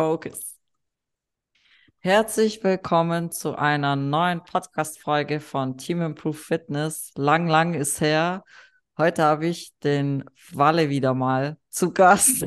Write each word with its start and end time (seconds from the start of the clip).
Focus. 0.00 0.54
Herzlich 1.98 2.62
willkommen 2.62 3.32
zu 3.32 3.56
einer 3.56 3.96
neuen 3.96 4.44
Podcast-Folge 4.44 5.40
von 5.40 5.76
Team 5.76 6.02
Improve 6.02 6.36
Fitness. 6.36 7.10
Lang, 7.16 7.48
lang 7.48 7.74
ist 7.74 8.00
her. 8.00 8.44
Heute 8.96 9.24
habe 9.24 9.48
ich 9.48 9.72
den 9.82 10.22
Walle 10.52 10.88
wieder 10.88 11.14
mal 11.14 11.56
zu 11.68 11.92
Gast 11.92 12.46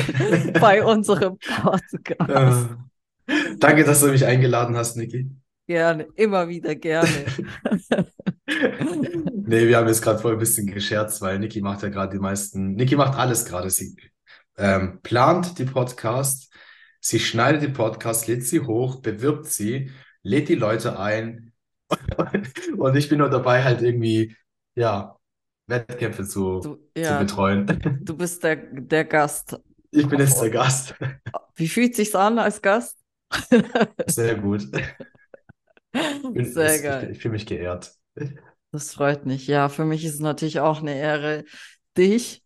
bei 0.58 0.82
unserem 0.82 1.36
Podcast. 1.36 2.70
Äh, 3.26 3.56
danke, 3.58 3.84
dass 3.84 4.00
du 4.00 4.06
mich 4.06 4.24
eingeladen 4.24 4.74
hast, 4.74 4.96
Niki. 4.96 5.30
Gerne, 5.66 6.04
immer 6.14 6.48
wieder 6.48 6.74
gerne. 6.76 7.10
nee, 8.46 9.68
wir 9.68 9.76
haben 9.76 9.88
jetzt 9.88 10.00
gerade 10.00 10.18
voll 10.18 10.32
ein 10.32 10.38
bisschen 10.38 10.66
gescherzt, 10.66 11.20
weil 11.20 11.38
Niki 11.40 11.60
macht 11.60 11.82
ja 11.82 11.90
gerade 11.90 12.16
die 12.16 12.22
meisten. 12.22 12.72
Niki 12.72 12.96
macht 12.96 13.18
alles 13.18 13.44
gerade. 13.44 13.68
Sie 13.68 13.94
ähm, 14.56 15.00
plant 15.02 15.58
die 15.58 15.66
Podcast, 15.66 16.50
sie 17.00 17.20
schneidet 17.20 17.62
die 17.62 17.68
Podcast, 17.68 18.26
lädt 18.26 18.44
sie 18.44 18.60
hoch, 18.60 19.00
bewirbt 19.00 19.46
sie, 19.46 19.90
lädt 20.22 20.48
die 20.48 20.54
Leute 20.54 20.98
ein 20.98 21.52
und 22.78 22.96
ich 22.96 23.08
bin 23.08 23.18
nur 23.18 23.30
dabei, 23.30 23.62
halt 23.62 23.82
irgendwie, 23.82 24.36
ja, 24.74 25.16
Wettkämpfe 25.68 26.24
zu, 26.24 26.60
Du, 26.60 26.74
zu 26.94 27.00
ja, 27.00 27.18
betreuen. 27.18 27.66
du 28.02 28.16
bist 28.16 28.42
der, 28.44 28.56
der 28.56 29.04
Gast. 29.04 29.58
Ich 29.90 30.08
bin 30.08 30.18
jetzt 30.20 30.40
der 30.40 30.50
Gast. 30.50 30.94
Wie 31.54 31.68
fühlt 31.68 31.94
sich's 31.94 32.14
an 32.14 32.38
als 32.38 32.60
Gast? 32.60 32.96
Sehr 34.06 34.36
gut. 34.36 34.66
Ich, 34.72 34.82
bin, 36.32 36.52
Sehr 36.52 36.76
ich, 36.76 36.82
geil. 36.82 37.10
ich 37.12 37.18
fühle 37.18 37.32
mich 37.32 37.46
geehrt. 37.46 37.92
Das 38.72 38.94
freut 38.94 39.26
mich. 39.26 39.46
Ja, 39.46 39.68
für 39.68 39.84
mich 39.84 40.04
ist 40.04 40.14
es 40.14 40.20
natürlich 40.20 40.60
auch 40.60 40.80
eine 40.80 40.94
Ehre, 40.98 41.44
dich, 41.96 42.42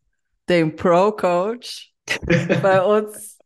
den 0.48 0.76
Pro-Coach, 0.76 1.92
bei 2.62 2.82
uns 2.82 3.38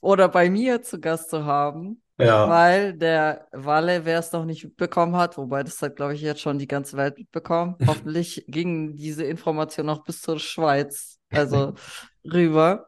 oder 0.00 0.28
bei 0.28 0.50
mir 0.50 0.82
zu 0.82 1.00
Gast 1.00 1.30
zu 1.30 1.44
haben, 1.44 2.02
Ja, 2.18 2.48
weil 2.48 2.94
der 2.94 3.46
Walle, 3.52 4.04
wer 4.04 4.18
es 4.18 4.32
noch 4.32 4.44
nicht 4.44 4.64
mitbekommen 4.64 5.16
hat, 5.16 5.36
wobei 5.38 5.62
das 5.62 5.80
hat, 5.82 5.96
glaube 5.96 6.14
ich, 6.14 6.20
jetzt 6.22 6.40
schon 6.40 6.58
die 6.58 6.66
ganze 6.66 6.96
Welt 6.96 7.18
mitbekommen, 7.18 7.76
hoffentlich 7.86 8.44
ging 8.48 8.96
diese 8.96 9.24
Information 9.24 9.86
noch 9.86 10.04
bis 10.04 10.20
zur 10.22 10.38
Schweiz, 10.38 11.18
also 11.30 11.74
rüber. 12.24 12.86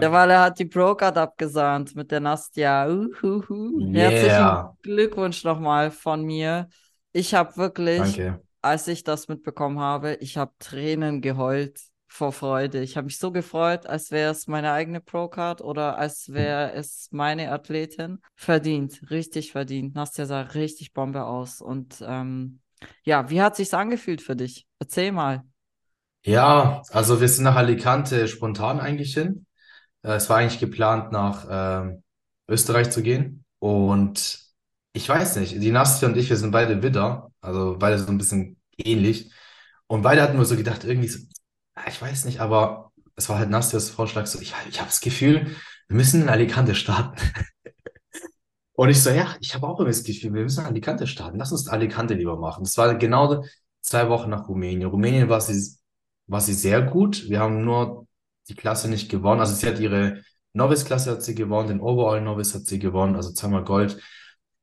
Der 0.00 0.02
ja. 0.02 0.12
Walle 0.12 0.38
hat 0.40 0.58
die 0.58 0.64
Pro-Card 0.66 1.16
abgesahnt 1.16 1.94
mit 1.94 2.10
der 2.10 2.20
Nastja. 2.20 2.86
Uhuhu. 2.88 3.92
Herzlichen 3.92 4.26
Yeah. 4.26 4.76
Glückwunsch 4.82 5.44
nochmal 5.44 5.90
von 5.90 6.22
mir. 6.24 6.68
Ich 7.12 7.34
habe 7.34 7.56
wirklich 7.56 8.16
Danke. 8.16 8.42
als 8.62 8.88
ich 8.88 9.04
das 9.04 9.28
mitbekommen 9.28 9.78
habe, 9.78 10.14
ich 10.20 10.36
habe 10.36 10.52
Tränen 10.58 11.20
geheult 11.20 11.80
vor 12.10 12.32
Freude. 12.32 12.82
Ich 12.82 12.96
habe 12.96 13.06
mich 13.06 13.18
so 13.18 13.30
gefreut, 13.30 13.86
als 13.86 14.10
wäre 14.10 14.32
es 14.32 14.46
meine 14.48 14.72
eigene 14.72 15.00
Pro-Card 15.00 15.60
oder 15.62 15.96
als 15.96 16.32
wäre 16.32 16.72
es 16.72 17.08
meine 17.12 17.52
Athletin. 17.52 18.18
Verdient, 18.34 19.10
richtig 19.10 19.52
verdient. 19.52 19.94
Nastja 19.94 20.26
sah 20.26 20.42
richtig 20.42 20.92
Bombe 20.92 21.24
aus. 21.24 21.60
Und 21.60 22.04
ähm, 22.06 22.60
ja, 23.04 23.30
wie 23.30 23.40
hat 23.40 23.56
sich's 23.56 23.74
angefühlt 23.74 24.22
für 24.22 24.36
dich? 24.36 24.66
Erzähl 24.80 25.12
mal. 25.12 25.44
Ja, 26.24 26.82
also 26.90 27.20
wir 27.20 27.28
sind 27.28 27.44
nach 27.44 27.56
Alicante 27.56 28.28
spontan 28.28 28.80
eigentlich 28.80 29.14
hin. 29.14 29.46
Äh, 30.02 30.14
Es 30.14 30.28
war 30.28 30.38
eigentlich 30.38 30.60
geplant, 30.60 31.12
nach 31.12 31.46
ähm, 31.50 32.02
Österreich 32.48 32.90
zu 32.90 33.02
gehen. 33.02 33.44
Und 33.58 34.40
ich 34.92 35.08
weiß 35.08 35.36
nicht, 35.36 35.62
die 35.62 35.70
Nastja 35.70 36.08
und 36.08 36.16
ich, 36.16 36.28
wir 36.28 36.36
sind 36.36 36.50
beide 36.50 36.82
Widder, 36.82 37.30
also 37.40 37.76
beide 37.78 37.98
so 37.98 38.08
ein 38.08 38.18
bisschen 38.18 38.60
ähnlich. 38.76 39.32
Und 39.86 40.02
beide 40.02 40.22
hatten 40.22 40.36
nur 40.36 40.44
so 40.46 40.56
gedacht, 40.56 40.84
irgendwie 40.84 41.08
so, 41.08 41.20
ich 41.86 42.00
weiß 42.00 42.24
nicht, 42.24 42.40
aber 42.40 42.92
es 43.16 43.28
war 43.28 43.38
halt 43.38 43.50
Nastjas 43.50 43.90
Vorschlag 43.90 44.26
so, 44.26 44.40
ich, 44.40 44.54
ich 44.68 44.78
habe 44.78 44.88
das 44.88 45.00
Gefühl, 45.00 45.56
wir 45.88 45.96
müssen 45.96 46.22
in 46.22 46.28
Alicante 46.28 46.74
starten. 46.74 47.16
Und 48.72 48.88
ich 48.88 49.02
so, 49.02 49.10
ja, 49.10 49.36
ich 49.40 49.54
habe 49.54 49.66
auch 49.68 49.78
immer 49.78 49.88
das 49.88 50.04
Gefühl, 50.04 50.32
wir 50.32 50.42
müssen 50.42 50.60
in 50.60 50.66
Alicante 50.66 51.06
starten. 51.06 51.38
Lass 51.38 51.52
uns 51.52 51.68
Alicante 51.68 52.14
lieber 52.14 52.38
machen. 52.38 52.64
Das 52.64 52.78
war 52.78 52.94
genau 52.94 53.44
zwei 53.82 54.08
Wochen 54.08 54.30
nach 54.30 54.48
Rumänien. 54.48 54.88
Rumänien 54.88 55.28
war 55.28 55.40
sie, 55.40 55.76
war 56.26 56.40
sie 56.40 56.54
sehr 56.54 56.80
gut. 56.82 57.28
Wir 57.28 57.40
haben 57.40 57.64
nur 57.64 58.06
die 58.48 58.54
Klasse 58.54 58.88
nicht 58.88 59.10
gewonnen. 59.10 59.40
Also 59.40 59.54
sie 59.54 59.66
hat 59.66 59.78
ihre 59.80 60.22
Novice-Klasse 60.52 61.12
hat 61.12 61.22
sie 61.22 61.34
gewonnen, 61.34 61.68
den 61.68 61.80
Overall 61.80 62.20
Novice 62.20 62.54
hat 62.54 62.66
sie 62.66 62.78
gewonnen, 62.78 63.16
also 63.16 63.32
zweimal 63.32 63.64
Gold. 63.64 64.00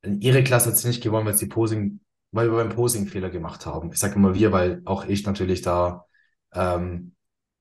Ihre 0.04 0.44
Klasse 0.44 0.70
hat 0.70 0.78
sie 0.78 0.88
nicht 0.88 1.02
gewonnen, 1.02 1.26
weil 1.26 1.36
sie 1.36 1.48
Posing, 1.48 2.02
weil 2.32 2.50
wir 2.52 2.58
beim 2.58 2.70
Posing 2.76 3.08
Fehler 3.08 3.30
gemacht 3.30 3.66
haben. 3.66 3.92
Ich 3.92 4.00
sage 4.00 4.16
immer 4.16 4.36
wir, 4.36 4.52
weil 4.52 4.82
auch 4.86 5.06
ich 5.06 5.26
natürlich 5.26 5.62
da 5.62 6.06
ähm, 6.58 7.14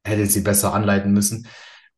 hätte 0.04 0.26
sie 0.26 0.40
besser 0.40 0.72
anleiten 0.72 1.12
müssen. 1.12 1.46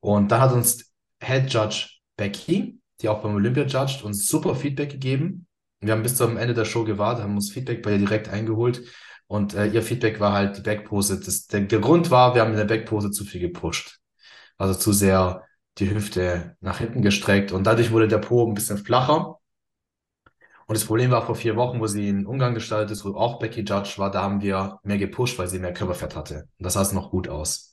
Und 0.00 0.30
dann 0.30 0.40
hat 0.40 0.52
uns 0.52 0.92
Head 1.22 1.52
Judge 1.52 1.88
Becky, 2.16 2.80
die 3.00 3.08
auch 3.08 3.22
beim 3.22 3.34
Olympia 3.34 3.64
judged, 3.64 4.02
uns 4.02 4.28
super 4.28 4.54
Feedback 4.54 4.90
gegeben. 4.90 5.46
Wir 5.80 5.92
haben 5.92 6.02
bis 6.02 6.16
zum 6.16 6.36
Ende 6.36 6.54
der 6.54 6.64
Show 6.64 6.84
gewartet, 6.84 7.24
haben 7.24 7.36
uns 7.36 7.50
Feedback 7.52 7.82
bei 7.82 7.92
ihr 7.92 7.98
direkt 7.98 8.28
eingeholt. 8.28 8.82
Und 9.28 9.54
äh, 9.54 9.66
ihr 9.66 9.82
Feedback 9.82 10.20
war 10.20 10.32
halt 10.32 10.56
die 10.56 10.62
Backpose. 10.62 11.20
Das, 11.20 11.46
der, 11.46 11.60
der 11.60 11.78
Grund 11.80 12.10
war, 12.10 12.34
wir 12.34 12.42
haben 12.42 12.52
in 12.52 12.56
der 12.56 12.64
Backpose 12.64 13.10
zu 13.10 13.24
viel 13.24 13.40
gepusht. 13.40 13.98
Also 14.56 14.74
zu 14.74 14.92
sehr 14.92 15.44
die 15.78 15.90
Hüfte 15.90 16.56
nach 16.60 16.78
hinten 16.78 17.02
gestreckt. 17.02 17.52
Und 17.52 17.64
dadurch 17.64 17.92
wurde 17.92 18.08
der 18.08 18.18
Po 18.18 18.46
ein 18.46 18.54
bisschen 18.54 18.78
flacher. 18.78 19.38
Und 20.68 20.76
das 20.76 20.84
Problem 20.84 21.10
war 21.10 21.24
vor 21.24 21.34
vier 21.34 21.56
Wochen, 21.56 21.80
wo 21.80 21.86
sie 21.86 22.10
in 22.10 22.26
Ungarn 22.26 22.52
gestartet 22.52 22.90
ist, 22.90 23.02
wo 23.02 23.14
auch 23.16 23.38
Becky 23.38 23.62
Judge 23.62 23.94
war, 23.96 24.10
da 24.10 24.22
haben 24.22 24.42
wir 24.42 24.78
mehr 24.82 24.98
gepusht, 24.98 25.38
weil 25.38 25.48
sie 25.48 25.58
mehr 25.58 25.72
Körperfett 25.72 26.14
hatte. 26.14 26.46
Und 26.58 26.64
das 26.64 26.74
sah 26.74 26.82
es 26.82 26.92
noch 26.92 27.10
gut 27.10 27.26
aus. 27.26 27.72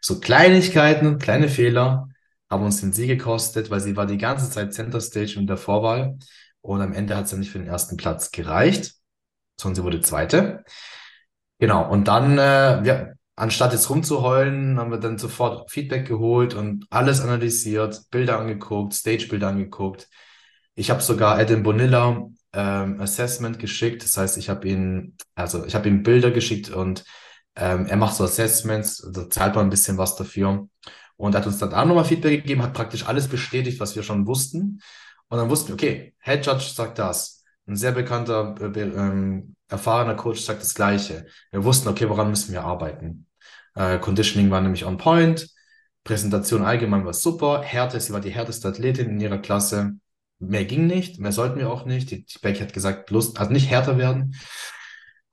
So 0.00 0.20
Kleinigkeiten, 0.20 1.18
kleine 1.18 1.50
Fehler 1.50 2.08
haben 2.48 2.64
uns 2.64 2.80
den 2.80 2.94
Sieg 2.94 3.08
gekostet, 3.08 3.70
weil 3.70 3.80
sie 3.80 3.94
war 3.94 4.06
die 4.06 4.16
ganze 4.16 4.50
Zeit 4.50 4.72
Center 4.72 5.02
Stage 5.02 5.34
in 5.38 5.46
der 5.46 5.58
Vorwahl. 5.58 6.16
Und 6.62 6.80
am 6.80 6.94
Ende 6.94 7.14
hat 7.14 7.24
es 7.24 7.30
dann 7.30 7.40
nicht 7.40 7.50
für 7.50 7.58
den 7.58 7.68
ersten 7.68 7.98
Platz 7.98 8.30
gereicht, 8.30 8.94
sondern 9.60 9.76
sie 9.76 9.84
wurde 9.84 10.00
Zweite. 10.00 10.64
Genau. 11.58 11.90
Und 11.90 12.08
dann, 12.08 12.38
äh, 12.38 12.82
ja, 12.84 13.08
anstatt 13.36 13.74
jetzt 13.74 13.90
rumzuheulen, 13.90 14.78
haben 14.78 14.90
wir 14.90 14.98
dann 14.98 15.18
sofort 15.18 15.70
Feedback 15.70 16.08
geholt 16.08 16.54
und 16.54 16.86
alles 16.88 17.20
analysiert, 17.20 18.00
Bilder 18.10 18.38
angeguckt, 18.38 18.94
Stagebilder 18.94 19.48
angeguckt. 19.48 20.08
Ich 20.80 20.88
habe 20.88 21.02
sogar 21.02 21.38
Adam 21.38 21.62
Bonilla 21.62 22.26
ähm, 22.54 23.00
Assessment 23.02 23.58
geschickt. 23.58 24.02
Das 24.02 24.16
heißt, 24.16 24.38
ich 24.38 24.48
habe 24.48 24.66
ihn, 24.66 25.14
also 25.34 25.66
ich 25.66 25.74
habe 25.74 25.88
ihm 25.88 26.02
Bilder 26.02 26.30
geschickt 26.30 26.70
und 26.70 27.04
ähm, 27.54 27.84
er 27.84 27.98
macht 27.98 28.14
so 28.14 28.24
Assessments, 28.24 29.06
da 29.12 29.28
zahlt 29.28 29.56
man 29.56 29.66
ein 29.66 29.70
bisschen 29.70 29.98
was 29.98 30.16
dafür. 30.16 30.68
Und 31.16 31.34
hat 31.34 31.46
uns 31.46 31.58
dann 31.58 31.74
auch 31.74 31.84
nochmal 31.84 32.06
Feedback 32.06 32.40
gegeben, 32.40 32.62
hat 32.62 32.72
praktisch 32.72 33.06
alles 33.06 33.28
bestätigt, 33.28 33.78
was 33.78 33.94
wir 33.94 34.02
schon 34.02 34.26
wussten. 34.26 34.80
Und 35.28 35.36
dann 35.36 35.50
wussten 35.50 35.68
wir, 35.68 35.74
okay, 35.74 36.14
Head 36.18 36.46
Judge 36.46 36.70
sagt 36.74 36.98
das. 36.98 37.44
Ein 37.66 37.76
sehr 37.76 37.92
bekannter, 37.92 38.54
äh, 38.58 38.80
ähm, 38.80 39.56
erfahrener 39.68 40.14
Coach 40.14 40.40
sagt 40.40 40.62
das 40.62 40.74
Gleiche. 40.74 41.26
Wir 41.50 41.62
wussten, 41.62 41.90
okay, 41.90 42.08
woran 42.08 42.30
müssen 42.30 42.54
wir 42.54 42.64
arbeiten? 42.64 43.26
Äh, 43.74 43.98
Conditioning 43.98 44.50
war 44.50 44.62
nämlich 44.62 44.86
on 44.86 44.96
point. 44.96 45.46
Präsentation 46.04 46.64
allgemein 46.64 47.04
war 47.04 47.12
super. 47.12 47.60
Härte, 47.60 48.00
sie 48.00 48.14
war 48.14 48.22
die 48.22 48.30
härteste 48.30 48.68
Athletin 48.68 49.10
in 49.10 49.20
ihrer 49.20 49.36
Klasse. 49.36 50.00
Mehr 50.40 50.64
ging 50.64 50.86
nicht, 50.86 51.20
mehr 51.20 51.32
sollten 51.32 51.58
wir 51.58 51.70
auch 51.70 51.84
nicht. 51.84 52.10
Die, 52.10 52.24
die 52.24 52.38
Becky 52.40 52.60
hat 52.60 52.72
gesagt, 52.72 53.10
Lust, 53.10 53.38
also 53.38 53.52
nicht 53.52 53.70
härter 53.70 53.98
werden. 53.98 54.34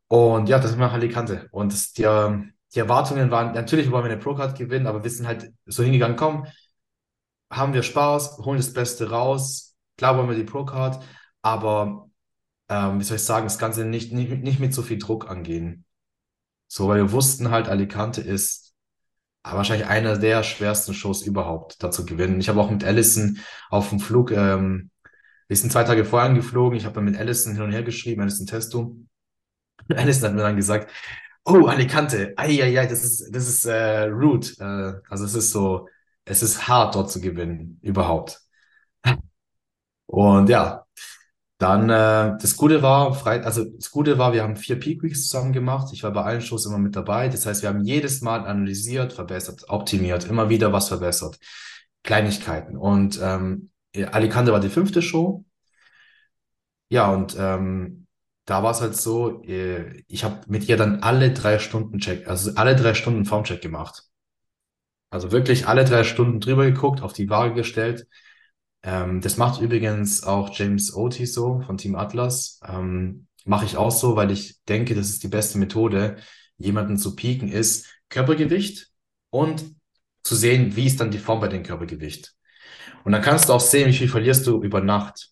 Und 0.07 0.50
ja, 0.50 0.59
das 0.59 0.72
ist 0.72 0.78
nach 0.78 0.94
Alicante. 0.94 1.47
Und 1.51 1.73
das, 1.73 1.94
die, 1.94 2.03
ähm, 2.03 2.53
die 2.75 2.79
Erwartungen 2.79 3.31
waren, 3.31 3.53
natürlich 3.53 3.90
wollen 3.91 4.03
wir 4.06 4.12
eine 4.12 4.19
Pro-Card 4.22 4.57
gewinnen, 4.57 4.88
aber 4.88 5.03
wir 5.03 5.09
sind 5.09 5.28
halt 5.28 5.51
so 5.66 5.84
hingegangen, 5.84 6.18
komm, 6.18 6.45
haben 7.50 7.73
wir 7.73 7.84
Spaß, 7.84 8.40
holen 8.40 8.57
das 8.57 8.73
Beste 8.73 9.09
raus. 9.09 9.75
Klar 9.97 10.18
wollen 10.18 10.29
wir 10.29 10.35
die 10.35 10.44
Pro-Card, 10.44 11.03
aber 11.41 12.09
ähm, 12.69 13.00
wie 13.00 13.03
soll 13.03 13.18
ich 13.18 13.24
sagen, 13.24 13.45
das 13.45 13.57
Ganze 13.57 13.85
nicht, 13.85 14.12
nicht, 14.13 14.44
nicht 14.44 14.59
mit 14.59 14.74
so 14.74 14.81
viel 14.81 14.97
Druck 14.97 15.29
angehen. 15.29 15.85
So, 16.68 16.89
weil 16.89 16.97
wir 16.97 17.12
wussten 17.13 17.50
halt, 17.50 17.69
Alicante 17.69 18.22
ist 18.22 18.74
wahrscheinlich 19.44 19.88
einer 19.88 20.18
der 20.18 20.44
schwersten 20.44 20.94
Shows 20.94 21.22
überhaupt, 21.22 21.81
da 21.81 21.91
zu 21.91 22.06
gewinnen. 22.06 22.39
Ich 22.39 22.50
habe 22.50 22.59
auch 22.59 22.69
mit 22.69 22.84
Allison 22.84 23.39
auf 23.69 23.89
dem 23.89 24.00
Flug, 24.00 24.31
ähm, 24.31 24.89
wir 25.47 25.57
sind 25.57 25.71
zwei 25.71 25.83
Tage 25.83 26.05
vorher 26.05 26.29
angeflogen, 26.29 26.77
ich 26.77 26.85
habe 26.85 26.95
dann 26.95 27.05
mit 27.05 27.17
Allison 27.17 27.53
hin 27.53 27.63
und 27.63 27.71
her 27.71 27.83
geschrieben, 27.83 28.21
Allison 28.21 28.47
Testo. 28.47 28.97
Und 29.89 29.97
Allison 29.97 30.29
hat 30.29 30.35
mir 30.35 30.41
dann 30.41 30.57
gesagt, 30.57 30.91
oh, 31.45 31.67
Alicante, 31.67 32.33
ai, 32.35 32.88
das 32.88 33.03
ist, 33.05 33.33
das 33.33 33.47
ist 33.47 33.65
äh, 33.65 34.03
rude. 34.05 34.47
Äh, 34.59 35.01
also 35.09 35.23
es 35.25 35.33
ist 35.33 35.51
so, 35.51 35.88
es 36.25 36.44
ist 36.44 36.67
hart, 36.67 36.95
dort 36.95 37.11
zu 37.11 37.21
gewinnen, 37.21 37.79
überhaupt. 37.81 38.41
Und 40.07 40.49
ja, 40.49 40.85
dann 41.57 41.89
äh, 41.89 42.38
das 42.39 42.55
Gute 42.55 42.81
war, 42.83 43.13
frei, 43.13 43.44
also 43.44 43.65
das 43.65 43.89
Gute 43.91 44.17
war, 44.17 44.31
wir 44.33 44.44
haben 44.44 44.55
vier 44.55 44.79
Peak 44.79 45.01
Weeks 45.01 45.27
zusammen 45.27 45.53
gemacht. 45.53 45.89
Ich 45.91 46.03
war 46.03 46.11
bei 46.11 46.23
allen 46.23 46.41
Shows 46.41 46.65
immer 46.65 46.77
mit 46.77 46.95
dabei. 46.95 47.29
Das 47.29 47.45
heißt, 47.45 47.63
wir 47.63 47.69
haben 47.69 47.83
jedes 47.83 48.21
Mal 48.21 48.45
analysiert, 48.45 49.13
verbessert, 49.13 49.63
optimiert, 49.67 50.25
immer 50.25 50.49
wieder 50.49 50.71
was 50.71 50.89
verbessert. 50.89 51.39
Kleinigkeiten. 52.03 52.77
Und 52.77 53.19
ähm, 53.21 53.71
Alicante 54.05 54.51
war 54.51 54.59
die 54.59 54.69
fünfte 54.69 55.01
Show. 55.01 55.45
Ja, 56.89 57.11
und 57.13 57.35
ähm, 57.38 58.07
da 58.45 58.63
war 58.63 58.71
es 58.71 58.81
halt 58.81 58.95
so, 58.95 59.44
äh, 59.44 60.03
ich 60.07 60.23
habe 60.23 60.41
mit 60.47 60.69
ihr 60.69 60.77
dann 60.77 61.01
alle 61.03 61.33
drei 61.33 61.59
Stunden 61.59 61.99
Check, 61.99 62.27
also 62.27 62.51
alle 62.55 62.75
drei 62.75 62.94
Stunden 62.94 63.25
Formcheck 63.25 63.61
gemacht. 63.61 64.03
Also 65.09 65.31
wirklich 65.31 65.67
alle 65.67 65.85
drei 65.85 66.03
Stunden 66.03 66.39
drüber 66.39 66.65
geguckt, 66.65 67.01
auf 67.01 67.13
die 67.13 67.29
Waage 67.29 67.55
gestellt. 67.55 68.07
Ähm, 68.83 69.21
das 69.21 69.38
macht 69.38 69.61
übrigens 69.61 70.23
auch 70.23 70.49
James 70.53 70.94
Otis 70.94 71.33
so 71.33 71.61
von 71.61 71.77
Team 71.77 71.95
Atlas. 71.95 72.59
Ähm, 72.65 73.27
mache 73.45 73.65
ich 73.65 73.77
auch 73.77 73.91
so, 73.91 74.15
weil 74.15 74.31
ich 74.31 74.63
denke, 74.65 74.95
das 74.95 75.09
ist 75.09 75.23
die 75.23 75.29
beste 75.29 75.57
Methode, 75.57 76.17
jemanden 76.57 76.97
zu 76.97 77.15
pieken, 77.15 77.49
ist 77.49 77.88
Körpergewicht 78.09 78.89
und 79.29 79.65
zu 80.23 80.35
sehen, 80.35 80.75
wie 80.75 80.88
ist 80.88 80.99
dann 80.99 81.11
die 81.11 81.19
Form 81.19 81.39
bei 81.39 81.47
dem 81.47 81.63
Körpergewicht. 81.63 82.37
Und 83.07 83.13
dann 83.13 83.21
kannst 83.21 83.48
du 83.48 83.54
auch 83.54 83.62
sehen, 83.62 83.88
wie 83.88 83.94
viel 83.94 84.09
verlierst 84.09 84.45
du 84.48 84.62
über 84.62 84.81
Nacht. 84.81 85.30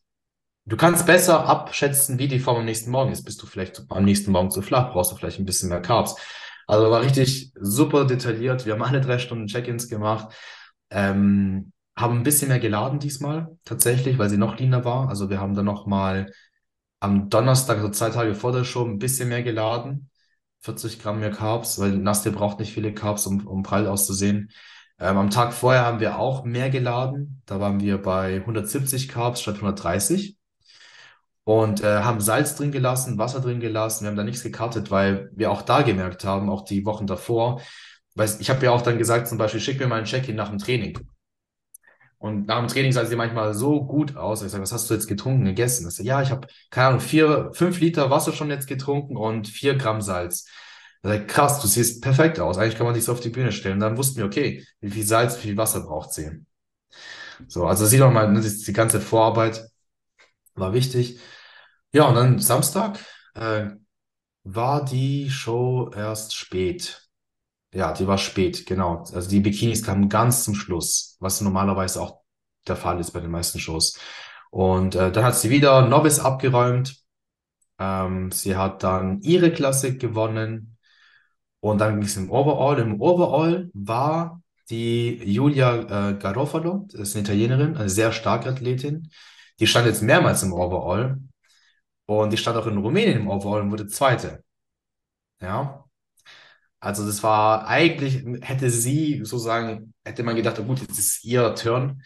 Du 0.63 0.77
kannst 0.77 1.05
besser 1.05 1.45
abschätzen, 1.45 2.17
wie 2.17 2.29
die 2.29 2.39
Form 2.39 2.59
am 2.59 2.63
nächsten 2.63 2.89
Morgen 2.89 3.11
ist. 3.11 3.25
Bist 3.25 3.43
du 3.43 3.47
vielleicht 3.47 3.83
am 3.89 4.05
nächsten 4.05 4.31
Morgen 4.31 4.49
zu 4.49 4.61
flach, 4.61 4.93
brauchst 4.93 5.11
du 5.11 5.17
vielleicht 5.17 5.39
ein 5.39 5.45
bisschen 5.45 5.67
mehr 5.67 5.81
Carbs. 5.81 6.15
Also 6.67 6.89
war 6.89 7.01
richtig 7.01 7.51
super 7.59 8.05
detailliert. 8.05 8.65
Wir 8.65 8.71
haben 8.71 8.81
alle 8.81 9.01
drei 9.01 9.19
Stunden 9.19 9.47
Check-ins 9.47 9.89
gemacht. 9.89 10.33
Ähm, 10.89 11.73
haben 11.97 12.19
ein 12.19 12.23
bisschen 12.23 12.47
mehr 12.47 12.59
geladen 12.59 12.99
diesmal, 12.99 13.57
tatsächlich, 13.65 14.17
weil 14.17 14.29
sie 14.29 14.37
noch 14.37 14.57
leaner 14.57 14.85
war. 14.85 15.09
Also 15.09 15.29
wir 15.29 15.41
haben 15.41 15.53
dann 15.53 15.65
nochmal 15.65 16.31
am 17.01 17.29
Donnerstag, 17.29 17.81
so 17.81 17.89
zwei 17.89 18.09
Tage 18.09 18.35
vor 18.35 18.53
der 18.53 18.63
Show, 18.63 18.85
ein 18.85 18.99
bisschen 18.99 19.27
mehr 19.27 19.43
geladen. 19.43 20.09
40 20.61 21.01
Gramm 21.01 21.19
mehr 21.19 21.31
Carbs, 21.31 21.77
weil 21.77 21.91
Nastia 21.97 22.31
braucht 22.31 22.59
nicht 22.59 22.73
viele 22.73 22.93
Carbs, 22.93 23.27
um, 23.27 23.45
um 23.45 23.63
prall 23.63 23.85
auszusehen. 23.85 24.49
Ähm, 24.99 25.17
am 25.17 25.29
Tag 25.29 25.53
vorher 25.53 25.85
haben 25.85 25.99
wir 25.99 26.19
auch 26.19 26.45
mehr 26.45 26.69
geladen. 26.69 27.41
Da 27.45 27.59
waren 27.59 27.79
wir 27.79 28.01
bei 28.01 28.35
170 28.35 29.09
Carbs 29.09 29.41
statt 29.41 29.55
130 29.55 30.37
und 31.43 31.83
äh, 31.83 31.99
haben 32.01 32.21
Salz 32.21 32.55
drin 32.55 32.71
gelassen, 32.71 33.17
Wasser 33.17 33.41
drin 33.41 33.59
gelassen. 33.59 34.03
Wir 34.03 34.09
haben 34.09 34.17
da 34.17 34.23
nichts 34.23 34.43
gekartet, 34.43 34.91
weil 34.91 35.29
wir 35.33 35.51
auch 35.51 35.61
da 35.61 35.81
gemerkt 35.81 36.23
haben, 36.25 36.49
auch 36.49 36.65
die 36.65 36.85
Wochen 36.85 37.07
davor, 37.07 37.61
weil 38.15 38.29
ich 38.39 38.49
habe 38.49 38.65
ja 38.65 38.71
auch 38.71 38.81
dann 38.81 38.97
gesagt, 38.97 39.27
zum 39.27 39.37
Beispiel, 39.37 39.59
schick 39.59 39.79
mir 39.79 39.87
mal 39.87 39.99
ein 39.99 40.05
Check-in 40.05 40.35
nach 40.35 40.49
dem 40.49 40.59
Training. 40.59 40.97
Und 42.17 42.47
nach 42.47 42.59
dem 42.59 42.67
Training 42.67 42.91
sah 42.91 43.05
sie 43.05 43.15
manchmal 43.15 43.53
so 43.53 43.85
gut 43.85 44.15
aus. 44.15 44.41
Ich 44.41 44.51
sage, 44.51 44.63
was 44.63 44.71
hast 44.71 44.89
du 44.89 44.93
jetzt 44.95 45.07
getrunken, 45.07 45.45
gegessen? 45.45 45.87
Ich 45.87 45.95
sage, 45.95 46.07
ja, 46.07 46.21
ich 46.21 46.31
habe, 46.31 46.47
keine 46.71 46.87
Ahnung, 46.87 46.99
vier, 47.01 47.51
fünf 47.53 47.79
Liter 47.79 48.09
Wasser 48.09 48.31
schon 48.31 48.49
jetzt 48.49 48.67
getrunken 48.67 49.15
und 49.17 49.47
vier 49.47 49.75
Gramm 49.75 50.01
Salz. 50.01 50.47
Sage, 51.05 51.27
krass, 51.27 51.61
du 51.61 51.67
siehst 51.67 52.01
perfekt 52.01 52.39
aus. 52.39 52.57
Eigentlich 52.57 52.75
kann 52.77 52.87
man 52.87 52.95
dich 52.95 53.03
so 53.03 53.11
auf 53.11 53.19
die 53.19 53.29
Bühne 53.29 53.51
stellen. 53.51 53.75
Und 53.75 53.81
dann 53.81 53.97
wussten 53.97 54.17
wir, 54.17 54.25
okay, 54.25 54.65
wie 54.81 54.89
viel 54.89 55.05
Salz, 55.05 55.37
wie 55.37 55.47
viel 55.47 55.57
Wasser 55.57 55.81
braucht 55.81 56.11
sie. 56.13 56.31
So, 57.47 57.65
also 57.67 57.85
sieh 57.85 57.99
doch 57.99 58.11
mal, 58.11 58.31
ne, 58.31 58.41
die 58.41 58.73
ganze 58.73 58.99
Vorarbeit 58.99 59.69
war 60.55 60.73
wichtig. 60.73 61.19
Ja, 61.91 62.05
und 62.07 62.15
dann 62.15 62.39
Samstag 62.39 62.99
äh, 63.35 63.67
war 64.43 64.83
die 64.83 65.29
Show 65.29 65.91
erst 65.95 66.35
spät. 66.35 67.07
Ja, 67.71 67.93
die 67.93 68.07
war 68.07 68.17
spät, 68.17 68.65
genau. 68.65 69.03
Also 69.13 69.29
die 69.29 69.41
Bikinis 69.41 69.83
kamen 69.83 70.09
ganz 70.09 70.43
zum 70.43 70.55
Schluss, 70.55 71.17
was 71.19 71.41
normalerweise 71.41 72.01
auch 72.01 72.21
der 72.67 72.77
Fall 72.77 72.99
ist 72.99 73.11
bei 73.11 73.19
den 73.19 73.31
meisten 73.31 73.59
Shows. 73.59 73.99
Und 74.49 74.95
äh, 74.95 75.11
dann 75.11 75.23
hat 75.23 75.35
sie 75.35 75.51
wieder 75.51 75.87
Novice 75.87 76.19
abgeräumt. 76.19 76.97
Ähm, 77.77 78.31
sie 78.31 78.55
hat 78.55 78.81
dann 78.81 79.21
ihre 79.21 79.51
Klassik 79.51 79.99
gewonnen. 79.99 80.74
Und 81.65 81.79
dann 81.79 81.95
ging 81.95 82.05
es 82.07 82.15
im 82.15 82.29
Overall. 82.29 82.77
Im 82.77 83.01
Overall 83.01 83.71
war 83.73 84.39
die 84.69 85.15
Julia 85.23 86.09
äh, 86.11 86.13
Garofalo, 86.13 86.87
das 86.91 87.01
ist 87.01 87.15
eine 87.15 87.23
Italienerin, 87.23 87.75
eine 87.75 87.89
sehr 87.89 88.11
starke 88.11 88.49
Athletin. 88.49 89.09
Die 89.59 89.65
stand 89.65 89.87
jetzt 89.87 90.03
mehrmals 90.03 90.43
im 90.43 90.53
Overall. 90.53 91.17
Und 92.05 92.31
die 92.31 92.37
stand 92.37 92.57
auch 92.57 92.67
in 92.67 92.77
Rumänien 92.77 93.21
im 93.21 93.27
Overall 93.27 93.61
und 93.61 93.71
wurde 93.71 93.87
Zweite. 93.87 94.43
Ja. 95.41 95.85
Also 96.79 97.03
das 97.03 97.23
war 97.23 97.67
eigentlich, 97.67 98.23
hätte 98.41 98.69
sie 98.69 99.21
sozusagen, 99.23 99.91
hätte 100.05 100.21
man 100.21 100.35
gedacht, 100.35 100.59
oh 100.59 100.65
gut, 100.65 100.81
jetzt 100.81 100.99
ist 100.99 101.25
ihr 101.25 101.55
Turn. 101.55 102.03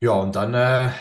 Ja, 0.00 0.12
und 0.12 0.36
dann 0.36 0.54
äh, 0.54 0.92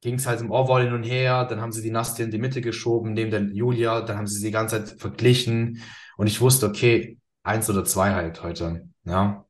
ging 0.00 0.14
es 0.14 0.26
halt 0.26 0.40
im 0.40 0.50
Overall 0.50 0.84
hin 0.84 0.94
und 0.94 1.02
her. 1.02 1.44
Dann 1.44 1.60
haben 1.60 1.72
sie 1.72 1.82
die 1.82 1.90
Nastia 1.90 2.24
in 2.24 2.30
die 2.30 2.38
Mitte 2.38 2.62
geschoben, 2.62 3.12
neben 3.12 3.30
der 3.30 3.42
Julia. 3.42 4.00
Dann 4.00 4.16
haben 4.16 4.26
sie 4.26 4.38
sie 4.38 4.46
die 4.46 4.52
ganze 4.52 4.82
Zeit 4.82 4.98
verglichen. 4.98 5.82
Und 6.16 6.26
ich 6.26 6.40
wusste, 6.40 6.66
okay, 6.66 7.18
eins 7.42 7.68
oder 7.70 7.84
zwei 7.84 8.12
halt 8.14 8.42
heute. 8.42 8.88
Ja, 9.04 9.44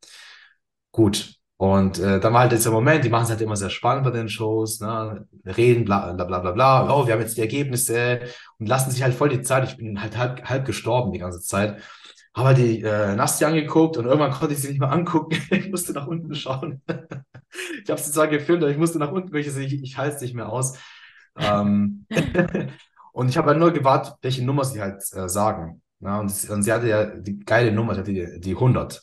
gut. 0.93 1.35
Und 1.57 1.99
äh, 2.01 2.19
dann 2.21 2.33
war 2.33 2.41
halt 2.41 2.53
dieser 2.53 2.73
Moment, 2.73 3.05
die 3.05 3.09
machen 3.09 3.25
es 3.25 3.31
halt 3.31 3.41
immer 3.41 3.57
sehr 3.57 3.71
spannend 3.71 4.05
bei 4.05 4.11
den 4.11 4.29
Shows, 4.29 4.81
ne? 4.81 5.27
reden, 5.47 5.85
bla 5.85 6.13
bla 6.13 6.25
bla 6.25 6.41
bla 6.41 6.51
bla, 6.51 6.93
oh, 6.93 7.07
wir 7.07 7.15
haben 7.15 7.21
jetzt 7.21 7.37
die 7.37 7.43
Ergebnisse 7.43 8.21
und 8.59 8.69
lassen 8.69 8.91
sich 8.91 9.03
halt 9.03 9.15
voll 9.15 9.29
die 9.29 9.43
Zeit. 9.43 9.69
Ich 9.69 9.77
bin 9.77 10.03
halt 10.03 10.19
halb, 10.19 10.45
halb 10.45 10.67
gestorben 10.67 11.13
die 11.13 11.21
ganze 11.21 11.41
Zeit. 11.41 11.81
Habe 12.35 12.49
halt 12.49 12.59
die 12.59 12.83
äh, 12.83 13.15
Nasti 13.15 13.45
angeguckt 13.45 13.97
und 13.97 14.07
irgendwann 14.07 14.33
konnte 14.33 14.55
ich 14.55 14.61
sie 14.61 14.69
nicht 14.69 14.81
mehr 14.81 14.91
angucken. 14.91 15.39
ich 15.51 15.71
musste 15.71 15.93
nach 15.93 16.09
unten 16.09 16.35
schauen. 16.35 16.83
ich 16.89 17.89
habe 17.89 18.01
sie 18.01 18.11
zwar 18.11 18.27
gefilmt, 18.27 18.63
aber 18.65 18.73
ich 18.73 18.79
musste 18.79 18.99
nach 18.99 19.13
unten, 19.13 19.33
weil 19.33 19.41
ich, 19.41 19.57
ich, 19.57 19.83
ich 19.83 19.97
halte 19.97 20.17
es 20.17 20.23
nicht 20.23 20.35
mehr 20.35 20.49
aus. 20.49 20.77
Ähm 21.37 22.07
und 23.13 23.29
ich 23.29 23.37
habe 23.37 23.51
halt 23.51 23.61
nur 23.61 23.73
gewartet, 23.73 24.15
welche 24.23 24.45
Nummer 24.45 24.65
sie 24.65 24.81
halt 24.81 25.03
äh, 25.13 25.29
sagen. 25.29 25.81
Ja, 26.05 26.21
und, 26.21 26.51
und, 26.51 26.63
sie 26.63 26.73
hatte 26.73 26.89
ja 26.89 27.07
die 27.07 27.41
geile 27.41 27.73
Nummer, 27.73 27.95
sie 27.95 28.01
hatte 28.01 28.13
die, 28.13 28.41
die 28.41 28.55
100. 28.55 29.03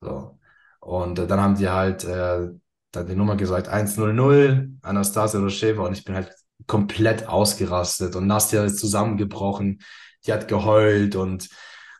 So. 0.00 0.38
Und 0.80 1.18
äh, 1.18 1.26
dann 1.26 1.40
haben 1.40 1.56
die 1.56 1.68
halt 1.68 2.04
äh, 2.04 2.48
dann 2.92 3.06
die 3.06 3.16
Nummer 3.16 3.36
gesagt, 3.36 3.68
100, 3.68 4.68
Anastasia 4.82 5.40
Rosheva 5.40 5.86
und 5.86 5.94
ich 5.94 6.04
bin 6.04 6.14
halt 6.14 6.34
komplett 6.66 7.26
ausgerastet 7.26 8.14
und 8.16 8.26
Nastia 8.26 8.64
ist 8.64 8.78
zusammengebrochen, 8.78 9.82
die 10.26 10.32
hat 10.32 10.48
geheult 10.48 11.16
und 11.16 11.48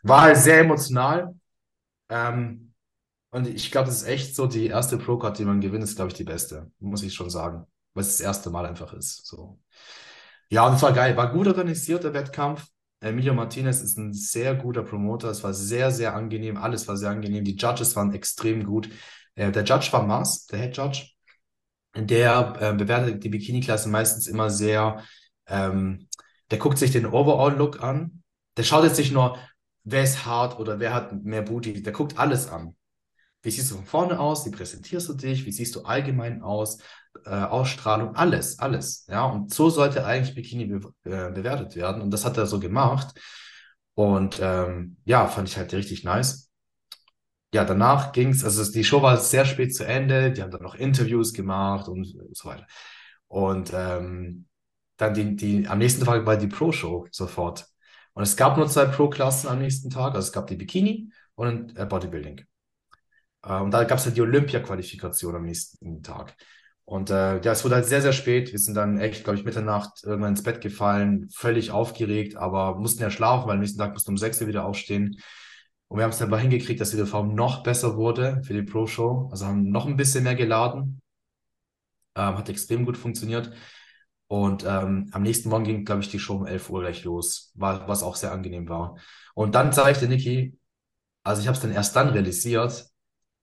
war 0.03 0.21
halt 0.21 0.37
sehr 0.37 0.59
emotional. 0.59 1.35
Ähm, 2.09 2.73
und 3.31 3.47
ich 3.47 3.71
glaube, 3.71 3.87
das 3.87 4.03
ist 4.03 4.07
echt 4.07 4.35
so, 4.35 4.45
die 4.45 4.67
erste 4.67 4.97
Pro-Card, 4.97 5.39
die 5.39 5.45
man 5.45 5.59
gewinnt, 5.59 5.83
ist, 5.83 5.95
glaube 5.95 6.11
ich, 6.11 6.17
die 6.17 6.23
beste, 6.23 6.71
muss 6.79 7.01
ich 7.03 7.13
schon 7.15 7.31
sagen, 7.31 7.65
weil 7.93 8.03
es 8.03 8.17
das 8.17 8.21
erste 8.21 8.51
Mal 8.51 8.65
einfach 8.67 8.93
ist. 8.93 9.25
So. 9.25 9.59
Ja, 10.49 10.67
und 10.67 10.75
es 10.75 10.83
war 10.83 10.93
geil, 10.93 11.17
war 11.17 11.31
gut 11.31 11.47
organisiert, 11.47 12.03
der 12.03 12.13
Wettkampf. 12.13 12.67
Emilio 13.03 13.33
Martinez 13.33 13.81
ist 13.81 13.97
ein 13.97 14.13
sehr 14.13 14.55
guter 14.55 14.83
Promoter. 14.83 15.29
Es 15.29 15.43
war 15.43 15.53
sehr, 15.53 15.91
sehr 15.91 16.15
angenehm. 16.15 16.57
Alles 16.57 16.87
war 16.87 16.97
sehr 16.97 17.09
angenehm. 17.09 17.43
Die 17.43 17.55
Judges 17.55 17.95
waren 17.95 18.13
extrem 18.13 18.63
gut. 18.65 18.89
Äh, 19.35 19.51
der 19.51 19.63
Judge 19.63 19.89
war 19.91 20.03
Mars, 20.03 20.47
der 20.47 20.59
Head 20.59 20.77
Judge. 20.77 21.09
Der 21.95 22.55
äh, 22.59 22.73
bewertet 22.73 23.23
die 23.23 23.29
Bikini-Klasse 23.29 23.89
meistens 23.89 24.27
immer 24.27 24.49
sehr, 24.49 25.03
ähm, 25.47 26.07
der 26.49 26.57
guckt 26.57 26.77
sich 26.77 26.91
den 26.91 27.05
Overall-Look 27.05 27.83
an. 27.83 28.23
Der 28.57 28.63
schaut 28.63 28.83
jetzt 28.83 28.97
nicht 28.97 29.11
nur, 29.11 29.37
wer 29.83 30.03
ist 30.03 30.25
hart 30.25 30.59
oder 30.59 30.79
wer 30.79 30.93
hat 30.93 31.13
mehr 31.23 31.41
Booty. 31.41 31.83
Der 31.83 31.93
guckt 31.93 32.17
alles 32.17 32.47
an. 32.49 32.75
Wie 33.43 33.51
siehst 33.51 33.71
du 33.71 33.75
von 33.75 33.85
vorne 33.85 34.19
aus? 34.19 34.45
Wie 34.45 34.51
präsentierst 34.51 35.09
du 35.09 35.13
dich? 35.13 35.45
Wie 35.45 35.51
siehst 35.51 35.75
du 35.75 35.81
allgemein 35.83 36.41
aus? 36.41 36.79
Äh, 37.25 37.29
Ausstrahlung, 37.29 38.15
alles, 38.15 38.57
alles. 38.59 39.05
Ja, 39.07 39.25
und 39.25 39.53
so 39.53 39.69
sollte 39.69 40.05
eigentlich 40.05 40.33
Bikini 40.33 40.65
be 40.65 40.93
äh, 41.03 41.31
bewertet 41.31 41.75
werden. 41.75 42.01
Und 42.01 42.11
das 42.11 42.25
hat 42.25 42.37
er 42.37 42.47
so 42.47 42.59
gemacht. 42.59 43.19
Und 43.95 44.39
ähm, 44.41 44.97
ja, 45.05 45.27
fand 45.27 45.49
ich 45.49 45.57
halt 45.57 45.73
richtig 45.73 46.03
nice. 46.03 46.49
Ja, 47.53 47.65
danach 47.65 48.13
ging 48.13 48.29
es, 48.29 48.43
also 48.43 48.69
die 48.71 48.83
Show 48.83 49.01
war 49.03 49.17
sehr 49.17 49.45
spät 49.45 49.75
zu 49.75 49.85
Ende. 49.85 50.31
Die 50.31 50.41
haben 50.41 50.49
dann 50.51 50.63
noch 50.63 50.75
Interviews 50.75 51.33
gemacht 51.33 51.87
und 51.87 52.05
so 52.31 52.49
weiter. 52.49 52.65
Und 53.27 53.71
ähm, 53.73 54.47
dann 54.97 55.13
die, 55.13 55.35
die, 55.35 55.67
am 55.67 55.79
nächsten 55.79 56.05
Tag 56.05 56.25
war 56.25 56.37
die 56.37 56.47
Pro-Show 56.47 57.07
sofort. 57.11 57.67
Und 58.13 58.23
es 58.23 58.37
gab 58.37 58.57
nur 58.57 58.67
zwei 58.69 58.85
Pro-Klassen 58.85 59.49
am 59.49 59.59
nächsten 59.59 59.89
Tag. 59.89 60.15
Also 60.15 60.27
es 60.27 60.31
gab 60.31 60.47
die 60.47 60.55
Bikini 60.55 61.11
und 61.35 61.77
äh, 61.77 61.85
Bodybuilding. 61.85 62.45
Und 63.43 63.71
da 63.71 63.83
gab 63.83 63.99
es 63.99 64.05
halt 64.05 64.15
die 64.15 64.21
Olympia-Qualifikation 64.21 65.35
am 65.35 65.43
nächsten 65.43 66.01
Tag. 66.01 66.35
Und 66.85 67.09
äh, 67.09 67.41
ja, 67.41 67.51
es 67.51 67.63
wurde 67.63 67.75
halt 67.75 67.85
sehr, 67.85 68.01
sehr 68.01 68.13
spät. 68.13 68.51
Wir 68.51 68.59
sind 68.59 68.75
dann 68.75 68.99
echt, 68.99 69.23
glaube 69.23 69.39
ich, 69.39 69.45
Mitternacht 69.45 70.03
irgendwann 70.03 70.31
ins 70.31 70.43
Bett 70.43 70.61
gefallen, 70.61 71.29
völlig 71.33 71.71
aufgeregt, 71.71 72.35
aber 72.35 72.75
mussten 72.77 73.01
ja 73.01 73.09
schlafen, 73.09 73.47
weil 73.47 73.55
am 73.55 73.61
nächsten 73.61 73.79
Tag 73.79 73.93
mussten 73.93 74.11
um 74.11 74.17
6 74.17 74.41
Uhr 74.41 74.47
wieder 74.47 74.65
aufstehen. 74.65 75.17
Und 75.87 75.97
wir 75.97 76.03
haben 76.03 76.11
es 76.11 76.17
dann 76.17 76.29
mal 76.29 76.39
hingekriegt, 76.39 76.81
dass 76.81 76.91
die 76.91 77.05
Form 77.05 77.35
noch 77.35 77.63
besser 77.63 77.95
wurde 77.97 78.41
für 78.43 78.53
die 78.53 78.63
Pro-Show. 78.63 79.29
Also 79.31 79.45
haben 79.45 79.69
noch 79.69 79.85
ein 79.85 79.97
bisschen 79.97 80.23
mehr 80.23 80.35
geladen. 80.35 81.01
Ähm, 82.15 82.37
hat 82.37 82.49
extrem 82.49 82.85
gut 82.85 82.97
funktioniert. 82.97 83.51
Und 84.27 84.65
ähm, 84.65 85.09
am 85.11 85.23
nächsten 85.23 85.49
Morgen 85.49 85.65
ging, 85.65 85.85
glaube 85.85 86.01
ich, 86.01 86.09
die 86.09 86.19
Show 86.19 86.35
um 86.35 86.47
11 86.47 86.69
Uhr 86.69 86.81
gleich 86.81 87.03
los, 87.03 87.51
war, 87.55 87.87
was 87.87 88.03
auch 88.03 88.15
sehr 88.15 88.31
angenehm 88.31 88.67
war. 88.67 88.97
Und 89.35 89.55
dann 89.55 89.73
zeigte 89.73 90.07
Niki, 90.07 90.57
also 91.23 91.41
ich 91.41 91.47
habe 91.47 91.55
es 91.55 91.61
dann 91.61 91.71
erst 91.71 91.95
dann 91.95 92.09
realisiert, 92.09 92.92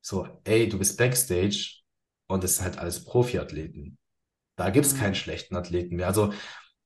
so, 0.00 0.26
ey, 0.44 0.68
du 0.68 0.78
bist 0.78 0.98
Backstage 0.98 1.80
und 2.26 2.44
es 2.44 2.56
sind 2.56 2.64
halt 2.64 2.78
alles 2.78 3.04
Profiathleten. 3.04 3.98
Da 4.56 4.70
gibt 4.70 4.86
es 4.86 4.96
keinen 4.96 5.10
mhm. 5.10 5.16
schlechten 5.16 5.56
Athleten 5.56 5.96
mehr. 5.96 6.06
Also, 6.06 6.32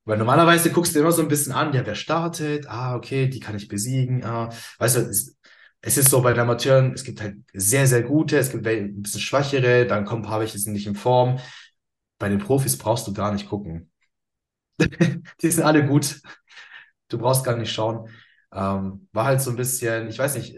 weil 0.05 0.17
normalerweise 0.17 0.71
guckst 0.71 0.95
du 0.95 0.99
immer 0.99 1.11
so 1.11 1.21
ein 1.21 1.27
bisschen 1.27 1.53
an, 1.53 1.73
ja, 1.73 1.85
wer 1.85 1.95
startet? 1.95 2.67
Ah, 2.69 2.95
okay, 2.95 3.27
die 3.27 3.39
kann 3.39 3.55
ich 3.55 3.67
besiegen. 3.67 4.23
Ah, 4.23 4.49
weißt 4.79 4.97
du, 4.97 4.99
es, 5.01 5.37
es 5.81 5.97
ist 5.97 6.09
so 6.09 6.21
bei 6.21 6.31
den 6.33 6.41
Amateuren, 6.41 6.93
es 6.93 7.03
gibt 7.03 7.21
halt 7.21 7.37
sehr, 7.53 7.87
sehr 7.87 8.03
gute, 8.03 8.37
es 8.37 8.51
gibt 8.51 8.67
ein 8.67 9.01
bisschen 9.01 9.21
schwächere, 9.21 9.85
dann 9.85 10.05
kommen 10.05 10.23
ein 10.23 10.27
paar 10.27 10.39
welche, 10.39 10.57
sind 10.57 10.73
nicht 10.73 10.87
in 10.87 10.95
Form. 10.95 11.39
Bei 12.19 12.29
den 12.29 12.39
Profis 12.39 12.77
brauchst 12.77 13.07
du 13.07 13.13
gar 13.13 13.33
nicht 13.33 13.49
gucken. 13.49 13.91
die 14.79 15.51
sind 15.51 15.63
alle 15.63 15.85
gut. 15.85 16.21
Du 17.09 17.17
brauchst 17.17 17.43
gar 17.43 17.57
nicht 17.57 17.71
schauen. 17.71 18.09
Ähm, 18.53 19.07
war 19.11 19.25
halt 19.25 19.41
so 19.41 19.51
ein 19.51 19.57
bisschen, 19.57 20.07
ich 20.07 20.17
weiß 20.17 20.35
nicht, 20.37 20.55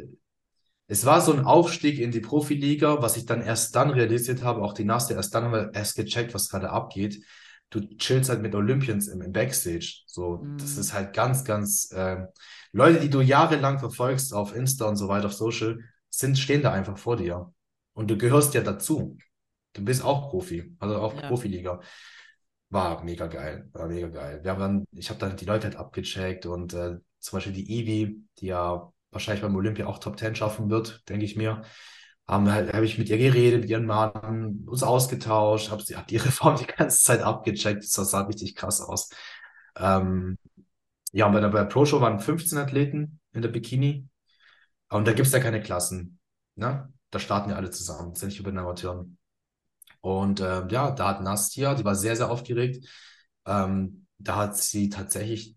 es 0.88 1.06
war 1.06 1.22
so 1.22 1.34
ein 1.34 1.44
Aufstieg 1.46 2.00
in 2.00 2.12
die 2.12 2.22
Profiliga, 2.22 3.02
was 3.02 3.18
ich 3.18 3.26
dann 3.26 3.42
erst 3.42 3.76
dann 3.76 3.90
realisiert 3.90 4.44
habe, 4.44 4.62
auch 4.62 4.74
die 4.74 4.86
Naste, 4.86 5.14
erst 5.16 5.34
dann 5.36 5.46
haben 5.46 5.54
wir 5.54 5.72
erst 5.74 5.96
gecheckt, 5.96 6.34
was 6.34 6.50
gerade 6.50 6.70
abgeht. 6.70 7.24
Du 7.70 7.82
chillst 7.98 8.30
halt 8.30 8.42
mit 8.42 8.56
Olympians 8.56 9.08
im, 9.10 9.22
im 9.22 9.34
Backstage. 9.34 10.04
So, 10.06 10.38
Mhm. 10.44 10.58
das 10.58 10.78
ist 10.78 10.94
halt 10.94 11.14
ganz, 11.14 11.44
ganz, 11.44 11.92
äh, 11.92 12.26
Leute, 12.72 13.02
die 13.02 13.10
du 13.10 13.22
jahrelang 13.22 13.80
verfolgst 13.80 14.34
auf 14.34 14.56
Insta 14.56 14.86
und 14.86 14.96
so 14.96 15.08
weiter, 15.10 15.28
auf 15.28 15.34
Social, 15.34 15.80
sind, 16.10 16.38
stehen 16.38 16.62
da 16.62 16.72
einfach 16.72 16.98
vor 16.98 17.18
dir. 17.18 17.52
Und 17.94 18.10
du 18.10 18.18
gehörst 18.18 18.54
ja 18.54 18.62
dazu. 18.62 19.18
Du 19.74 19.84
bist 19.84 20.04
auch 20.04 20.30
Profi, 20.30 20.76
also 20.80 20.96
auch 20.98 21.14
Ja. 21.16 21.28
Profiliga. 21.28 21.82
War 22.70 23.04
mega 23.04 23.28
geil, 23.28 23.70
war 23.72 23.88
mega 23.88 24.08
geil. 24.10 24.44
Wir 24.44 24.52
haben 24.52 24.60
dann, 24.60 24.86
ich 24.92 25.10
habe 25.10 25.20
dann 25.20 25.38
die 25.38 25.46
Leute 25.46 25.68
halt 25.68 25.78
abgecheckt 25.78 26.46
und 26.46 26.74
äh, 26.74 26.98
zum 27.20 27.38
Beispiel 27.38 27.54
die 27.54 27.80
Ivi, 27.80 28.24
die 28.40 28.48
ja 28.48 28.92
wahrscheinlich 29.18 29.42
beim 29.42 29.56
Olympia 29.56 29.88
auch 29.88 30.00
Top 30.00 30.20
10 30.20 30.36
schaffen 30.36 30.70
wird, 30.70 31.08
denke 31.10 31.26
ich 31.26 31.36
mir, 31.36 31.64
haben 32.28 32.52
halt, 32.52 32.74
habe 32.74 32.86
ich 32.86 32.98
mit 32.98 33.10
ihr 33.10 33.18
geredet, 33.18 33.62
mit 33.62 33.70
ihren 33.70 33.86
Mann, 33.86 34.64
uns 34.68 34.84
ausgetauscht, 34.84 35.72
habe 35.72 35.84
hab 35.84 36.12
ihre 36.12 36.32
Form 36.32 36.58
die 36.58 36.68
ganze 36.68 37.04
Zeit 37.04 37.22
abgecheckt. 37.22 37.84
Das 37.84 37.94
sah 38.12 38.22
richtig 38.22 38.56
krass 38.56 38.82
aus. 38.82 39.10
Ähm, 39.78 40.38
ja, 41.14 41.28
bei 41.30 41.40
der, 41.40 41.50
bei 41.50 41.60
der 41.60 41.66
Pro 41.66 41.86
Show 41.86 42.02
waren 42.02 42.20
15 42.20 42.58
Athleten 42.58 43.20
in 43.34 43.42
der 43.42 43.50
Bikini. 43.50 44.08
Und 44.90 45.08
da 45.08 45.14
gibt's 45.14 45.32
ja 45.32 45.40
keine 45.40 45.62
Klassen. 45.62 46.20
Ne? 46.56 46.92
Da 47.10 47.20
starten 47.20 47.50
ja 47.50 47.56
alle 47.56 47.72
zusammen. 47.72 48.14
Ja 48.16 48.28
nicht 48.28 48.40
über 48.40 48.52
den 48.52 48.60
Amateuren. 48.60 49.18
Und 50.02 50.42
ähm, 50.42 50.70
ja, 50.70 50.92
da 50.92 51.10
hat 51.10 51.22
Nastia, 51.22 51.76
die 51.76 51.86
war 51.86 51.96
sehr, 51.96 52.16
sehr 52.16 52.30
aufgeregt. 52.30 52.88
Ähm, 53.46 54.06
da 54.20 54.36
hat 54.36 54.58
sie 54.58 54.90
tatsächlich 54.90 55.57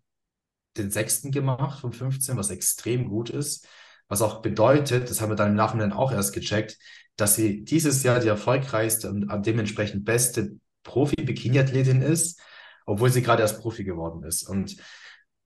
den 0.76 0.90
sechsten 0.90 1.30
gemacht 1.30 1.80
von 1.80 1.92
15, 1.92 2.36
was 2.36 2.50
extrem 2.50 3.08
gut 3.08 3.30
ist. 3.30 3.66
Was 4.08 4.22
auch 4.22 4.42
bedeutet, 4.42 5.08
das 5.08 5.20
haben 5.20 5.30
wir 5.30 5.36
dann 5.36 5.50
im 5.50 5.56
Nachhinein 5.56 5.92
auch 5.92 6.12
erst 6.12 6.32
gecheckt, 6.32 6.78
dass 7.16 7.36
sie 7.36 7.64
dieses 7.64 8.02
Jahr 8.02 8.18
die 8.18 8.28
erfolgreichste 8.28 9.08
und 9.08 9.46
dementsprechend 9.46 10.04
beste 10.04 10.56
Profi-Bikini-Athletin 10.82 12.02
ist, 12.02 12.40
obwohl 12.86 13.10
sie 13.10 13.22
gerade 13.22 13.42
erst 13.42 13.60
Profi 13.60 13.84
geworden 13.84 14.24
ist. 14.24 14.42
Und 14.48 14.76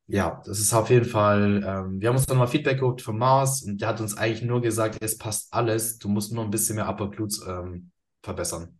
ja, 0.06 0.42
das 0.44 0.60
ist 0.60 0.72
auf 0.72 0.90
jeden 0.90 1.06
Fall, 1.06 1.62
ähm, 1.66 2.00
wir 2.00 2.08
haben 2.08 2.16
uns 2.16 2.26
dann 2.26 2.38
mal 2.38 2.46
Feedback 2.46 2.80
geholt 2.80 3.02
von 3.02 3.18
Mars 3.18 3.62
und 3.62 3.80
der 3.80 3.88
hat 3.88 4.00
uns 4.00 4.16
eigentlich 4.16 4.42
nur 4.42 4.60
gesagt, 4.60 4.98
es 5.00 5.16
passt 5.16 5.52
alles, 5.52 5.98
du 5.98 6.08
musst 6.08 6.32
nur 6.32 6.44
ein 6.44 6.50
bisschen 6.50 6.76
mehr 6.76 6.88
Upper 6.88 7.10
Glutes 7.10 7.42
ähm, 7.46 7.90
verbessern. 8.22 8.78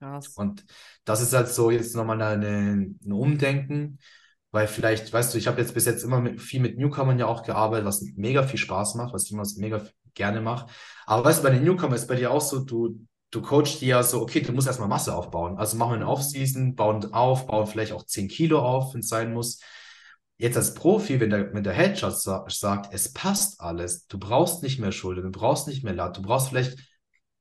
Krass. 0.00 0.28
Und 0.28 0.64
das 1.04 1.22
ist 1.22 1.32
halt 1.32 1.48
so 1.48 1.70
jetzt 1.70 1.96
nochmal 1.96 2.20
ein 2.20 2.98
Umdenken, 3.10 3.98
weil 4.54 4.68
vielleicht, 4.68 5.12
weißt 5.12 5.34
du, 5.34 5.38
ich 5.38 5.48
habe 5.48 5.60
jetzt 5.60 5.74
bis 5.74 5.84
jetzt 5.84 6.04
immer 6.04 6.20
mit, 6.20 6.40
viel 6.40 6.60
mit 6.60 6.78
Newcomern 6.78 7.18
ja 7.18 7.26
auch 7.26 7.42
gearbeitet, 7.42 7.86
was 7.86 8.02
mega 8.14 8.44
viel 8.44 8.60
Spaß 8.60 8.94
macht, 8.94 9.12
was 9.12 9.24
ich 9.24 9.32
immer 9.32 9.42
mega 9.56 9.84
gerne 10.14 10.40
mache. 10.40 10.68
Aber 11.06 11.24
weißt 11.24 11.40
du, 11.40 11.42
bei 11.42 11.50
den 11.50 11.64
Newcomern 11.64 11.96
ist 11.96 12.06
bei 12.06 12.14
dir 12.14 12.30
auch 12.30 12.40
so, 12.40 12.60
du, 12.60 13.04
du 13.32 13.42
coachst 13.42 13.80
die 13.80 13.88
ja 13.88 14.04
so, 14.04 14.22
okay, 14.22 14.42
du 14.42 14.52
musst 14.52 14.68
erstmal 14.68 14.86
Masse 14.86 15.12
aufbauen. 15.12 15.58
Also 15.58 15.76
machen 15.76 15.90
wir 15.90 15.96
eine. 15.96 16.06
Offseason, 16.06 16.76
bauen 16.76 17.12
auf, 17.12 17.48
bauen 17.48 17.66
vielleicht 17.66 17.90
auch 17.90 18.04
10 18.04 18.28
Kilo 18.28 18.60
auf, 18.60 18.94
wenn 18.94 19.00
es 19.00 19.08
sein 19.08 19.32
muss. 19.32 19.58
Jetzt 20.38 20.56
als 20.56 20.74
Profi, 20.74 21.18
wenn 21.18 21.30
der, 21.30 21.52
wenn 21.52 21.64
der 21.64 21.72
Headshot 21.72 22.16
sa 22.16 22.44
sagt, 22.48 22.94
es 22.94 23.12
passt 23.12 23.60
alles, 23.60 24.06
du 24.06 24.20
brauchst 24.20 24.62
nicht 24.62 24.78
mehr 24.78 24.92
Schultern, 24.92 25.32
du 25.32 25.32
brauchst 25.32 25.66
nicht 25.66 25.82
mehr 25.82 25.94
Lat, 25.94 26.16
du 26.16 26.22
brauchst 26.22 26.50
vielleicht 26.50 26.78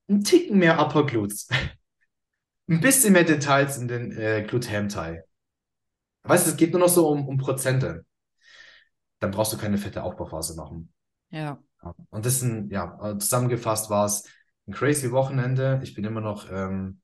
einen 0.07 0.23
Ticken 0.23 0.57
mehr 0.57 0.79
Upper 0.79 1.05
Glutes. 1.05 1.47
ein 2.67 2.81
bisschen 2.81 3.13
mehr 3.13 3.23
Details 3.23 3.77
in 3.77 3.87
den 3.87 4.17
äh, 4.17 4.43
Glute-Ham-Thigh. 4.47 5.19
Weißt 6.23 6.45
du, 6.45 6.51
es 6.51 6.57
geht 6.57 6.71
nur 6.71 6.79
noch 6.79 6.89
so 6.89 7.09
um, 7.09 7.27
um 7.27 7.37
Prozente. 7.37 8.05
Dann 9.19 9.31
brauchst 9.31 9.53
du 9.53 9.57
keine 9.57 9.77
fette 9.77 10.03
Aufbauphase 10.03 10.55
machen. 10.55 10.93
Ja. 11.29 11.61
Und 12.09 12.25
das 12.25 12.41
ein, 12.41 12.69
ja, 12.69 13.17
zusammengefasst 13.17 13.89
war 13.89 14.05
es 14.05 14.23
ein 14.67 14.73
crazy 14.73 15.11
Wochenende. 15.11 15.79
Ich 15.83 15.93
bin 15.93 16.05
immer 16.05 16.21
noch 16.21 16.49
ähm, 16.51 17.01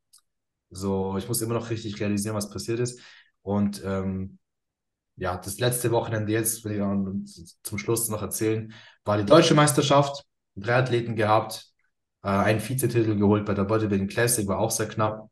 so, 0.70 1.18
ich 1.18 1.28
muss 1.28 1.42
immer 1.42 1.54
noch 1.54 1.70
richtig 1.70 2.00
realisieren, 2.00 2.36
was 2.36 2.50
passiert 2.50 2.80
ist. 2.80 3.02
Und 3.42 3.82
ähm, 3.84 4.40
ja, 5.16 5.38
das 5.38 5.60
letzte 5.60 5.92
Wochenende 5.92 6.32
jetzt, 6.32 6.64
will 6.64 6.74
ich 6.74 6.82
auch 6.82 6.96
zum 7.64 7.78
Schluss 7.78 8.08
noch 8.10 8.22
erzählen, 8.22 8.74
war 9.04 9.18
die 9.18 9.26
deutsche 9.26 9.54
Meisterschaft. 9.54 10.24
Drei 10.56 10.76
Athleten 10.76 11.16
gehabt, 11.16 11.72
äh, 12.24 12.30
einen 12.30 12.62
Vizetitel 12.62 13.18
geholt 13.18 13.46
bei 13.46 13.54
der 13.54 13.64
Bodybuilding 13.64 14.08
Classic, 14.08 14.48
war 14.48 14.60
auch 14.60 14.72
sehr 14.72 14.88
knapp. 14.88 15.30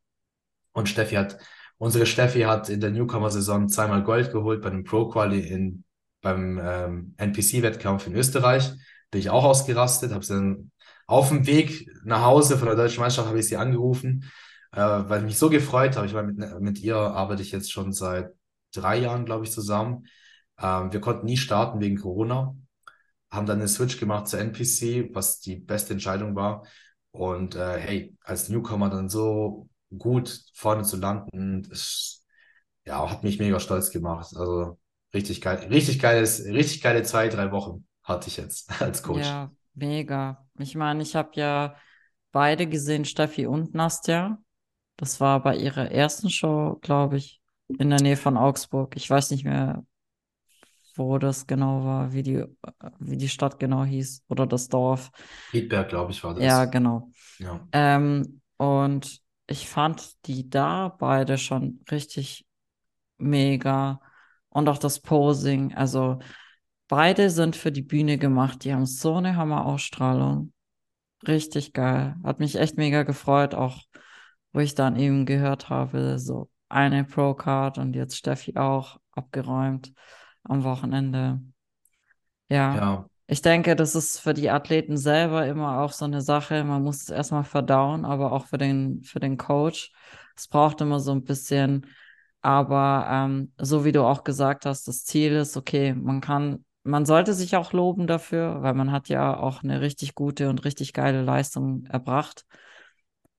Und 0.74 0.90
Steffi 0.90 1.16
hat, 1.16 1.38
unsere 1.78 2.06
Steffi 2.06 2.42
hat 2.42 2.70
in 2.70 2.82
der 2.82 2.92
Newcomer-Saison 2.92 3.70
zweimal 3.70 4.04
Gold 4.04 4.32
geholt 4.32 4.62
bei 4.62 4.70
einem 4.70 4.84
Pro-Quali 4.84 5.40
in, 5.40 5.84
beim 6.22 6.60
ähm, 6.62 7.14
NPC-Wettkampf 7.18 8.08
in 8.08 8.16
Österreich. 8.16 8.72
Bin 9.12 9.20
ich 9.20 9.30
auch 9.30 9.44
ausgerastet, 9.44 10.12
habe 10.12 10.26
sie 10.26 10.34
dann 10.34 10.72
auf 11.06 11.30
dem 11.30 11.48
Weg 11.48 11.90
nach 12.04 12.24
Hause 12.24 12.58
von 12.58 12.68
der 12.68 12.76
deutschen 12.76 13.00
Meisterschaft 13.00 13.30
habe 13.30 13.40
ich 13.40 13.48
sie 13.48 13.58
angerufen, 13.58 14.26
äh, 14.74 14.80
weil 14.80 15.20
ich 15.20 15.26
mich 15.26 15.38
so 15.38 15.50
gefreut 15.50 15.96
habe. 15.96 16.06
Ich 16.06 16.14
war 16.14 16.24
mit, 16.24 16.38
mit 16.60 16.80
ihr 16.80 16.98
arbeite 16.98 17.42
ich 17.42 17.52
jetzt 17.52 17.72
schon 17.72 17.94
seit 17.94 18.32
drei 18.74 18.98
Jahren, 19.00 19.26
glaube 19.26 19.46
ich, 19.46 19.52
zusammen. 19.52 20.08
Ähm, 20.60 20.92
wir 20.92 21.00
konnten 21.00 21.26
nie 21.26 21.38
starten 21.38 21.80
wegen 21.80 21.98
Corona, 21.98 22.56
haben 23.32 23.46
dann 23.46 23.60
einen 23.60 23.68
Switch 23.68 24.00
gemacht 24.00 24.28
zur 24.28 24.40
NPC, 24.40 25.14
was 25.14 25.40
die 25.40 25.56
beste 25.56 25.94
Entscheidung 25.94 26.36
war. 26.36 26.66
Und 27.12 27.56
äh, 27.56 27.78
hey, 27.80 28.18
als 28.24 28.50
Newcomer 28.50 28.90
dann 28.90 29.10
so 29.10 29.70
gut 29.96 30.42
vorne 30.54 30.84
zu 30.84 30.98
landen, 30.98 31.64
das, 31.70 32.24
ja, 32.86 33.10
hat 33.10 33.24
mich 33.24 33.40
mega 33.40 33.60
stolz 33.60 33.92
gemacht. 33.92 34.36
Also 34.36 34.78
richtig 35.14 35.42
geil, 35.42 35.68
richtig 35.70 36.00
geiles, 36.00 36.44
richtig 36.46 36.82
geile 36.82 37.04
zwei, 37.04 37.30
drei 37.30 37.52
Wochen 37.52 37.88
hatte 38.04 38.30
ich 38.30 38.38
jetzt 38.38 38.70
als 38.82 39.04
Coach. 39.04 39.22
Ja, 39.22 39.52
mega. 39.74 40.48
Ich 40.60 40.76
meine, 40.76 41.04
ich 41.04 41.16
habe 41.16 41.32
ja 41.34 41.76
beide 42.32 42.68
gesehen, 42.68 43.06
Steffi 43.06 43.46
und 43.48 43.74
Nastja. 43.74 44.38
Das 44.98 45.20
war 45.20 45.44
bei 45.44 45.56
ihrer 45.56 45.92
ersten 45.92 46.30
Show, 46.30 46.80
glaube 46.82 47.18
ich, 47.18 47.42
in 47.78 47.90
der 47.90 48.02
Nähe 48.02 48.18
von 48.18 48.36
Augsburg. 48.36 48.96
Ich 48.96 49.10
weiß 49.10 49.30
nicht 49.32 49.44
mehr, 49.44 49.86
wo 50.96 51.20
das 51.20 51.46
genau 51.46 51.86
war, 51.86 52.14
wie 52.14 52.24
die, 52.24 52.44
wie 53.00 53.18
die 53.18 53.30
Stadt 53.30 53.60
genau 53.60 53.84
hieß 53.84 54.24
oder 54.30 54.48
das 54.48 54.68
Dorf. 54.68 55.12
Friedberg, 55.52 55.90
glaube 55.90 56.12
ich, 56.12 56.24
war 56.24 56.34
das. 56.34 56.44
Ja, 56.44 56.66
genau. 56.66 57.12
Ja. 57.38 57.60
Ähm, 57.72 58.42
und 58.58 59.22
ich 59.48 59.70
fand 59.70 60.26
die 60.28 60.50
da 60.50 60.90
beide 60.90 61.38
schon 61.38 61.84
richtig 61.90 62.46
mega. 63.18 64.02
Und 64.50 64.70
auch 64.70 64.78
das 64.78 65.00
Posing. 65.00 65.74
Also 65.76 66.20
beide 66.88 67.30
sind 67.30 67.56
für 67.56 67.72
die 67.72 67.82
Bühne 67.82 68.18
gemacht. 68.18 68.64
Die 68.64 68.74
haben 68.74 68.86
so 68.86 69.16
eine 69.16 69.36
Hammer-Ausstrahlung. 69.36 70.54
Richtig 71.28 71.74
geil. 71.74 72.16
Hat 72.24 72.40
mich 72.40 72.56
echt 72.56 72.78
mega 72.78 73.04
gefreut, 73.04 73.56
auch 73.56 73.82
wo 74.54 74.60
ich 74.60 74.76
dann 74.76 74.96
eben 74.96 75.26
gehört 75.26 75.70
habe, 75.70 76.20
so 76.20 76.50
eine 76.70 77.04
Pro-Card 77.04 77.78
und 77.78 77.96
jetzt 77.96 78.18
Steffi 78.18 78.56
auch 78.56 79.00
abgeräumt 79.12 79.94
am 80.44 80.64
Wochenende. 80.64 81.42
Ja. 82.50 82.76
Ja, 82.76 83.10
Ich 83.30 83.42
denke, 83.42 83.76
das 83.76 83.94
ist 83.94 84.20
für 84.20 84.34
die 84.34 84.50
Athleten 84.50 84.96
selber 84.98 85.46
immer 85.46 85.80
auch 85.82 85.92
so 85.92 86.06
eine 86.06 86.22
Sache. 86.22 86.64
Man 86.64 86.82
muss 86.84 87.04
es 87.04 87.10
erstmal 87.10 87.44
verdauen, 87.44 88.06
aber 88.06 88.32
auch 88.32 88.46
für 88.46 88.58
den, 88.58 89.04
für 89.04 89.20
den 89.20 89.38
Coach. 89.38 89.92
Es 90.36 90.48
braucht 90.48 90.80
immer 90.80 91.00
so 91.02 91.12
ein 91.12 91.26
bisschen. 91.26 91.88
Aber 92.42 93.08
ähm, 93.12 93.52
so 93.58 93.84
wie 93.84 93.92
du 93.92 94.04
auch 94.04 94.24
gesagt 94.24 94.66
hast, 94.66 94.88
das 94.88 95.04
Ziel 95.04 95.34
ist, 95.34 95.58
okay, 95.58 95.94
man 95.94 96.22
kann, 96.22 96.64
man 96.84 97.06
sollte 97.06 97.34
sich 97.34 97.58
auch 97.58 97.74
loben 97.74 98.08
dafür, 98.08 98.62
weil 98.62 98.74
man 98.74 98.94
hat 98.94 99.10
ja 99.10 99.38
auch 99.38 99.62
eine 99.62 99.82
richtig 99.82 100.16
gute 100.16 100.50
und 100.50 100.64
richtig 100.64 100.94
geile 100.94 101.22
Leistung 101.22 101.86
erbracht. 101.88 102.46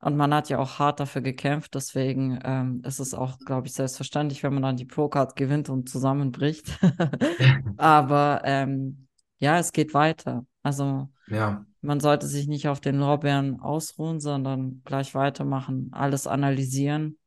Und 0.00 0.16
man 0.16 0.34
hat 0.34 0.50
ja 0.50 0.58
auch 0.58 0.78
hart 0.78 1.00
dafür 1.00 1.22
gekämpft. 1.22 1.74
Deswegen 1.74 2.38
ähm, 2.44 2.82
ist 2.84 3.00
es 3.00 3.14
auch, 3.14 3.38
glaube 3.38 3.66
ich, 3.66 3.72
selbstverständlich, 3.72 4.42
wenn 4.42 4.52
man 4.52 4.62
dann 4.62 4.76
die 4.76 4.84
Pro-Card 4.84 5.34
gewinnt 5.34 5.70
und 5.70 5.88
zusammenbricht. 5.88 6.78
Aber 7.78 8.42
ähm, 8.44 9.07
ja, 9.38 9.58
es 9.58 9.72
geht 9.72 9.94
weiter. 9.94 10.46
Also 10.62 11.08
ja, 11.26 11.64
man 11.82 12.00
sollte 12.00 12.26
sich 12.26 12.48
nicht 12.48 12.68
auf 12.68 12.80
den 12.80 12.98
Lorbeeren 12.98 13.60
ausruhen, 13.60 14.20
sondern 14.20 14.82
gleich 14.84 15.14
weitermachen, 15.14 15.90
alles 15.92 16.26
analysieren. 16.26 17.18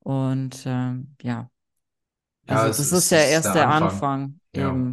Und 0.00 0.64
ähm, 0.66 1.16
ja, 1.22 1.50
ja, 2.48 2.66
also 2.66 2.68
das 2.68 2.92
es 2.92 2.92
ist 2.92 3.10
ja 3.10 3.18
ist 3.18 3.20
erst 3.20 3.54
der 3.54 3.54
der 3.54 3.68
Anfang. 3.68 3.90
Anfang 3.92 4.40
Ja, 4.54 4.86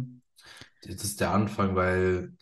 das 0.84 1.04
ist 1.04 1.20
der 1.20 1.32
Anfang, 1.32 1.74
weil 1.76 2.34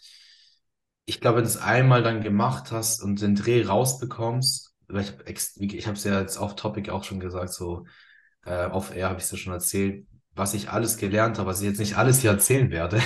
ich 1.04 1.20
glaube, 1.20 1.38
wenn 1.38 1.44
du 1.44 1.50
es 1.50 1.56
einmal 1.56 2.02
dann 2.02 2.22
gemacht 2.22 2.70
hast 2.72 3.02
und 3.02 3.20
den 3.20 3.34
Dreh 3.34 3.64
rausbekommst, 3.64 4.74
weil 4.88 5.04
ich 5.26 5.86
habe 5.86 5.96
es 5.96 6.04
ja 6.04 6.20
jetzt 6.20 6.36
auf 6.36 6.54
Topic 6.56 6.90
auch 6.90 7.04
schon 7.04 7.20
gesagt, 7.20 7.52
so 7.52 7.86
äh, 8.44 8.66
off 8.66 8.94
Air 8.94 9.08
habe 9.10 9.18
ich 9.18 9.24
es 9.24 9.30
ja 9.32 9.38
schon 9.38 9.52
erzählt, 9.52 10.06
was 10.34 10.54
ich 10.54 10.70
alles 10.70 10.96
gelernt 10.98 11.38
habe, 11.38 11.48
was 11.50 11.60
ich 11.60 11.68
jetzt 11.68 11.78
nicht 11.80 11.96
alles 11.96 12.20
hier 12.20 12.30
erzählen 12.30 12.70
werde, 12.70 13.00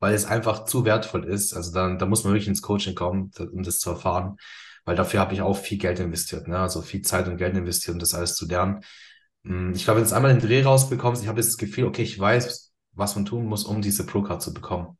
weil 0.00 0.14
es 0.14 0.26
einfach 0.26 0.64
zu 0.66 0.84
wertvoll 0.84 1.24
ist. 1.26 1.54
Also 1.54 1.72
dann, 1.72 1.98
da 1.98 2.06
muss 2.06 2.24
man 2.24 2.32
wirklich 2.34 2.48
ins 2.48 2.62
Coaching 2.62 2.94
kommen, 2.96 3.30
um 3.52 3.62
das 3.62 3.78
zu 3.80 3.90
erfahren, 3.90 4.36
weil 4.84 4.96
dafür 4.96 5.20
habe 5.20 5.34
ich 5.34 5.42
auch 5.42 5.56
viel 5.56 5.78
Geld 5.78 6.00
investiert, 6.00 6.48
ne? 6.48 6.58
Also 6.58 6.82
viel 6.82 7.02
Zeit 7.02 7.28
und 7.28 7.36
Geld 7.38 7.56
investiert, 7.56 7.94
um 7.94 8.00
das 8.00 8.14
alles 8.14 8.34
zu 8.36 8.46
lernen. 8.48 8.80
Hm, 9.44 9.72
Ich 9.74 9.84
glaube, 9.84 10.00
wenn 10.00 10.08
du 10.08 10.14
einmal 10.16 10.32
den 10.34 10.40
Dreh 10.46 10.62
rausbekommst, 10.62 11.22
ich 11.22 11.28
habe 11.28 11.40
jetzt 11.40 11.50
das 11.50 11.58
Gefühl, 11.58 11.86
okay, 11.86 12.02
ich 12.02 12.18
weiß, 12.18 12.72
was 12.92 13.16
man 13.16 13.24
tun 13.26 13.46
muss, 13.46 13.64
um 13.64 13.82
diese 13.82 14.06
Pro-Card 14.06 14.42
zu 14.42 14.54
bekommen. 14.54 14.98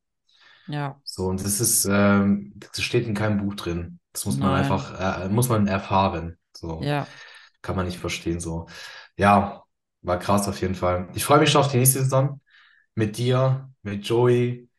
Ja, 0.66 1.00
So, 1.04 1.26
und 1.26 1.44
das 1.44 1.60
ist, 1.60 1.86
ähm, 1.90 2.52
das 2.72 2.82
steht 2.82 3.06
in 3.06 3.14
keinem 3.14 3.38
Buch 3.38 3.54
drin. 3.54 3.98
Das 4.12 4.26
muss 4.26 4.40
man 4.40 4.52
nein, 4.52 4.64
einfach, 4.64 5.24
äh, 5.24 5.28
muss 5.28 5.48
man 5.48 5.66
erfahren. 5.66 6.38
So, 6.56 6.82
ja, 6.82 7.06
kann 7.62 7.76
man 7.76 7.86
nicht 7.86 7.98
verstehen. 7.98 8.40
So, 8.40 8.68
ja, 9.16 9.64
war 10.02 10.20
krass 10.20 10.48
auf 10.48 10.60
jeden 10.62 10.76
Fall. 10.76 11.10
Ich 11.14 11.24
freue 11.24 11.40
mich 11.40 11.50
schon 11.52 11.62
auf 11.62 11.70
die 11.72 11.78
nächste 11.78 12.00
Saison 12.00 12.40
mit 12.96 13.18
dir, 13.18 13.70
mit 13.82 14.06
Joey, 14.08 14.69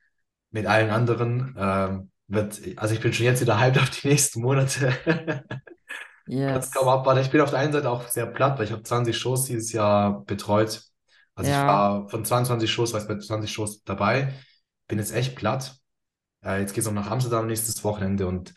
mit 0.51 0.67
allen 0.67 0.89
anderen. 0.89 1.55
Ähm, 1.57 2.11
wird, 2.27 2.61
also 2.77 2.93
ich 2.93 3.01
bin 3.01 3.11
schon 3.13 3.25
jetzt 3.25 3.41
wieder 3.41 3.59
hyped 3.59 3.81
auf 3.81 3.89
die 3.89 4.07
nächsten 4.07 4.41
Monate. 4.41 4.93
Kann 6.25 6.59
es 6.59 6.71
kaum 6.71 6.87
yes, 6.87 6.93
abwarten. 6.93 7.21
Ich 7.21 7.29
bin 7.29 7.41
auf 7.41 7.49
der 7.49 7.59
einen 7.59 7.73
Seite 7.73 7.89
auch 7.89 8.07
sehr 8.07 8.25
platt, 8.25 8.57
weil 8.57 8.65
ich 8.65 8.71
habe 8.71 8.83
20 8.83 9.17
Shows 9.17 9.45
dieses 9.45 9.73
Jahr 9.73 10.23
betreut. 10.23 10.83
Also 11.35 11.49
ich 11.49 11.57
ja. 11.57 11.67
war 11.67 12.09
von 12.09 12.23
22 12.23 12.71
Shows, 12.71 12.93
war 12.93 13.01
ich 13.01 13.07
bei 13.07 13.17
20 13.17 13.51
Shows 13.51 13.83
dabei. 13.83 14.33
Bin 14.87 14.99
jetzt 14.99 15.13
echt 15.13 15.35
platt. 15.35 15.75
Äh, 16.43 16.61
jetzt 16.61 16.73
geht 16.73 16.83
es 16.83 16.87
noch 16.89 16.93
nach 16.93 17.11
Amsterdam 17.11 17.47
nächstes 17.47 17.83
Wochenende 17.83 18.27
und 18.27 18.53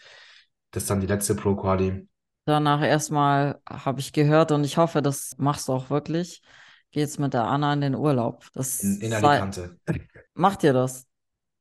das 0.71 0.85
ist 0.85 0.91
dann 0.91 1.01
die 1.01 1.07
letzte 1.07 1.35
Pro 1.35 1.55
Quali 1.57 2.07
Danach 2.47 2.83
erstmal 2.83 3.61
habe 3.69 4.01
ich 4.01 4.13
gehört 4.13 4.53
und 4.53 4.65
ich 4.65 4.77
hoffe, 4.77 5.01
das 5.01 5.35
machst 5.39 5.69
du 5.69 5.73
auch 5.73 5.89
wirklich. 5.89 6.43
Geht's 6.91 7.19
mit 7.19 7.33
der 7.33 7.45
Anna 7.45 7.73
in 7.73 7.81
den 7.81 7.95
Urlaub. 7.95 8.45
in, 8.45 8.51
Das 8.55 8.83
in 8.83 9.11
sei, 9.11 9.17
Alicante. 9.17 9.79
macht 10.35 10.63
ihr 10.63 10.75
das? 10.75 11.07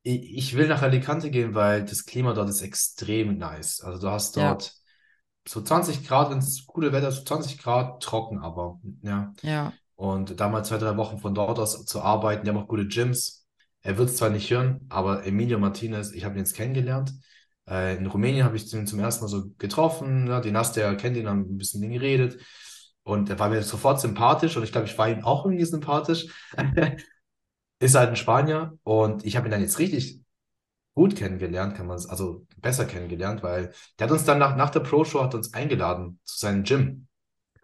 Ich, 0.06 0.54
will 0.54 0.68
nach 0.68 0.82
Alicante 0.82 1.30
gehen, 1.30 1.54
weil 1.54 1.82
das 1.82 2.04
Klima 2.04 2.34
dort 2.34 2.50
ist 2.50 2.60
extrem 2.60 3.38
nice. 3.38 3.80
Also 3.80 4.00
du 4.00 4.10
hast 4.10 4.36
Ja, 4.36 4.50
dort 4.50 4.74
so 5.48 5.62
20 5.62 6.06
Grad, 6.06 6.30
wenn 6.30 6.38
es 6.38 6.66
gute 6.66 6.92
Wetter 6.92 7.08
ist, 7.08 7.16
so 7.16 7.24
20 7.24 7.58
Grad 7.58 8.02
trocken, 8.02 8.38
aber 8.38 8.80
ja. 9.02 9.32
ja, 9.42 9.72
Und 9.94 10.38
da 10.40 10.48
mal 10.48 10.64
zwei, 10.64 10.78
drei 10.78 10.96
Wochen 10.96 11.18
von 11.18 11.34
dort 11.34 11.58
aus 11.58 11.86
zu 11.86 12.02
arbeiten, 12.02 12.44
die 12.44 12.50
haben 12.50 12.58
auch 12.58 12.68
gute 12.68 12.86
Gyms. 12.86 13.46
Er 13.82 13.96
wird 13.98 14.10
es 14.10 14.16
zwar 14.16 14.30
nicht 14.30 14.50
hören, 14.50 14.86
aber 14.88 15.26
Emilio 15.26 15.58
Martinez, 15.58 16.12
ich 16.12 16.24
habe 16.24 16.34
ihn 16.34 16.40
jetzt 16.40 16.54
kennengelernt. 16.54 17.12
Äh, 17.68 17.96
in 17.96 18.06
Rumänien 18.06 18.44
habe 18.44 18.56
ich 18.56 18.72
ihn 18.72 18.86
zum 18.86 19.00
ersten 19.00 19.24
Mal 19.24 19.28
so 19.28 19.44
getroffen. 19.58 20.26
Ja, 20.26 20.40
die 20.40 20.50
Nastia 20.50 20.94
kennt 20.94 21.16
ihn, 21.16 21.28
haben 21.28 21.40
ein 21.40 21.58
bisschen 21.58 21.80
mit 21.80 21.90
ihm 21.90 21.94
geredet. 21.94 22.40
Und 23.02 23.28
er 23.28 23.38
war 23.38 23.50
mir 23.50 23.62
sofort 23.62 24.00
sympathisch 24.00 24.56
und 24.56 24.64
ich 24.64 24.72
glaube, 24.72 24.86
ich 24.86 24.96
war 24.96 25.08
ihm 25.08 25.24
auch 25.24 25.44
irgendwie 25.44 25.64
sympathisch. 25.64 26.26
Ist 27.84 27.94
halt 27.96 28.08
ein 28.10 28.16
Spanier 28.16 28.78
und 28.82 29.24
ich 29.26 29.36
habe 29.36 29.48
ihn 29.48 29.50
dann 29.50 29.60
jetzt 29.60 29.78
richtig 29.78 30.20
gut 30.94 31.16
kennengelernt, 31.16 31.76
kann 31.76 31.86
man 31.86 31.96
es, 31.96 32.08
also 32.08 32.46
besser 32.58 32.86
kennengelernt, 32.86 33.42
weil 33.42 33.72
der 33.98 34.06
hat 34.06 34.12
uns 34.12 34.24
dann 34.24 34.38
nach, 34.38 34.56
nach 34.56 34.70
der 34.70 34.80
Pro-Show 34.80 35.22
hat 35.22 35.34
uns 35.34 35.52
eingeladen 35.52 36.20
zu 36.24 36.38
seinem 36.38 36.64
Gym. 36.64 37.08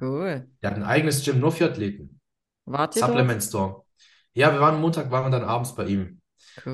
cool. 0.01 0.49
Der 0.63 0.71
hat 0.71 0.77
ein 0.77 0.85
eigenes 0.85 1.25
Gym 1.25 1.41
nur 1.41 1.53
für 1.53 1.67
Athleten. 1.67 2.21
Wart 2.65 2.97
ihr 2.97 3.05
dort? 3.05 3.11
Supplement 3.11 3.43
Store. 3.43 3.85
Ja, 4.35 4.53
wir 4.53 4.61
waren 4.61 4.81
Montag, 4.81 5.11
waren 5.11 5.27
wir 5.27 5.39
dann 5.39 5.49
abends 5.49 5.75
bei 5.75 5.87
ihm. 5.87 6.21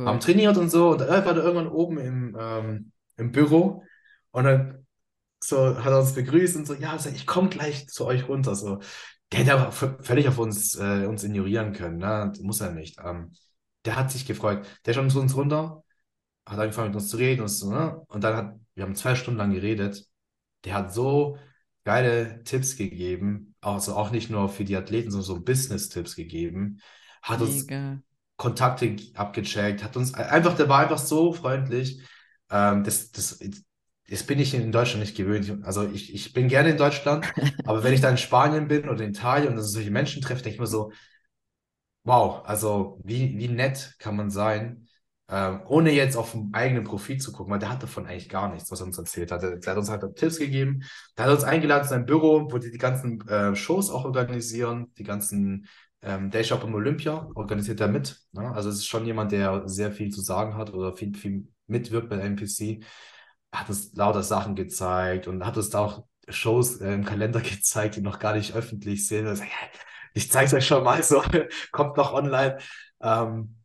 Haben 0.04 0.18
Cool. 0.18 0.20
trainiert 0.20 0.56
und 0.56 0.70
so 0.70 0.90
und 0.90 1.00
er 1.02 1.24
war 1.26 1.34
da 1.34 1.42
irgendwann 1.42 1.68
oben 1.68 1.98
im, 1.98 2.36
ähm, 2.38 2.92
im 3.16 3.32
Büro 3.32 3.84
und 4.30 4.44
dann 4.44 4.86
so 5.40 5.76
hat 5.84 5.92
er 5.92 6.00
uns 6.00 6.14
begrüßt 6.14 6.56
und 6.56 6.66
so, 6.66 6.74
ja, 6.74 6.96
ich 7.14 7.26
komme 7.26 7.48
gleich 7.50 7.88
zu 7.88 8.06
euch 8.06 8.28
runter. 8.28 8.54
So, 8.54 8.80
der 9.32 9.40
hätte 9.40 9.54
aber 9.54 9.72
völlig 9.72 10.28
auf 10.28 10.38
uns, 10.38 10.76
äh, 10.76 11.06
uns 11.06 11.24
ignorieren 11.24 11.72
können, 11.72 11.98
ne? 11.98 12.32
Muss 12.40 12.60
er 12.60 12.72
nicht. 12.72 12.98
Ähm, 13.04 13.32
der 13.84 13.96
hat 13.96 14.10
sich 14.10 14.26
gefreut. 14.26 14.66
Der 14.84 14.94
schon 14.94 15.10
zu 15.10 15.20
uns 15.20 15.36
runter, 15.36 15.82
hat 16.46 16.58
angefangen 16.58 16.88
mit 16.88 16.96
uns 16.96 17.08
zu 17.10 17.16
reden 17.16 17.42
und 17.42 17.48
so, 17.48 17.70
ne? 17.70 18.00
Und 18.08 18.24
dann 18.24 18.36
hat, 18.36 18.54
wir 18.74 18.84
haben 18.84 18.94
zwei 18.94 19.14
Stunden 19.14 19.38
lang 19.38 19.52
geredet. 19.52 20.06
Der 20.64 20.74
hat 20.74 20.94
so 20.94 21.38
geile 21.84 22.42
Tipps 22.44 22.76
gegeben, 22.76 23.54
also 23.60 23.94
auch 23.94 24.10
nicht 24.10 24.30
nur 24.30 24.48
für 24.48 24.64
die 24.64 24.76
Athleten, 24.76 25.10
sondern 25.10 25.26
so 25.26 25.40
Business-Tipps 25.40 26.16
gegeben. 26.16 26.80
Hat 27.22 27.40
uns 27.40 27.66
Mega. 27.66 28.00
Kontakte 28.36 28.96
abgecheckt, 29.14 29.82
hat 29.82 29.96
uns 29.96 30.12
einfach, 30.14 30.56
der 30.56 30.68
war 30.68 30.80
einfach 30.80 30.98
so 30.98 31.32
freundlich. 31.32 32.02
Ähm, 32.50 32.84
das, 32.84 33.10
das, 33.12 33.40
das 34.08 34.22
bin 34.22 34.38
ich 34.38 34.54
in 34.54 34.72
Deutschland 34.72 35.00
nicht 35.00 35.16
gewöhnt. 35.16 35.64
Also 35.64 35.88
ich, 35.88 36.14
ich 36.14 36.32
bin 36.32 36.48
gerne 36.48 36.70
in 36.70 36.76
Deutschland, 36.76 37.26
aber 37.64 37.82
wenn 37.84 37.92
ich 37.92 38.00
da 38.00 38.10
in 38.10 38.18
Spanien 38.18 38.68
bin 38.68 38.88
oder 38.88 39.04
in 39.04 39.10
Italien 39.10 39.52
und 39.52 39.62
solche 39.62 39.90
Menschen 39.90 40.22
treffe, 40.22 40.42
denke 40.42 40.54
ich 40.54 40.60
mir 40.60 40.66
so, 40.66 40.92
wow, 42.04 42.44
also 42.44 43.00
wie, 43.04 43.36
wie 43.38 43.48
nett 43.48 43.96
kann 43.98 44.16
man 44.16 44.30
sein, 44.30 44.86
ähm, 45.28 45.62
ohne 45.66 45.90
jetzt 45.90 46.16
auf 46.16 46.32
den 46.32 46.50
eigenen 46.54 46.84
Profit 46.84 47.20
zu 47.20 47.32
gucken, 47.32 47.52
weil 47.52 47.58
der 47.58 47.70
hat 47.70 47.82
davon 47.82 48.06
eigentlich 48.06 48.28
gar 48.28 48.52
nichts, 48.52 48.70
was 48.70 48.80
er 48.80 48.86
uns 48.86 48.98
erzählt 48.98 49.32
hat. 49.32 49.42
Der, 49.42 49.56
der 49.56 49.70
hat 49.72 49.78
uns 49.78 49.90
halt 49.90 50.16
Tipps 50.16 50.38
gegeben, 50.38 50.82
der 51.18 51.24
hat 51.24 51.32
uns 51.32 51.42
eingeladen 51.44 51.82
zu 51.82 51.90
seinem 51.90 52.06
Büro, 52.06 52.48
wo 52.50 52.58
die 52.58 52.70
die 52.70 52.78
ganzen 52.78 53.26
äh, 53.28 53.56
Shows 53.56 53.90
auch 53.90 54.04
organisieren, 54.04 54.92
die 54.98 55.02
ganzen 55.02 55.66
ähm, 56.02 56.30
Day 56.30 56.44
Shop 56.44 56.62
im 56.62 56.74
Olympia 56.74 57.28
organisiert 57.34 57.80
er 57.80 57.88
mit. 57.88 58.20
Ne? 58.32 58.52
Also 58.52 58.68
es 58.68 58.76
ist 58.76 58.86
schon 58.86 59.04
jemand, 59.04 59.32
der 59.32 59.68
sehr 59.68 59.90
viel 59.90 60.10
zu 60.10 60.20
sagen 60.20 60.54
hat 60.56 60.72
oder 60.72 60.94
viel, 60.94 61.14
viel 61.16 61.48
mitwirkt 61.66 62.08
bei 62.08 62.18
NPC. 62.18 62.84
Hat 63.56 63.68
uns 63.68 63.94
lauter 63.94 64.22
Sachen 64.22 64.54
gezeigt 64.54 65.28
und 65.28 65.44
hat 65.46 65.56
uns 65.56 65.70
da 65.70 65.80
auch 65.80 66.04
Shows 66.28 66.80
äh, 66.80 66.92
im 66.92 67.04
Kalender 67.04 67.40
gezeigt, 67.42 67.96
die 67.96 68.00
noch 68.02 68.18
gar 68.18 68.34
nicht 68.34 68.54
öffentlich 68.54 69.06
sind. 69.06 69.26
Also, 69.26 69.42
ja, 69.44 69.50
ich 70.14 70.30
zeige 70.30 70.46
es 70.46 70.54
euch 70.54 70.66
schon 70.66 70.84
mal 70.84 71.02
so, 71.02 71.22
kommt 71.72 71.96
noch 71.96 72.12
online. 72.12 72.58
Ähm, 73.00 73.56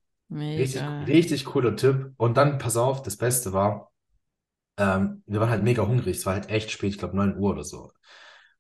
richtig, 0.58 0.82
richtig 1.08 1.46
cooler 1.46 1.76
Tipp. 1.76 2.14
Und 2.18 2.38
dann, 2.38 2.58
pass 2.58 2.78
auf, 2.78 3.02
das 3.04 3.18
Beste 3.18 3.54
war, 3.54 3.92
ähm, 4.78 5.24
wir 5.28 5.40
waren 5.40 5.50
halt 5.50 5.64
mega 5.64 5.86
hungrig. 5.86 6.18
Es 6.18 6.26
war 6.26 6.34
halt 6.34 6.50
echt 6.50 6.72
spät, 6.72 6.92
ich 6.94 6.98
glaube 7.00 7.16
9 7.16 7.38
Uhr 7.38 7.52
oder 7.52 7.64
so. 7.64 7.92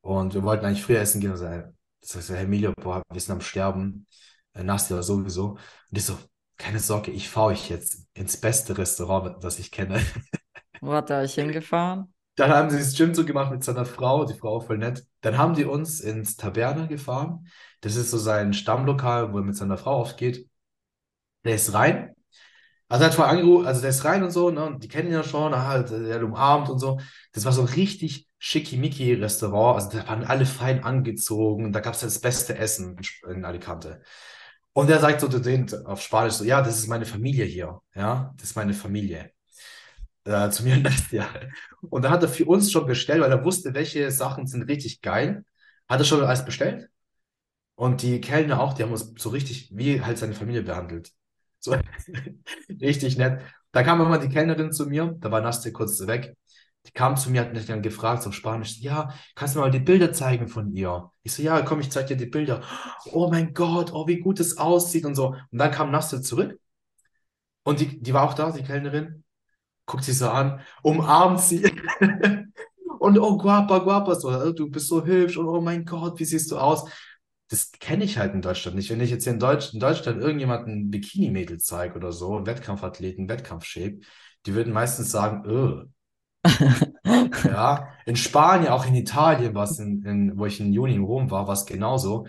Und 0.01 0.33
wir 0.33 0.43
wollten 0.43 0.65
eigentlich 0.65 0.83
früher 0.83 0.99
essen 0.99 1.21
gehen. 1.21 1.31
Und 1.31 1.37
so, 1.37 1.45
ey, 1.45 1.63
das 2.01 2.15
heißt, 2.15 2.29
Herr 2.31 2.39
Emilio, 2.41 2.73
boah, 2.75 3.03
wir 3.11 3.21
sind 3.21 3.33
am 3.33 3.41
Sterben. 3.41 4.07
Äh, 4.53 4.63
Nastja 4.63 5.01
sowieso. 5.03 5.51
Und 5.51 5.97
ich 5.97 6.05
so, 6.05 6.17
keine 6.57 6.79
Sorge, 6.79 7.11
ich 7.11 7.29
fahre 7.29 7.47
euch 7.47 7.69
jetzt 7.69 8.07
ins 8.13 8.37
beste 8.39 8.77
Restaurant, 8.77 9.43
das 9.43 9.59
ich 9.59 9.71
kenne. 9.71 10.01
Wo 10.81 10.93
hat 10.93 11.09
er 11.09 11.21
euch 11.21 11.35
hingefahren? 11.35 12.13
Dann 12.35 12.51
haben 12.51 12.69
sie 12.69 12.77
das 12.77 12.95
Gym 12.95 13.13
so 13.13 13.23
gemacht 13.25 13.51
mit 13.51 13.63
seiner 13.63 13.85
Frau, 13.85 14.25
die 14.25 14.33
Frau 14.33 14.59
voll 14.59 14.77
nett. 14.77 15.05
Dann 15.21 15.37
haben 15.37 15.53
die 15.53 15.65
uns 15.65 15.99
ins 15.99 16.37
Taberna 16.37 16.87
gefahren. 16.87 17.47
Das 17.81 17.95
ist 17.95 18.11
so 18.11 18.17
sein 18.17 18.53
Stammlokal, 18.53 19.31
wo 19.31 19.37
er 19.37 19.43
mit 19.43 19.55
seiner 19.55 19.77
Frau 19.77 19.99
oft 19.99 20.17
geht. 20.17 20.47
Der 21.43 21.55
ist 21.55 21.73
rein. 21.73 22.15
Also 22.89 23.03
er 23.03 23.07
hat 23.07 23.15
vorher 23.15 23.33
angerufen, 23.33 23.67
also 23.67 23.81
der 23.81 23.91
ist 23.91 24.03
rein 24.03 24.23
und 24.23 24.31
so, 24.31 24.49
ne? 24.51 24.65
Und 24.65 24.83
die 24.83 24.89
kennen 24.89 25.07
ihn 25.07 25.13
ja 25.13 25.23
schon, 25.23 25.53
ah, 25.53 25.81
der 25.81 26.15
hat 26.15 26.23
umarmt 26.23 26.69
und 26.69 26.79
so. 26.79 26.99
Das 27.31 27.45
war 27.45 27.53
so 27.53 27.61
ein 27.61 27.67
richtig 27.67 28.27
schickimicki 28.37 29.13
Restaurant. 29.13 29.75
Also 29.75 29.97
da 29.97 30.07
waren 30.07 30.25
alle 30.25 30.45
fein 30.45 30.83
angezogen. 30.83 31.71
Da 31.71 31.79
gab 31.79 31.93
es 31.93 32.01
das 32.01 32.19
beste 32.19 32.57
Essen 32.57 32.97
in 33.29 33.45
Alicante. 33.45 34.01
Und 34.73 34.89
er 34.89 34.99
sagt 34.99 35.21
so 35.21 35.27
zu 35.27 35.39
denen 35.39 35.69
auf 35.85 36.01
Spanisch 36.01 36.33
so, 36.35 36.43
ja, 36.43 36.61
das 36.61 36.79
ist 36.79 36.87
meine 36.87 37.05
Familie 37.05 37.45
hier. 37.45 37.81
Ja, 37.95 38.33
das 38.37 38.49
ist 38.49 38.55
meine 38.55 38.73
Familie. 38.73 39.31
Äh, 40.23 40.49
zu 40.51 40.63
mir 40.63 40.75
und 40.75 40.83
Nastja. 40.83 41.27
Und 41.81 42.03
dann 42.03 42.11
hat 42.11 42.21
er 42.23 42.29
für 42.29 42.45
uns 42.45 42.71
schon 42.71 42.85
bestellt, 42.85 43.21
weil 43.21 43.31
er 43.31 43.43
wusste, 43.43 43.73
welche 43.73 44.11
Sachen 44.11 44.45
sind 44.47 44.63
richtig 44.63 45.01
geil. 45.01 45.45
Hat 45.89 45.99
er 45.99 46.05
schon 46.05 46.23
alles 46.23 46.45
bestellt. 46.45 46.89
Und 47.75 48.03
die 48.03 48.21
Kellner 48.21 48.61
auch, 48.61 48.73
die 48.73 48.83
haben 48.83 48.91
uns 48.91 49.13
so 49.17 49.29
richtig 49.29 49.69
wie 49.73 50.01
halt 50.01 50.17
seine 50.17 50.33
Familie 50.35 50.61
behandelt. 50.63 51.11
So 51.59 51.75
richtig 52.81 53.17
nett. 53.17 53.41
Da 53.71 53.83
kam 53.83 54.01
immer 54.01 54.19
die 54.19 54.29
Kellnerin 54.29 54.71
zu 54.71 54.85
mir, 54.87 55.15
da 55.19 55.31
war 55.31 55.41
Nastja 55.41 55.71
kurz 55.71 55.99
weg. 56.05 56.35
Die 56.85 56.91
kam 56.91 57.15
zu 57.15 57.29
mir, 57.31 57.41
hat 57.41 57.53
mich 57.53 57.65
dann 57.67 57.81
gefragt, 57.81 58.23
so 58.23 58.31
Spanisch, 58.31 58.79
ja, 58.79 59.13
kannst 59.35 59.55
du 59.55 59.59
mir 59.59 59.65
mal 59.65 59.71
die 59.71 59.79
Bilder 59.79 60.13
zeigen 60.13 60.47
von 60.47 60.71
ihr? 60.75 61.11
Ich 61.23 61.33
so, 61.33 61.43
ja, 61.43 61.61
komm, 61.61 61.79
ich 61.79 61.91
zeig 61.91 62.07
dir 62.07 62.17
die 62.17 62.25
Bilder. 62.25 62.63
Oh 63.11 63.29
mein 63.29 63.53
Gott, 63.53 63.93
oh, 63.93 64.07
wie 64.07 64.19
gut 64.19 64.39
es 64.39 64.57
aussieht 64.57 65.05
und 65.05 65.15
so. 65.15 65.35
Und 65.51 65.57
dann 65.57 65.71
kam 65.71 65.91
Nastja 65.91 66.21
zurück 66.21 66.59
und 67.63 67.79
die, 67.79 68.01
die 68.01 68.13
war 68.13 68.23
auch 68.23 68.33
da, 68.33 68.51
die 68.51 68.63
Kellnerin, 68.63 69.20
guckt 69.91 70.03
sie 70.03 70.13
so 70.13 70.29
an, 70.29 70.61
umarmt 70.81 71.39
sie 71.41 71.63
und 72.99 73.19
oh, 73.19 73.37
guapa, 73.37 73.79
guapa, 73.79 74.15
so, 74.15 74.51
du 74.51 74.69
bist 74.69 74.87
so 74.87 75.05
hübsch 75.05 75.37
und 75.37 75.47
oh 75.47 75.61
mein 75.61 75.85
Gott, 75.85 76.19
wie 76.19 76.25
siehst 76.25 76.51
du 76.51 76.57
aus? 76.57 76.85
das 77.51 77.71
kenne 77.73 78.05
ich 78.05 78.17
halt 78.17 78.33
in 78.33 78.41
Deutschland 78.41 78.77
nicht. 78.77 78.89
Wenn 78.89 79.01
ich 79.01 79.09
jetzt 79.09 79.25
hier 79.25 79.33
in, 79.33 79.39
Deutsch, 79.39 79.73
in 79.73 79.81
Deutschland 79.81 80.21
irgendjemanden 80.21 80.89
Bikini-Mädel 80.89 81.59
zeige 81.59 81.95
oder 81.95 82.13
so, 82.13 82.37
einen 82.37 82.45
Wettkampfathleten, 82.45 83.27
Wettkampfshape, 83.27 83.99
die 84.45 84.53
würden 84.53 84.71
meistens 84.71 85.11
sagen, 85.11 85.43
öh. 85.45 85.83
Ja, 87.43 87.89
in 88.05 88.15
Spanien, 88.15 88.71
auch 88.71 88.85
in 88.85 88.95
Italien, 88.95 89.53
was 89.53 89.79
in, 89.79 90.03
in, 90.05 90.37
wo 90.37 90.45
ich 90.45 90.59
im 90.61 90.71
Juni 90.71 90.95
in 90.95 91.03
Rom 91.03 91.29
war, 91.29 91.47
war 91.47 91.53
es 91.53 91.65
genauso. 91.65 92.25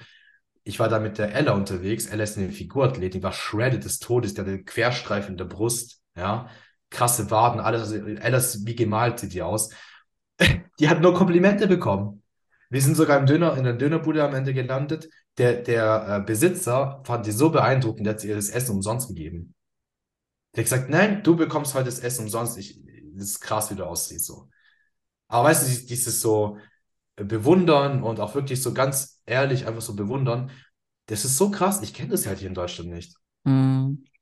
Ich 0.64 0.81
war 0.81 0.88
da 0.88 0.98
mit 0.98 1.18
der 1.18 1.35
Ella 1.35 1.53
unterwegs. 1.53 2.07
Ella 2.07 2.25
ist 2.25 2.37
eine 2.37 2.51
Figurathletin, 2.51 3.20
die 3.20 3.22
war 3.22 3.33
shredded 3.33 3.85
des 3.85 4.01
Todes, 4.01 4.35
die 4.35 4.40
hatte 4.40 4.64
Querstreifen 4.64 5.33
in 5.33 5.37
der 5.37 5.44
Brust, 5.44 6.01
ja, 6.16 6.48
krasse 6.93 7.31
Waden, 7.31 7.61
alles. 7.61 7.93
Also 8.23 8.67
wie 8.67 8.75
gemalt, 8.77 9.19
sieht 9.19 9.33
die 9.33 9.43
aus. 9.43 9.71
Die 10.79 10.89
hat 10.89 11.01
nur 11.01 11.15
Komplimente 11.15 11.67
bekommen. 11.69 12.23
Wir 12.71 12.81
sind 12.81 12.97
sogar 12.97 13.19
im 13.19 13.27
Döner, 13.27 13.57
in 13.57 13.65
der 13.65 13.75
Dönerbude 13.75 14.25
am 14.25 14.35
Ende 14.35 14.55
gelandet. 14.55 15.09
Der, 15.39 15.55
der 15.63 16.07
äh, 16.09 16.25
Besitzer 16.25 17.03
fand 17.05 17.27
die 17.27 17.33
so 17.33 17.51
beeindruckend, 17.51 18.07
der 18.07 18.15
hat 18.15 18.25
ihr 18.25 18.35
das 18.37 18.51
Essen 18.51 18.77
umsonst 18.77 19.09
gegeben. 19.09 19.55
Der 20.55 20.63
hat 20.65 20.71
gesagt, 20.71 20.91
nein, 20.91 21.23
du 21.23 21.37
bekommst 21.37 21.75
heute 21.75 21.87
das 21.87 22.01
Essen 22.01 22.25
umsonst. 22.25 22.59
Ich, 22.59 22.81
das 23.15 23.25
ist 23.29 23.41
krass, 23.41 23.71
wie 23.71 23.75
du 23.75 23.85
aussiehst. 23.85 24.27
So. 24.27 24.49
Aber 25.29 25.49
weißt 25.49 25.63
du, 25.65 25.69
dies- 25.71 25.87
dieses 25.87 26.21
so 26.21 26.59
bewundern 27.17 28.03
und 28.03 28.21
auch 28.21 28.35
wirklich 28.35 28.61
so 28.63 28.73
ganz 28.75 29.23
ehrlich 29.27 29.67
einfach 29.67 29.83
so 29.83 29.95
bewundern, 29.95 30.51
das 31.07 31.25
ist 31.25 31.37
so 31.37 31.51
krass. 31.51 31.83
Ich 31.83 31.95
kenne 31.95 32.11
das 32.11 32.27
halt 32.27 32.39
hier 32.39 32.49
in 32.49 32.55
Deutschland 32.55 32.91
nicht. 32.91 33.15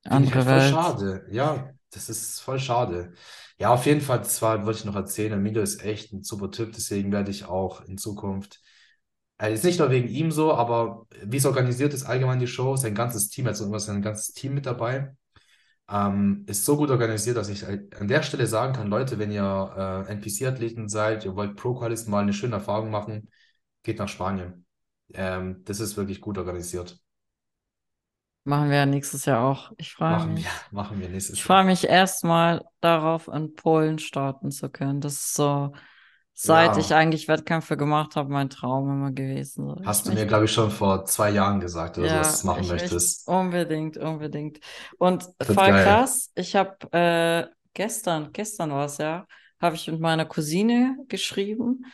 Finde 0.08 0.24
ich 0.28 0.34
halt 0.34 0.44
andere 0.44 0.44
voll 0.44 0.60
Welt. 0.60 0.70
schade. 0.70 1.26
Ja, 1.30 1.70
das 1.90 2.08
ist 2.08 2.40
voll 2.40 2.58
schade. 2.58 3.12
Ja, 3.58 3.70
auf 3.72 3.86
jeden 3.86 4.00
Fall, 4.00 4.18
das 4.18 4.40
war, 4.42 4.64
wollte 4.66 4.80
ich 4.80 4.84
noch 4.84 4.96
erzählen. 4.96 5.32
Emilio 5.32 5.62
ist 5.62 5.84
echt 5.84 6.12
ein 6.12 6.22
super 6.22 6.50
Typ, 6.50 6.72
deswegen 6.72 7.12
werde 7.12 7.30
ich 7.30 7.44
auch 7.44 7.82
in 7.86 7.98
Zukunft, 7.98 8.60
äh, 9.38 9.52
ist 9.54 9.64
nicht 9.64 9.78
nur 9.78 9.90
wegen 9.90 10.08
ihm 10.08 10.30
so, 10.30 10.52
aber 10.54 11.06
wie 11.24 11.36
es 11.38 11.46
organisiert 11.46 11.94
ist, 11.94 12.04
allgemein 12.04 12.40
die 12.40 12.46
Show, 12.46 12.76
sein 12.76 12.94
ganzes 12.94 13.28
Team, 13.28 13.46
also 13.46 13.66
immer 13.66 13.80
sein 13.80 14.02
ganzes 14.02 14.32
Team 14.34 14.54
mit 14.54 14.66
dabei, 14.66 15.14
ähm, 15.90 16.44
ist 16.46 16.64
so 16.64 16.76
gut 16.76 16.90
organisiert, 16.90 17.36
dass 17.36 17.48
ich 17.48 17.62
äh, 17.64 17.88
an 17.98 18.08
der 18.08 18.22
Stelle 18.22 18.46
sagen 18.46 18.74
kann, 18.74 18.88
Leute, 18.88 19.18
wenn 19.18 19.32
ihr 19.32 20.06
äh, 20.08 20.12
NPC-Athleten 20.12 20.88
seid, 20.88 21.24
ihr 21.24 21.36
wollt 21.36 21.56
Pro-Qualis 21.56 22.06
mal 22.06 22.22
eine 22.22 22.32
schöne 22.32 22.56
Erfahrung 22.56 22.90
machen, 22.90 23.30
geht 23.82 23.98
nach 23.98 24.08
Spanien. 24.08 24.66
Ähm, 25.14 25.62
das 25.64 25.80
ist 25.80 25.96
wirklich 25.96 26.20
gut 26.20 26.38
organisiert. 26.38 27.00
Machen 28.44 28.70
wir 28.70 28.76
ja 28.78 28.86
nächstes 28.86 29.24
Jahr 29.26 29.42
auch. 29.44 29.72
Ich 29.78 29.92
freue 29.94 30.18
Machen 30.18 30.34
mich. 30.34 30.44
wir, 30.44 30.50
machen 30.72 31.00
wir 31.00 31.08
nächstes 31.08 31.38
Ich 31.38 31.44
Jahr. 31.44 31.54
freue 31.54 31.64
mich 31.64 31.84
erstmal 31.88 32.64
darauf, 32.80 33.28
in 33.28 33.54
Polen 33.54 33.98
starten 33.98 34.50
zu 34.50 34.70
können. 34.70 35.00
Das 35.00 35.14
ist 35.14 35.34
so, 35.34 35.72
seit 36.34 36.76
ich 36.76 36.92
Ja, 36.92 36.94
eigentlich 36.94 37.28
Wettkämpfe 37.28 37.76
gemacht 37.76 38.16
habe, 38.16 38.32
mein 38.32 38.50
Traum 38.50 38.90
immer 38.90 39.12
gewesen. 39.12 39.66
So, 39.68 39.76
ich 39.82 39.92
hast 39.92 40.06
du 40.08 40.12
mir, 40.12 40.24
glaube 40.26 40.46
ich, 40.46 40.52
schon 40.52 40.70
vor 40.70 41.04
zwei 41.04 41.28
Jahren 41.30 41.60
gesagt 41.60 41.98
oder 41.98 42.08
dass 42.10 42.40
du 42.40 42.46
ja, 42.46 42.46
machen 42.46 42.66
ich 42.66 42.74
möchte 42.74 43.02
möchtest. 43.02 43.26
unbedingt, 43.26 43.96
unbedingt. 43.96 44.60
Und 44.98 45.24
voll 45.42 45.72
geil. 45.72 45.74
krass, 45.74 46.30
ich 46.34 46.56
habe 46.56 46.76
äh, 46.92 47.46
gestern, 47.74 48.32
gestern 48.32 48.70
war 48.70 48.86
es 48.86 48.98
ja, 48.98 49.26
habe 49.60 49.76
ich 49.76 49.86
mit 49.88 50.00
meiner 50.00 50.24
Cousine 50.26 50.96
geschrieben 51.08 51.84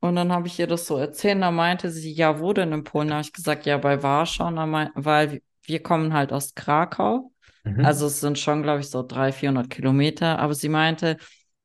und 0.00 0.16
dann 0.16 0.32
habe 0.32 0.46
ich 0.48 0.58
ihr 0.58 0.66
das 0.66 0.86
so 0.86 0.96
erzählt. 0.96 1.42
Da 1.42 1.50
meinte 1.50 1.90
sie, 1.90 2.12
ja, 2.12 2.40
wo 2.40 2.52
denn 2.52 2.72
in 2.72 2.84
Polen? 2.84 3.08
Da 3.08 3.14
habe 3.16 3.22
ich 3.24 3.32
gesagt, 3.32 3.66
ja, 3.66 3.76
bei 3.78 4.02
Warschau, 4.02 4.46
weil 4.94 5.42
wir 5.64 5.82
kommen 5.82 6.12
halt 6.14 6.32
aus 6.32 6.54
Krakau. 6.54 7.32
Also 7.80 8.06
Mhm. 8.06 8.06
es 8.06 8.20
sind 8.20 8.38
schon, 8.38 8.62
glaube 8.62 8.80
ich, 8.80 8.90
so 8.90 9.02
300, 9.02 9.34
400 9.36 9.70
Kilometer. 9.70 10.38
Aber 10.38 10.54
sie 10.54 10.68
meinte, 10.68 11.16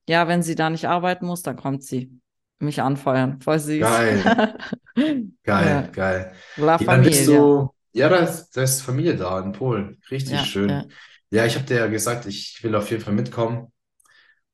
ja, 0.08 0.28
wenn 0.28 0.44
sie 0.44 0.56
da 0.56 0.70
nicht 0.70 0.86
arbeiten 0.88 1.26
muss, 1.26 1.42
dann 1.44 1.58
kommt 1.58 1.84
sie 1.84 2.22
mich 2.60 2.82
anfeuern. 2.82 3.42
Voll 3.42 3.60
süß. 3.60 4.06
Geil, 4.18 4.40
Ja, 5.58 5.84
geil, 5.84 5.92
geil. 5.94 6.34
La 6.58 6.78
Ja, 6.78 6.88
Familia. 6.88 7.26
du, 7.26 7.74
ja, 7.94 8.10
da 8.10 8.18
ist, 8.18 8.52
da 8.58 8.64
ist 8.64 8.82
Familie 8.82 9.16
da 9.18 9.40
in 9.42 9.52
Polen. 9.54 10.02
Richtig 10.12 10.46
Ja, 10.46 10.56
ja, 10.68 10.86
schön. 10.86 10.90
Ja, 11.32 11.46
ich 11.46 11.56
habe 11.56 11.66
dir 11.66 11.78
ja 11.80 11.88
gesagt, 11.88 12.26
ich 12.26 12.60
will 12.64 12.76
auf 12.76 12.90
jeden 12.92 13.04
Fall 13.04 13.14
mitkommen. 13.14 13.72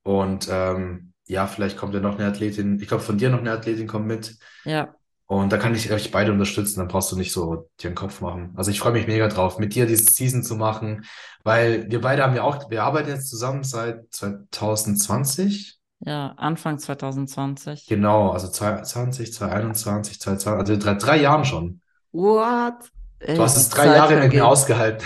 Und 0.04 0.47
ähm, 0.51 1.13
ja, 1.27 1.47
vielleicht 1.47 1.77
kommt 1.77 1.93
ja 1.95 2.01
noch 2.01 2.17
eine 2.19 2.27
Athletin. 2.30 2.80
Ich 2.82 2.88
glaube, 2.89 3.04
von 3.04 3.17
dir 3.17 3.30
noch 3.30 3.39
eine 3.39 3.51
Athletin 3.54 3.88
kommt 3.88 4.08
mit. 4.08 4.38
ja, 4.63 4.95
Und 5.31 5.51
da 5.53 5.57
kann 5.57 5.73
ich 5.75 5.91
euch 5.91 6.11
beide 6.11 6.31
unterstützen. 6.33 6.79
Dann 6.79 6.87
brauchst 6.89 7.11
du 7.11 7.15
nicht 7.15 7.31
so 7.31 7.69
dir 7.79 7.89
den 7.91 7.95
Kopf 7.95 8.19
machen. 8.21 8.53
Also 8.57 8.69
ich 8.71 8.79
freue 8.79 8.91
mich 8.91 9.07
mega 9.07 9.27
drauf, 9.29 9.59
mit 9.59 9.73
dir 9.75 9.85
diese 9.85 10.11
Season 10.11 10.43
zu 10.43 10.55
machen, 10.55 11.05
weil 11.43 11.89
wir 11.89 12.01
beide 12.01 12.23
haben 12.23 12.35
ja 12.35 12.43
auch, 12.43 12.69
wir 12.69 12.83
arbeiten 12.83 13.09
jetzt 13.09 13.29
zusammen 13.29 13.63
seit 13.63 14.13
2020. 14.13 15.79
ja, 15.99 16.33
Anfang 16.37 16.77
2020. 16.79 17.85
Genau, 17.85 18.31
also 18.31 18.47
2020, 18.47 19.33
2021, 19.33 20.19
2022, 20.19 20.71
also 20.73 20.83
drei, 20.83 20.95
drei 20.95 21.21
Jahren 21.21 21.45
schon. 21.45 21.81
What? 22.13 22.89
Du 23.33 23.41
Ey, 23.43 23.43
hast 23.43 23.57
die 23.57 23.63
es 23.63 23.69
drei 23.69 23.89
Zeit 23.89 23.91
Jahre 23.91 24.17
mit 24.17 24.33
mir 24.33 24.45
vergeht. 24.45 24.45
ausgehalten. 24.45 25.05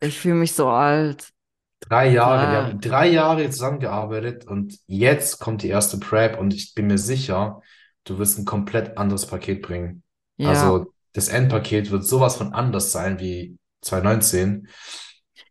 Ich 0.00 0.18
fühle 0.20 0.34
mich 0.34 0.52
so 0.54 0.68
alt. 0.68 1.32
Drei 1.80 2.08
Jahre, 2.12 2.48
wir 2.50 2.56
Da, 2.56 2.62
haben 2.62 2.80
drei 2.80 3.08
Jahre 3.08 3.50
zusammengearbeitet 3.50 4.46
und 4.46 4.78
jetzt 4.86 5.40
kommt 5.40 5.62
die 5.62 5.68
erste 5.68 5.98
Prep 5.98 6.38
und 6.38 6.54
ich 6.54 6.74
bin 6.74 6.86
mir 6.86 6.96
sicher, 6.98 7.60
du 8.04 8.18
wirst 8.18 8.38
ein 8.38 8.44
komplett 8.44 8.98
anderes 8.98 9.26
Paket 9.26 9.62
bringen. 9.62 10.02
ja. 10.36 10.50
Also 10.50 10.92
das 11.12 11.28
Endpaket 11.28 11.90
wird 11.90 12.06
sowas 12.06 12.36
von 12.36 12.52
anders 12.52 12.92
sein 12.92 13.20
wie 13.20 13.58
2019. 13.82 14.62
Bin 14.62 14.68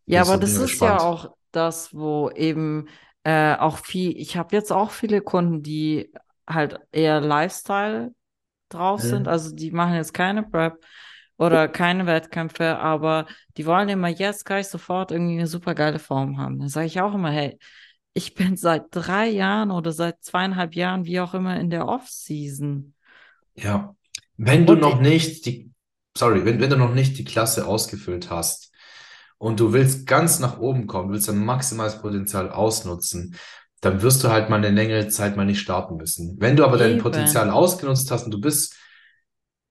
Ja, 0.06 0.24
aber 0.24 0.38
das 0.38 0.54
ist 0.54 0.82
ja 0.82 1.00
auch 1.00 1.36
das, 1.52 1.94
wo 1.94 2.30
eben 2.32 2.88
äh, 3.24 3.56
auch 3.56 3.78
viel, 3.78 4.18
ich 4.18 4.38
habe 4.38 4.56
jetzt 4.56 4.72
auch 4.72 4.92
viele 4.92 5.22
Kunden, 5.22 5.62
die 5.62 6.12
halt 6.48 6.80
eher 6.92 7.22
Lifestyle 7.22 8.14
drauf 8.70 9.02
sind. 9.02 9.24
Mhm. 9.24 9.28
Also 9.28 9.54
die 9.56 9.72
machen 9.72 9.94
jetzt 9.96 10.14
keine 10.14 10.44
Prep 10.44 10.84
oder 11.38 11.68
keine 11.68 12.06
Wettkämpfe, 12.06 12.78
aber 12.78 13.28
die 13.58 13.66
wollen 13.66 13.90
immer 13.90 14.08
jetzt 14.08 14.46
gleich 14.46 14.68
sofort 14.68 15.12
irgendwie 15.12 15.34
eine 15.34 15.48
super 15.48 15.76
geile 15.76 16.00
Form 16.00 16.38
haben. 16.38 16.60
Dann 16.60 16.70
sage 16.70 16.88
ich 16.88 17.02
auch 17.02 17.14
immer, 17.14 17.32
hey, 17.32 17.58
ich 18.14 18.36
bin 18.36 18.58
seit 18.58 18.86
drei 18.92 19.28
Jahren 19.30 19.72
oder 19.72 19.92
seit 19.92 20.24
zweieinhalb 20.24 20.76
Jahren, 20.76 21.06
wie 21.06 21.20
auch 21.20 21.34
immer, 21.34 21.60
in 21.60 21.70
der 21.70 21.88
Off-Season. 21.88 22.94
Ja, 23.56 23.96
wenn 24.38 24.66
du 24.66 24.76
Und 24.76 24.76
noch 24.76 25.00
ich, 25.00 25.02
nicht 25.02 25.46
die, 25.46 25.72
sorry, 26.18 26.46
wenn, 26.46 26.60
wenn 26.60 26.70
du 26.70 26.78
noch 26.78 26.94
nicht 26.94 27.18
die 27.18 27.24
Klasse 27.26 27.68
ausgefüllt 27.68 28.30
hast 28.30 28.72
und 29.38 29.60
du 29.60 29.74
willst 29.74 30.08
ganz 30.08 30.40
nach 30.40 30.60
oben 30.60 30.88
kommen, 30.88 31.10
du 31.10 31.14
willst 31.16 31.28
dein 31.30 31.44
maximales 31.44 32.02
Potenzial 32.02 32.50
ausnutzen, 32.52 33.36
dann 33.82 34.02
wirst 34.02 34.24
du 34.24 34.30
halt 34.30 34.50
mal 34.50 34.58
eine 34.58 34.70
längere 34.70 35.08
Zeit 35.10 35.36
mal 35.38 35.46
nicht 35.46 35.60
starten 35.60 35.98
müssen. 35.98 36.38
Wenn 36.40 36.56
du 36.56 36.64
aber 36.66 36.78
dein 36.78 36.98
Potenzial 36.98 37.50
eben, 37.50 37.52
ausgenutzt 37.52 38.12
hast 38.12 38.26
und 38.26 38.32
du 38.32 38.40
bist, 38.42 38.76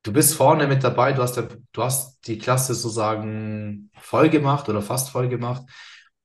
du 0.02 0.12
bist 0.12 0.34
vorne 0.34 0.66
mit 0.66 0.84
dabei, 0.84 1.12
du 1.12 1.22
hast, 1.22 1.36
du 1.72 1.82
hast 1.82 2.26
die 2.26 2.38
Klasse 2.38 2.74
sozusagen 2.74 3.90
voll 3.98 4.28
gemacht 4.30 4.68
oder 4.68 4.82
fast 4.82 5.10
voll 5.10 5.28
gemacht, 5.28 5.62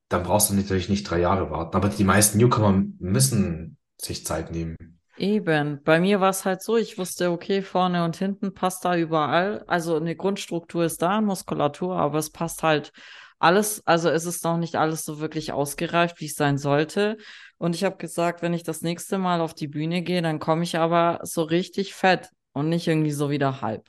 dann 0.09 0.23
brauchst 0.23 0.49
du 0.49 0.53
natürlich 0.53 0.89
nicht 0.89 1.09
drei 1.09 1.19
Jahre 1.19 1.49
warten. 1.49 1.75
Aber 1.75 1.89
die 1.89 2.03
meisten 2.03 2.37
Newcomer 2.37 2.83
müssen 2.99 3.77
sich 3.99 4.25
Zeit 4.25 4.51
nehmen. 4.51 4.75
eben. 5.17 5.81
Bei 5.83 5.99
mir 5.99 6.19
war 6.19 6.29
es 6.29 6.45
halt 6.45 6.61
so, 6.61 6.77
ich 6.77 6.97
wusste, 6.97 7.31
okay, 7.31 7.61
vorne 7.61 8.03
und 8.03 8.17
hinten 8.17 8.53
passt 8.53 8.85
da 8.85 8.95
überall. 8.97 9.63
Also 9.67 9.95
eine 9.95 10.15
Grundstruktur 10.15 10.85
ist 10.85 11.01
da, 11.01 11.21
Muskulatur, 11.21 11.95
aber 11.97 12.19
es 12.19 12.29
passt 12.31 12.63
halt 12.63 12.91
alles. 13.39 13.81
Also 13.85 14.09
es 14.09 14.25
ist 14.25 14.43
noch 14.43 14.57
nicht 14.57 14.75
alles 14.75 15.05
so 15.05 15.19
wirklich 15.19 15.51
ausgereift, 15.53 16.19
wie 16.19 16.25
es 16.25 16.35
sein 16.35 16.57
sollte. 16.57 17.17
Und 17.57 17.75
ich 17.75 17.83
habe 17.83 17.97
gesagt, 17.97 18.41
wenn 18.41 18.53
ich 18.53 18.63
das 18.63 18.81
nächste 18.81 19.17
Mal 19.17 19.41
auf 19.41 19.53
die 19.53 19.67
Bühne 19.67 20.01
gehe, 20.01 20.21
dann 20.21 20.39
komme 20.39 20.63
ich 20.63 20.77
aber 20.77 21.19
so 21.23 21.43
richtig 21.43 21.93
fett 21.93 22.29
und 22.53 22.69
nicht 22.69 22.87
irgendwie 22.87 23.11
so 23.11 23.29
wieder 23.29 23.61
halb. 23.61 23.87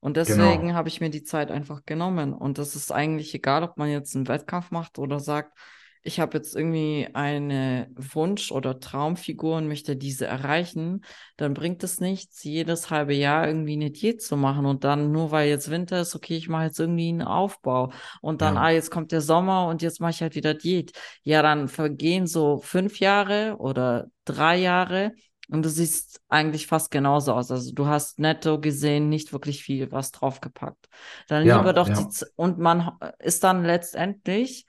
Und 0.00 0.16
deswegen 0.16 0.74
Genau. 0.74 0.74
habe 0.74 0.88
ich 0.88 1.00
mir 1.00 1.10
die 1.10 1.22
Zeit 1.24 1.50
einfach 1.50 1.84
genommen. 1.84 2.32
Und 2.32 2.58
das 2.58 2.74
ist 2.76 2.90
eigentlich 2.92 3.34
egal, 3.34 3.62
ob 3.64 3.76
man 3.76 3.90
jetzt 3.90 4.16
einen 4.16 4.28
Wettkampf 4.28 4.70
macht 4.70 4.98
oder 4.98 5.20
sagt, 5.20 5.56
ich 6.02 6.18
habe 6.18 6.38
jetzt 6.38 6.56
irgendwie 6.56 7.08
eine 7.12 7.88
Wunsch- 7.94 8.52
oder 8.52 8.80
Traumfigur 8.80 9.56
und 9.58 9.68
möchte 9.68 9.96
diese 9.96 10.26
erreichen, 10.26 11.04
dann 11.36 11.52
bringt 11.52 11.84
es 11.84 12.00
nichts, 12.00 12.42
jedes 12.42 12.88
halbe 12.90 13.12
Jahr 13.12 13.46
irgendwie 13.46 13.74
eine 13.74 13.90
Diät 13.90 14.22
zu 14.22 14.38
machen 14.38 14.64
und 14.64 14.82
dann 14.84 15.12
nur 15.12 15.30
weil 15.30 15.50
jetzt 15.50 15.70
Winter 15.70 16.00
ist, 16.00 16.14
okay, 16.14 16.36
ich 16.38 16.48
mache 16.48 16.64
jetzt 16.64 16.80
irgendwie 16.80 17.10
einen 17.10 17.20
Aufbau 17.22 17.92
und 18.22 18.40
dann, 18.40 18.56
Ja, 18.56 18.56
ah, 18.56 18.70
jetzt 18.70 18.90
kommt 18.90 19.12
der 19.12 19.20
Sommer 19.20 19.66
und 19.68 19.82
jetzt 19.82 20.00
mache 20.00 20.12
ich 20.12 20.22
halt 20.22 20.34
wieder 20.34 20.54
Diät. 20.54 20.92
Ja, 21.22 21.42
dann 21.42 21.68
vergehen 21.68 22.26
so 22.26 22.60
fünf 22.62 22.98
Jahre 22.98 23.56
oder 23.58 24.06
drei 24.24 24.56
Jahre 24.56 25.12
und 25.50 25.62
du 25.64 25.68
siehst 25.70 26.20
eigentlich 26.28 26.66
fast 26.66 26.90
genauso 26.90 27.34
aus. 27.34 27.50
Also 27.50 27.72
du 27.72 27.86
hast 27.86 28.18
netto 28.18 28.60
gesehen 28.60 29.08
nicht 29.08 29.32
wirklich 29.32 29.62
viel 29.62 29.90
was 29.92 30.12
draufgepackt. 30.12 30.88
Dann 31.28 31.46
lieber 31.46 31.72
ja, 31.72 31.72
doch 31.72 31.88
die, 31.88 32.08
ja. 32.08 32.08
Z- 32.08 32.32
und 32.36 32.58
man 32.58 32.92
ist 33.18 33.44
dann 33.44 33.64
letztendlich 33.64 34.66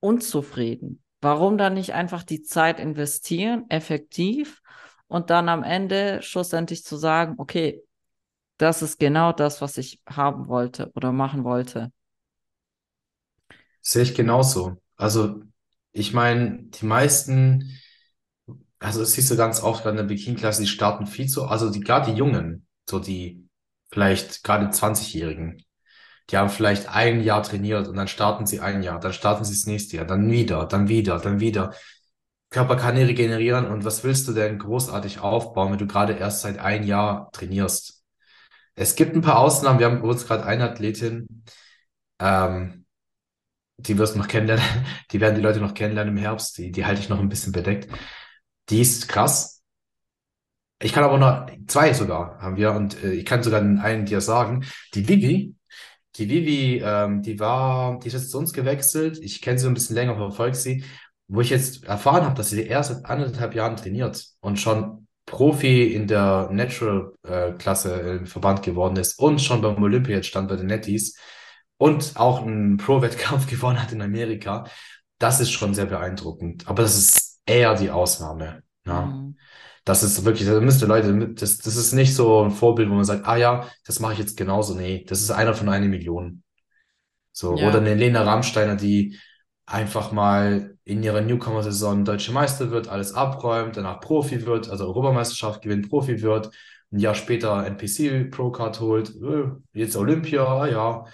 unzufrieden. 0.00 1.02
Warum 1.20 1.58
dann 1.58 1.74
nicht 1.74 1.94
einfach 1.94 2.22
die 2.22 2.42
Zeit 2.42 2.78
investieren, 2.80 3.64
effektiv, 3.68 4.62
und 5.08 5.30
dann 5.30 5.48
am 5.48 5.62
Ende 5.64 6.20
schlussendlich 6.22 6.84
zu 6.84 6.96
sagen, 6.96 7.34
okay, 7.38 7.82
das 8.58 8.82
ist 8.82 8.98
genau 8.98 9.32
das, 9.32 9.60
was 9.62 9.78
ich 9.78 10.00
haben 10.08 10.48
wollte 10.48 10.90
oder 10.94 11.12
machen 11.12 11.44
wollte. 11.44 11.92
Sehe 13.80 14.02
ich 14.02 14.14
genauso. 14.14 14.76
Also, 14.96 15.42
ich 15.92 16.12
meine, 16.12 16.64
die 16.64 16.84
meisten, 16.86 17.78
also 18.80 19.00
das 19.00 19.12
siehst 19.12 19.30
du 19.30 19.36
ganz 19.36 19.62
oft 19.62 19.82
gerade 19.82 19.98
in 19.98 20.08
der 20.08 20.14
Bikini-Klasse, 20.14 20.62
die 20.62 20.68
starten 20.68 21.06
viel 21.06 21.28
zu, 21.28 21.46
also 21.46 21.70
die, 21.70 21.80
gerade 21.80 22.12
die 22.12 22.16
Jungen, 22.16 22.66
so 22.88 22.98
die 22.98 23.48
vielleicht 23.90 24.44
gerade 24.44 24.70
20-Jährigen, 24.70 25.62
die 26.30 26.36
haben 26.36 26.50
vielleicht 26.50 26.88
ein 26.88 27.22
Jahr 27.22 27.42
trainiert 27.42 27.88
und 27.88 27.96
dann 27.96 28.08
starten 28.08 28.46
sie 28.46 28.60
ein 28.60 28.82
Jahr, 28.82 29.00
dann 29.00 29.12
starten 29.12 29.44
sie 29.44 29.54
das 29.54 29.66
nächste 29.66 29.96
Jahr, 29.96 30.06
dann 30.06 30.30
wieder, 30.30 30.66
dann 30.66 30.88
wieder, 30.88 31.18
dann 31.18 31.40
wieder. 31.40 31.74
Körper 32.50 32.76
kann 32.76 32.94
nicht 32.94 33.08
regenerieren 33.08 33.66
und 33.66 33.84
was 33.84 34.04
willst 34.04 34.28
du 34.28 34.32
denn 34.32 34.58
großartig 34.58 35.20
aufbauen, 35.20 35.72
wenn 35.72 35.78
du 35.78 35.86
gerade 35.86 36.14
erst 36.14 36.42
seit 36.42 36.58
ein 36.58 36.84
Jahr 36.84 37.30
trainierst? 37.32 38.02
Es 38.74 38.94
gibt 38.94 39.14
ein 39.14 39.22
paar 39.22 39.38
Ausnahmen, 39.38 39.78
wir 39.80 39.86
haben 39.86 40.02
bei 40.02 40.08
uns 40.08 40.26
gerade 40.26 40.46
eine 40.46 40.70
Athletin, 40.70 41.44
ähm, 42.20 42.86
die 43.78 43.98
wirst 43.98 44.14
du 44.14 44.18
noch 44.18 44.28
kennenlernen, 44.28 44.64
die 45.12 45.20
werden 45.20 45.34
die 45.34 45.42
Leute 45.42 45.60
noch 45.60 45.74
kennenlernen 45.74 46.16
im 46.16 46.22
Herbst, 46.22 46.58
die, 46.58 46.70
die 46.72 46.86
halte 46.86 47.00
ich 47.00 47.08
noch 47.08 47.20
ein 47.20 47.28
bisschen 47.28 47.52
bedeckt. 47.52 47.88
Die 48.70 48.80
ist 48.80 49.08
krass. 49.08 49.62
Ich 50.80 50.92
kann 50.92 51.04
aber 51.04 51.18
noch, 51.18 51.46
zwei 51.66 51.92
sogar 51.92 52.38
haben 52.40 52.56
wir 52.56 52.72
und 52.72 53.02
äh, 53.02 53.12
ich 53.12 53.24
kann 53.24 53.42
sogar 53.42 53.60
einen 53.60 54.04
dir 54.06 54.20
sagen. 54.20 54.64
Die 54.94 55.08
Vivi, 55.08 55.54
die 56.16 56.28
Vivi, 56.28 56.82
ähm, 56.84 57.22
die 57.22 57.40
war, 57.40 57.98
die 57.98 58.08
ist 58.08 58.14
jetzt 58.14 58.30
zu 58.30 58.38
uns 58.38 58.52
gewechselt. 58.52 59.18
Ich 59.20 59.42
kenne 59.42 59.58
sie 59.58 59.66
ein 59.66 59.74
bisschen 59.74 59.96
länger, 59.96 60.16
verfolge 60.16 60.56
sie, 60.56 60.84
wo 61.26 61.40
ich 61.40 61.50
jetzt 61.50 61.84
erfahren 61.84 62.24
habe, 62.24 62.36
dass 62.36 62.50
sie 62.50 62.62
erst 62.62 62.90
seit 62.92 63.06
anderthalb 63.06 63.54
Jahren 63.54 63.76
trainiert 63.76 64.24
und 64.40 64.60
schon 64.60 65.06
Profi 65.26 65.92
in 65.92 66.06
der 66.06 66.48
Natural-Klasse 66.50 67.92
im 67.92 68.26
Verband 68.26 68.62
geworden 68.62 68.96
ist 68.96 69.18
und 69.18 69.40
schon 69.40 69.60
beim 69.60 69.82
Olympia 69.82 70.16
jetzt 70.16 70.28
stand 70.28 70.48
bei 70.48 70.56
den 70.56 70.66
Netties 70.66 71.18
und 71.76 72.12
auch 72.16 72.42
einen 72.42 72.78
Pro-Wettkampf 72.78 73.46
gewonnen 73.50 73.82
hat 73.82 73.92
in 73.92 74.02
Amerika. 74.02 74.64
das 75.18 75.40
ist 75.40 75.50
schon 75.52 75.74
sehr 75.74 75.86
beeindruckend. 75.86 76.68
Aber 76.68 76.82
das 76.82 76.96
ist 76.96 77.27
eher 77.48 77.74
die 77.74 77.90
Ausnahme. 77.90 78.62
Ja. 78.86 79.06
Mhm. 79.06 79.36
Das 79.84 80.02
ist 80.02 80.24
wirklich, 80.24 80.46
da 80.48 80.60
müsste 80.60 80.86
Leute, 80.86 81.30
das, 81.34 81.58
das 81.58 81.76
ist 81.76 81.94
nicht 81.94 82.14
so 82.14 82.42
ein 82.44 82.50
Vorbild, 82.50 82.90
wo 82.90 82.94
man 82.94 83.04
sagt, 83.04 83.26
ah 83.26 83.36
ja, 83.36 83.66
das 83.86 84.00
mache 84.00 84.12
ich 84.14 84.18
jetzt 84.18 84.36
genauso. 84.36 84.74
Nee, 84.74 85.04
das 85.08 85.20
ist 85.20 85.30
einer 85.30 85.54
von 85.54 85.68
einer 85.68 85.86
Million. 85.86 86.42
So, 87.32 87.56
Ja. 87.56 87.68
oder 87.68 87.78
eine 87.78 87.94
Lena 87.94 88.22
Rammsteiner, 88.22 88.76
die 88.76 89.16
einfach 89.64 90.12
mal 90.12 90.76
in 90.84 91.02
ihrer 91.02 91.20
Newcomer-Saison 91.20 92.04
deutsche 92.04 92.32
Meister 92.32 92.70
wird, 92.70 92.88
alles 92.88 93.14
abräumt, 93.14 93.76
danach 93.76 94.00
Profi 94.00 94.44
wird, 94.44 94.68
also 94.68 94.84
Europameisterschaft 94.86 95.62
gewinnt, 95.62 95.88
Profi 95.88 96.20
wird, 96.22 96.50
ein 96.90 96.98
Jahr 96.98 97.14
später 97.14 97.66
NPC 97.66 98.30
Pro 98.30 98.50
Card 98.50 98.80
holt, 98.80 99.10
äh, 99.16 99.44
jetzt 99.74 99.96
Olympia, 99.96 100.44
ah 100.46 100.66
ja. 100.66 101.04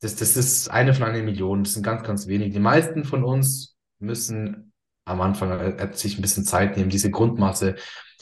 Das, 0.00 0.14
das 0.16 0.36
ist 0.36 0.70
eine 0.70 0.94
von 0.94 1.04
einer 1.04 1.22
Million, 1.22 1.64
das 1.64 1.72
sind 1.74 1.82
ganz, 1.82 2.02
ganz 2.04 2.26
wenig. 2.26 2.52
Die 2.52 2.60
meisten 2.60 3.04
von 3.04 3.24
uns 3.24 3.76
müssen 3.98 4.65
am 5.06 5.20
Anfang 5.20 5.78
sich 5.94 6.18
ein 6.18 6.22
bisschen 6.22 6.44
Zeit 6.44 6.76
nehmen, 6.76 6.90
diese 6.90 7.10
Grundmasse. 7.10 7.76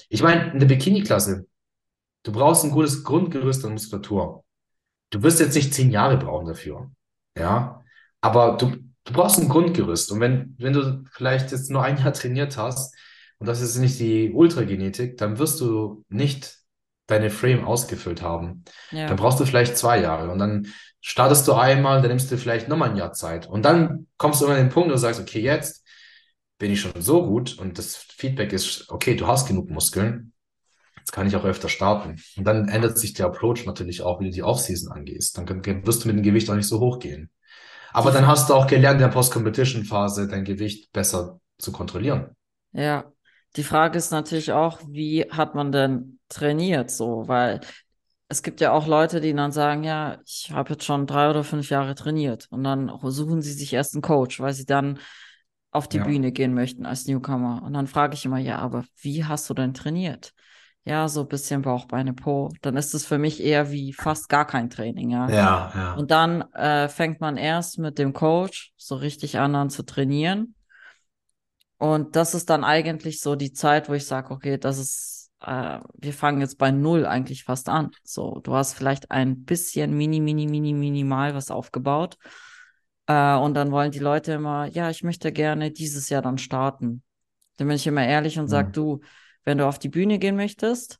Ich 0.09 0.23
meine, 0.23 0.53
in 0.53 0.61
der 0.61 0.67
Bikini-Klasse, 0.67 1.47
du 2.23 2.33
brauchst 2.33 2.65
ein 2.65 2.71
gutes 2.71 3.03
Grundgerüst 3.03 3.65
an 3.65 3.73
Muskulatur. 3.73 4.45
Du 5.11 5.23
wirst 5.23 5.41
jetzt 5.41 5.55
nicht 5.55 5.75
zehn 5.75 5.91
Jahre 5.91 6.19
brauchen 6.19 6.47
dafür. 6.47 6.91
Ja, 7.37 7.83
aber 8.21 8.57
du, 8.57 8.77
du 9.05 9.13
brauchst 9.13 9.39
ein 9.41 9.49
Grundgerüst. 9.49 10.13
Und 10.13 10.21
wenn, 10.21 10.55
wenn 10.59 10.73
du 10.73 11.05
vielleicht 11.13 11.53
jetzt 11.53 11.71
nur 11.71 11.83
ein 11.83 11.99
Jahr 11.99 12.13
trainiert 12.13 12.57
hast 12.57 12.95
und 13.39 13.47
das 13.47 13.61
ist 13.61 13.77
nicht 13.79 13.99
die 13.99 14.31
Ultragenetik, 14.33 15.17
dann 15.17 15.39
wirst 15.39 15.61
du 15.61 16.05
nicht 16.09 16.59
deine 17.07 17.31
Frame 17.31 17.65
ausgefüllt 17.65 18.23
haben. 18.23 18.65
Dann 18.91 18.99
Ja. 19.01 19.15
brauchst 19.15 19.41
du 19.41 19.45
vielleicht 19.47 19.77
zwei 19.77 20.01
Jahre 20.01 20.31
und 20.31 20.39
dann 20.39 20.67
startest 21.01 21.47
du 21.49 21.55
einmal, 21.55 22.01
dann 22.01 22.09
nimmst 22.11 22.31
du 22.31 22.39
vielleicht 22.39 22.69
nochmal 22.69 22.91
ein 22.91 22.97
Jahr 22.97 23.13
Zeit 23.13 23.47
und 23.47 23.63
dann 23.65 24.07
kommst 24.17 24.41
du 24.41 24.47
immer 24.47 24.55
an 24.55 24.61
den 24.63 24.71
Punkt, 24.71 24.89
wo 24.89 24.93
du 24.93 24.99
sagst, 24.99 25.21
okay, 25.21 25.41
jetzt 25.41 25.84
bin 26.65 26.73
ich 26.73 26.81
schon 26.81 26.99
so 27.03 27.27
gut 27.27 27.59
und 27.59 27.77
das 27.77 27.95
Feedback 27.95 28.51
ist, 28.55 28.89
okay, 28.89 29.15
du 29.15 29.27
hast 29.27 29.47
genug 29.47 29.69
Muskeln, 29.69 30.33
jetzt 30.97 31.13
kann 31.13 31.27
ich 31.27 31.37
auch 31.37 31.45
öfter 31.45 31.69
starten. 31.69 32.17
Und 32.39 32.45
dann 32.45 32.69
ändert 32.69 32.97
sich 32.97 33.13
der 33.13 33.27
Approach 33.27 33.67
natürlich 33.67 34.01
auch, 34.01 34.19
wie 34.19 34.25
du 34.25 34.31
die 34.31 34.43
Offseason 34.43 34.91
angehst. 34.91 35.37
Dann 35.37 35.47
wirst 35.87 36.05
du 36.05 36.09
mit 36.09 36.17
dem 36.17 36.23
Gewicht 36.23 36.49
auch 36.49 36.55
nicht 36.55 36.67
so 36.67 36.81
hoch 36.81 37.01
gehen. 37.01 37.29
Aber 37.93 38.13
dann 38.13 38.27
hast 38.27 38.49
du 38.49 38.55
auch 38.55 38.67
gelernt, 38.67 38.95
in 38.95 39.07
der 39.07 39.13
Post-Competition-Phase 39.13 40.27
dein 40.27 40.47
Gewicht 40.47 40.91
besser 40.95 41.39
zu 41.59 41.71
kontrollieren. 41.71 42.31
Ja, 42.73 43.13
die 43.57 43.63
Frage 43.63 43.99
ist 43.99 44.11
natürlich 44.11 44.51
auch, 44.53 44.81
wie 44.89 45.25
hat 45.31 45.55
man 45.55 45.71
denn 45.71 46.19
trainiert 46.31 46.91
so? 46.91 47.25
Weil 47.29 47.61
es 48.29 48.43
gibt 48.43 48.63
ja 48.63 48.73
auch 48.73 48.87
Leute, 48.87 49.21
die 49.21 49.35
dann 49.35 49.53
sagen, 49.53 49.85
ja, 49.85 50.17
ich 50.25 50.51
habe 50.51 50.73
jetzt 50.73 50.87
schon 50.87 51.07
drei 51.07 51.29
oder 51.29 51.45
fünf 51.45 51.69
Jahre 51.69 51.95
trainiert 51.95 52.47
und 52.49 52.65
dann 52.65 52.91
suchen 53.03 53.43
sie 53.43 53.53
sich 53.53 53.75
erst 53.75 53.93
einen 53.93 54.01
Coach, 54.01 54.41
weil 54.41 54.55
sie 54.55 54.65
dann 54.65 54.99
auf 55.75 55.89
die 55.89 55.99
Ja. 55.99 56.05
Bühne 56.05 56.33
gehen 56.33 56.55
möchten 56.55 56.87
als 56.87 57.07
Newcomer. 57.07 57.63
Und 57.63 57.75
dann 57.75 57.87
frage 57.87 58.15
ich 58.15 58.25
immer, 58.25 58.39
ja, 58.39 58.59
aber 58.59 58.85
wie 59.03 59.25
hast 59.25 59.51
du 59.51 59.55
denn 59.55 59.75
trainiert? 59.75 60.33
Ja, 60.85 61.09
so 61.09 61.23
ein 61.23 61.29
bisschen 61.29 61.63
Bauch, 61.63 61.87
Beine, 61.87 62.13
Po. 62.15 62.51
Dann 62.63 62.77
ist 62.77 62.95
es 62.95 63.05
für 63.07 63.19
mich 63.19 63.43
eher 63.43 63.71
wie 63.73 63.93
fast 63.93 64.29
gar 64.29 64.47
kein 64.47 64.71
Training, 64.71 65.11
ja. 65.11 65.29
Ja, 65.31 65.73
ja. 65.75 65.95
Und 65.95 66.11
dann 66.11 66.43
äh, 66.53 66.89
fängt 66.89 67.21
man 67.21 67.37
erst 67.37 67.79
mit 67.79 67.99
dem 67.99 68.13
Coach 68.13 68.73
so 68.77 68.95
richtig 68.95 69.39
an, 69.39 69.55
an 69.55 69.71
zu 69.71 69.83
trainieren. 69.83 70.55
Und 71.79 72.17
das 72.17 72.35
ist 72.35 72.51
dann 72.51 72.65
eigentlich 72.65 73.21
so 73.21 73.35
die 73.35 73.53
Zeit, 73.53 73.89
wo 73.89 73.95
ich 73.95 74.07
sage, 74.07 74.31
okay, 74.31 74.59
das 74.59 74.79
ist, 74.79 75.31
äh, 75.41 75.81
wir 75.99 76.13
fangen 76.13 76.41
jetzt 76.41 76.59
bei 76.59 76.71
Null 76.71 77.05
eigentlich 77.05 77.45
fast 77.45 77.69
an. 77.69 77.91
So, 78.05 78.41
du 78.43 78.55
hast 78.55 78.75
vielleicht 78.75 79.11
ein 79.11 79.45
bisschen 79.45 79.97
mini, 79.97 80.21
mini, 80.21 80.47
mini, 80.47 80.73
minimal 80.73 81.35
was 81.35 81.51
aufgebaut. 81.51 82.17
Äh, 83.07 83.37
und 83.37 83.55
dann 83.55 83.71
wollen 83.71 83.91
die 83.91 83.99
Leute 83.99 84.33
immer, 84.33 84.67
ja, 84.67 84.91
ich 84.91 85.03
möchte 85.03 85.33
gerne 85.33 85.71
dieses 85.71 86.09
Jahr 86.09 86.23
dann 86.23 86.39
starten. 86.39 87.03
Dann 87.57 87.69
bin 87.69 87.77
ich 87.77 87.87
immer 87.87 88.05
ehrlich 88.05 88.39
und 88.39 88.49
sage, 88.49 88.69
Mhm. 88.69 88.73
du, 88.73 89.01
wenn 89.45 89.59
du 89.59 89.67
auf 89.67 89.79
die 89.79 89.89
Bühne 89.89 90.19
gehen 90.19 90.37
möchtest, 90.37 90.99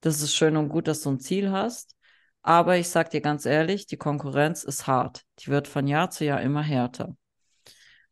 das 0.00 0.22
ist 0.22 0.34
schön 0.34 0.56
und 0.56 0.68
gut, 0.68 0.88
dass 0.88 1.02
du 1.02 1.10
ein 1.10 1.20
Ziel 1.20 1.50
hast. 1.50 1.96
Aber 2.42 2.76
ich 2.76 2.88
sag 2.88 3.10
dir 3.10 3.20
ganz 3.20 3.44
ehrlich, 3.44 3.86
die 3.86 3.98
Konkurrenz 3.98 4.64
ist 4.64 4.86
hart. 4.86 5.22
Die 5.40 5.48
wird 5.48 5.68
von 5.68 5.86
Jahr 5.86 6.10
zu 6.10 6.24
Jahr 6.24 6.40
immer 6.40 6.62
härter. 6.62 7.16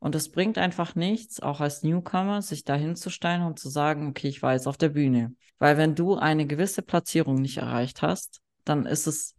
Und 0.00 0.14
es 0.14 0.30
bringt 0.30 0.58
einfach 0.58 0.94
nichts, 0.94 1.40
auch 1.40 1.60
als 1.60 1.82
Newcomer, 1.82 2.42
sich 2.42 2.64
da 2.64 2.74
hinzustellen 2.74 3.42
und 3.42 3.58
zu 3.58 3.68
sagen, 3.68 4.08
okay, 4.08 4.28
ich 4.28 4.42
war 4.42 4.52
jetzt 4.52 4.68
auf 4.68 4.76
der 4.76 4.90
Bühne. 4.90 5.34
Weil 5.58 5.76
wenn 5.76 5.94
du 5.94 6.14
eine 6.14 6.46
gewisse 6.46 6.82
Platzierung 6.82 7.36
nicht 7.36 7.56
erreicht 7.58 8.02
hast, 8.02 8.40
dann 8.64 8.86
ist 8.86 9.06
es 9.06 9.34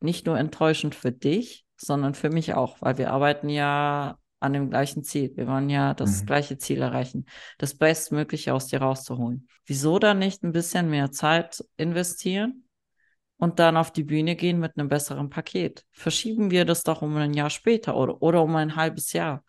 nicht 0.00 0.24
nur 0.26 0.38
enttäuschend 0.38 0.94
für 0.94 1.12
dich, 1.12 1.61
sondern 1.86 2.14
für 2.14 2.30
mich 2.30 2.54
auch, 2.54 2.76
weil 2.80 2.98
wir 2.98 3.12
arbeiten 3.12 3.48
ja 3.48 4.16
an 4.40 4.52
dem 4.52 4.70
gleichen 4.70 5.04
Ziel. 5.04 5.32
Wir 5.36 5.46
wollen 5.46 5.70
ja 5.70 5.94
das 5.94 6.22
Mhm. 6.22 6.26
gleiche 6.26 6.58
Ziel 6.58 6.80
erreichen, 6.82 7.26
das 7.58 7.74
Bestmögliche 7.74 8.54
aus 8.54 8.66
dir 8.66 8.80
rauszuholen. 8.82 9.46
Wieso 9.66 9.98
dann 9.98 10.18
nicht 10.18 10.42
ein 10.42 10.52
bisschen 10.52 10.90
mehr 10.90 11.12
Zeit 11.12 11.64
investieren 11.76 12.64
und 13.36 13.58
dann 13.58 13.76
auf 13.76 13.92
die 13.92 14.04
Bühne 14.04 14.34
gehen 14.36 14.58
mit 14.58 14.76
einem 14.76 14.88
besseren 14.88 15.30
Paket? 15.30 15.84
Verschieben 15.92 16.50
wir 16.50 16.64
das 16.64 16.82
doch 16.82 17.02
um 17.02 17.16
ein 17.16 17.34
Jahr 17.34 17.50
später 17.50 17.96
oder, 17.96 18.20
oder 18.22 18.42
um 18.42 18.56
ein 18.56 18.76
halbes 18.76 19.12
Jahr. 19.12 19.44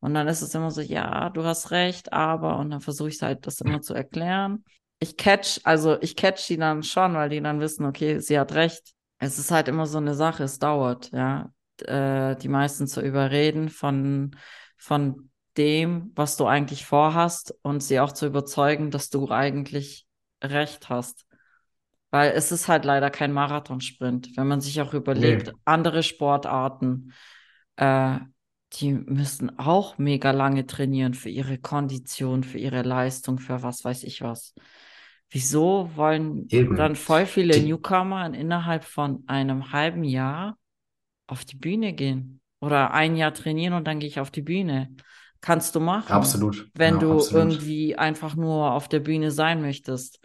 Und 0.00 0.14
dann 0.14 0.28
ist 0.28 0.40
es 0.42 0.54
immer 0.54 0.70
so, 0.70 0.80
ja, 0.80 1.28
du 1.30 1.44
hast 1.44 1.70
recht, 1.70 2.12
aber, 2.12 2.58
und 2.58 2.70
dann 2.70 2.80
versuche 2.80 3.10
ich 3.10 3.20
halt, 3.22 3.46
das 3.46 3.60
immer 3.60 3.82
zu 3.82 3.94
erklären. 3.94 4.64
Ich 4.98 5.16
catch, 5.16 5.60
also 5.64 6.00
ich 6.00 6.16
catch 6.16 6.46
die 6.48 6.56
dann 6.56 6.82
schon, 6.82 7.14
weil 7.14 7.28
die 7.28 7.40
dann 7.40 7.60
wissen, 7.60 7.84
okay, 7.84 8.18
sie 8.18 8.38
hat 8.38 8.52
recht. 8.54 8.92
Es 9.20 9.38
ist 9.38 9.50
halt 9.50 9.68
immer 9.68 9.86
so 9.86 9.98
eine 9.98 10.14
Sache, 10.14 10.44
es 10.44 10.58
dauert, 10.58 11.10
ja, 11.12 11.52
äh, 11.82 12.36
die 12.36 12.48
meisten 12.48 12.86
zu 12.86 13.02
überreden 13.02 13.68
von, 13.68 14.36
von 14.76 15.30
dem, 15.56 16.12
was 16.14 16.36
du 16.36 16.46
eigentlich 16.46 16.86
vorhast 16.86 17.54
und 17.62 17.82
sie 17.82 18.00
auch 18.00 18.12
zu 18.12 18.26
überzeugen, 18.26 18.90
dass 18.90 19.10
du 19.10 19.30
eigentlich 19.30 20.06
recht 20.42 20.88
hast. 20.88 21.26
Weil 22.10 22.32
es 22.32 22.50
ist 22.50 22.66
halt 22.66 22.84
leider 22.84 23.10
kein 23.10 23.32
Marathonsprint. 23.32 24.36
Wenn 24.36 24.48
man 24.48 24.60
sich 24.60 24.80
auch 24.80 24.94
überlegt, 24.94 25.48
Nee. 25.48 25.54
andere 25.64 26.02
Sportarten, 26.02 27.12
äh, 27.76 28.18
die 28.74 28.92
müssen 28.94 29.58
auch 29.58 29.98
mega 29.98 30.30
lange 30.30 30.66
trainieren 30.66 31.14
für 31.14 31.28
ihre 31.28 31.58
Kondition, 31.58 32.42
für 32.44 32.58
ihre 32.58 32.82
Leistung, 32.82 33.38
für 33.38 33.62
was 33.62 33.84
weiß 33.84 34.04
ich 34.04 34.22
was. 34.22 34.54
Wieso 35.30 35.90
wollen 35.94 36.48
Eben. 36.50 36.76
dann 36.76 36.96
voll 36.96 37.24
viele 37.26 37.54
Die- 37.54 37.62
Newcomer 37.66 38.32
innerhalb 38.34 38.84
von 38.84 39.24
einem 39.26 39.72
halben 39.72 40.04
Jahr 40.04 40.58
auf 41.26 41.44
die 41.44 41.56
Bühne 41.56 41.92
gehen? 41.92 42.40
Oder 42.60 42.92
ein 42.92 43.16
Jahr 43.16 43.32
trainieren 43.32 43.74
und 43.74 43.86
dann 43.86 44.00
gehe 44.00 44.08
ich 44.08 44.20
auf 44.20 44.30
die 44.30 44.42
Bühne. 44.42 44.94
Kannst 45.40 45.74
du 45.74 45.80
machen 45.80 46.12
Absolut. 46.12 46.68
wenn 46.74 46.94
Ja, 46.94 47.00
du 47.00 47.12
absolut. 47.12 47.52
irgendwie 47.52 47.96
einfach 47.96 48.34
nur 48.36 48.72
auf 48.72 48.88
der 48.88 49.00
Bühne 49.00 49.30
sein 49.30 49.62
möchtest. 49.62 50.20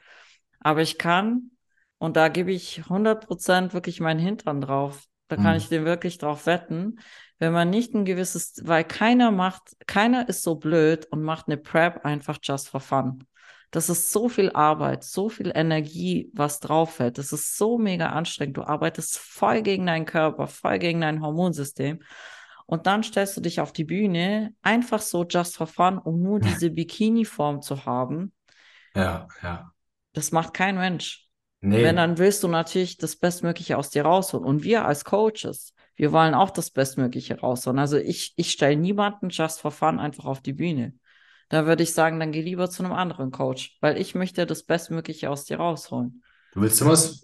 Aber 0.59 0.81
ich 0.81 0.97
kann, 0.97 1.51
und 1.99 2.17
da 2.17 2.27
gebe 2.27 2.51
ich 2.51 2.89
100% 2.89 3.73
wirklich 3.73 4.01
meinen 4.01 4.19
Hintern 4.19 4.59
drauf, 4.59 5.05
da 5.27 5.37
kann 5.37 5.51
Mhm. 5.51 5.57
ich 5.57 5.69
den 5.69 5.85
wirklich 5.85 6.17
drauf 6.17 6.45
wetten, 6.45 6.99
wenn 7.39 7.53
man 7.53 7.69
nicht 7.69 7.93
ein 7.93 8.05
gewisses, 8.05 8.61
weil 8.63 8.83
keiner 8.83 9.31
macht, 9.31 9.61
keiner 9.87 10.27
ist 10.27 10.43
so 10.43 10.55
blöd 10.55 11.05
und 11.11 11.23
macht 11.23 11.47
eine 11.47 11.57
Prep 11.57 12.03
einfach 12.05 12.37
just 12.43 12.69
for 12.69 12.79
fun. 12.81 13.23
Das 13.71 13.89
ist 13.89 14.12
so 14.12 14.30
viel 14.30 14.51
Arbeit, 14.51 15.04
so 15.04 15.30
viel 15.30 15.51
Energie, 15.54 16.30
was 16.34 16.60
drauf 16.60 16.95
fällt. 16.95 17.17
Das 17.17 17.34
ist 17.34 17.58
so 17.58 17.78
mega 17.78 18.08
anstrengend. 18.08 18.58
Du 18.58 18.63
arbeitest 18.63 19.17
voll 19.17 19.62
gegen 19.62 19.86
deinen 19.86 20.06
Körper, 20.06 20.47
voll 20.47 20.80
gegen 20.80 21.01
dein 21.01 21.21
Hormonsystem. 21.21 21.99
Und 22.65 22.88
dann 22.88 23.04
stellst 23.04 23.38
du 23.38 23.41
dich 23.41 23.60
auf 23.60 23.73
die 23.73 23.84
Bühne, 23.84 24.54
einfach 24.62 25.01
so 25.01 25.25
just 25.25 25.56
for 25.56 25.67
fun, 25.67 25.97
um 25.99 26.21
nur 26.21 26.39
diese 26.39 26.71
Bikini-Form 26.71 27.62
zu 27.62 27.86
haben. 27.86 28.34
Ja, 28.95 29.28
ja. 29.43 29.71
Das 30.13 30.32
macht 30.32 30.54
kein 30.54 30.75
Mensch. 30.75 31.28
Nee. 31.62 31.84
Wenn, 31.84 31.97
dann 31.97 32.17
willst 32.17 32.43
du 32.43 32.47
natürlich 32.47 32.97
das 32.97 33.15
Bestmögliche 33.15 33.78
aus 33.78 33.89
dir 33.89 34.04
rausholen. 34.04 34.45
Und 34.45 34.63
wir 34.63 34.86
als 34.86 35.04
Coaches, 35.04 35.73
wir 35.95 36.12
wollen 36.12 36.34
auch 36.34 36.49
das 36.49 36.71
Bestmögliche 36.71 37.39
rausholen. 37.39 37.80
Also 37.80 37.97
ich, 37.97 38.34
ich 38.36 38.51
stelle 38.51 38.75
niemanden 38.78 39.30
just 39.30 39.62
for 39.62 39.71
fun 39.71 39.99
einfach 39.99 40.25
auf 40.25 40.41
die 40.41 40.54
Bühne. 40.54 40.93
Da 41.49 41.65
würde 41.65 41.84
ich 41.84 41.93
sagen, 41.93 42.19
dann 42.19 42.31
geh 42.31 42.41
lieber 42.41 42.69
zu 42.69 42.84
einem 42.84 42.93
anderen 42.93 43.31
Coach, 43.31 43.77
weil 43.81 43.97
ich 43.97 44.15
möchte 44.15 44.45
das 44.45 44.63
Bestmögliche 44.63 45.29
aus 45.29 45.45
dir 45.45 45.58
rausholen. 45.58 46.23
Du 46.53 46.62
willst 46.62 46.81
immer 46.81 46.91
das, 46.91 47.23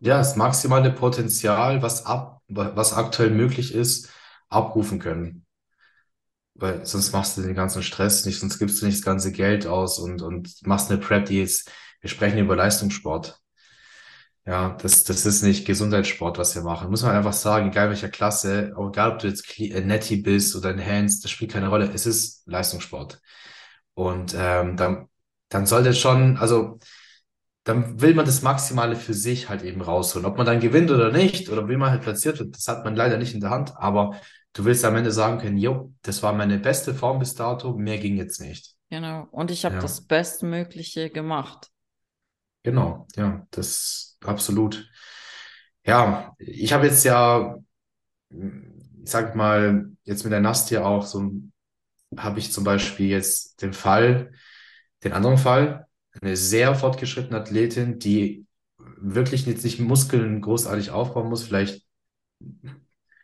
ja, 0.00 0.18
das 0.18 0.36
maximale 0.36 0.90
Potenzial, 0.90 1.82
was 1.82 2.04
ab, 2.04 2.42
was 2.48 2.92
aktuell 2.92 3.30
möglich 3.30 3.74
ist, 3.74 4.10
abrufen 4.48 4.98
können. 4.98 5.46
Weil 6.54 6.84
sonst 6.84 7.12
machst 7.12 7.38
du 7.38 7.42
den 7.42 7.54
ganzen 7.54 7.82
Stress 7.82 8.26
nicht, 8.26 8.38
sonst 8.40 8.58
gibst 8.58 8.82
du 8.82 8.86
nicht 8.86 8.98
das 8.98 9.04
ganze 9.04 9.32
Geld 9.32 9.66
aus 9.66 9.98
und, 9.98 10.20
und 10.20 10.54
machst 10.66 10.90
eine 10.90 11.00
Prep, 11.00 11.26
die 11.26 11.38
jetzt, 11.38 11.70
wir 12.00 12.10
sprechen 12.10 12.38
über 12.38 12.56
Leistungssport. 12.56 13.38
Ja, 14.44 14.76
das, 14.82 15.04
das 15.04 15.24
ist 15.24 15.42
nicht 15.42 15.66
Gesundheitssport, 15.66 16.36
was 16.36 16.54
wir 16.56 16.62
machen. 16.62 16.90
Muss 16.90 17.04
man 17.04 17.14
einfach 17.14 17.32
sagen, 17.32 17.68
egal 17.68 17.90
welcher 17.90 18.08
Klasse, 18.08 18.74
egal 18.76 19.12
ob 19.12 19.20
du 19.20 19.28
jetzt 19.28 19.58
äh, 19.58 19.80
Netty 19.80 20.16
bist 20.16 20.56
oder 20.56 20.70
Enhanced, 20.70 21.22
das 21.24 21.30
spielt 21.30 21.52
keine 21.52 21.68
Rolle. 21.68 21.90
Es 21.94 22.06
ist 22.06 22.42
Leistungssport. 22.46 23.20
Und 23.94 24.34
ähm, 24.38 24.76
dann, 24.76 25.08
dann 25.48 25.66
sollte 25.66 25.94
schon, 25.94 26.36
also 26.38 26.78
dann 27.64 28.00
will 28.00 28.14
man 28.14 28.26
das 28.26 28.42
Maximale 28.42 28.96
für 28.96 29.14
sich 29.14 29.48
halt 29.48 29.62
eben 29.62 29.82
rausholen. 29.82 30.26
Ob 30.26 30.36
man 30.36 30.46
dann 30.46 30.60
gewinnt 30.60 30.90
oder 30.90 31.12
nicht, 31.12 31.48
oder 31.50 31.68
wie 31.68 31.76
man 31.76 31.90
halt 31.90 32.02
platziert 32.02 32.38
wird, 32.40 32.56
das 32.56 32.66
hat 32.68 32.84
man 32.84 32.96
leider 32.96 33.18
nicht 33.18 33.34
in 33.34 33.40
der 33.40 33.50
Hand. 33.50 33.76
Aber 33.76 34.16
du 34.54 34.64
willst 34.64 34.84
am 34.84 34.96
Ende 34.96 35.12
sagen 35.12 35.38
können, 35.38 35.58
jo, 35.58 35.92
das 36.02 36.22
war 36.22 36.32
meine 36.32 36.58
beste 36.58 36.94
Form 36.94 37.18
bis 37.20 37.34
dato, 37.34 37.74
mehr 37.76 37.98
ging 37.98 38.16
jetzt 38.16 38.40
nicht. 38.40 38.74
Genau. 38.90 39.26
Und 39.32 39.50
ich 39.50 39.64
habe 39.64 39.76
Ja. 39.76 39.80
das 39.82 40.02
Bestmögliche 40.06 41.10
gemacht. 41.10 41.70
Genau, 42.64 43.06
ja, 43.16 43.46
das 43.50 44.18
absolut. 44.24 44.88
Ja, 45.84 46.34
ich 46.38 46.72
habe 46.72 46.86
jetzt 46.86 47.04
ja, 47.04 47.58
ich 48.30 49.10
sag 49.10 49.34
mal, 49.36 49.90
jetzt 50.04 50.24
mit 50.24 50.32
der 50.32 50.40
Nastia 50.40 50.84
auch 50.84 51.04
so, 51.04 51.30
habe 52.16 52.38
ich 52.38 52.52
zum 52.52 52.64
Beispiel 52.64 53.08
jetzt 53.08 53.62
den 53.62 53.72
Fall, 53.72 54.32
den 55.04 55.12
anderen 55.12 55.38
Fall, 55.38 55.86
eine 56.20 56.36
sehr 56.36 56.74
fortgeschrittene 56.74 57.40
Athletin, 57.40 57.98
die 57.98 58.46
wirklich 58.78 59.46
jetzt 59.46 59.64
nicht 59.64 59.80
Muskeln 59.80 60.40
großartig 60.40 60.90
aufbauen 60.90 61.28
muss, 61.28 61.44
vielleicht, 61.44 61.86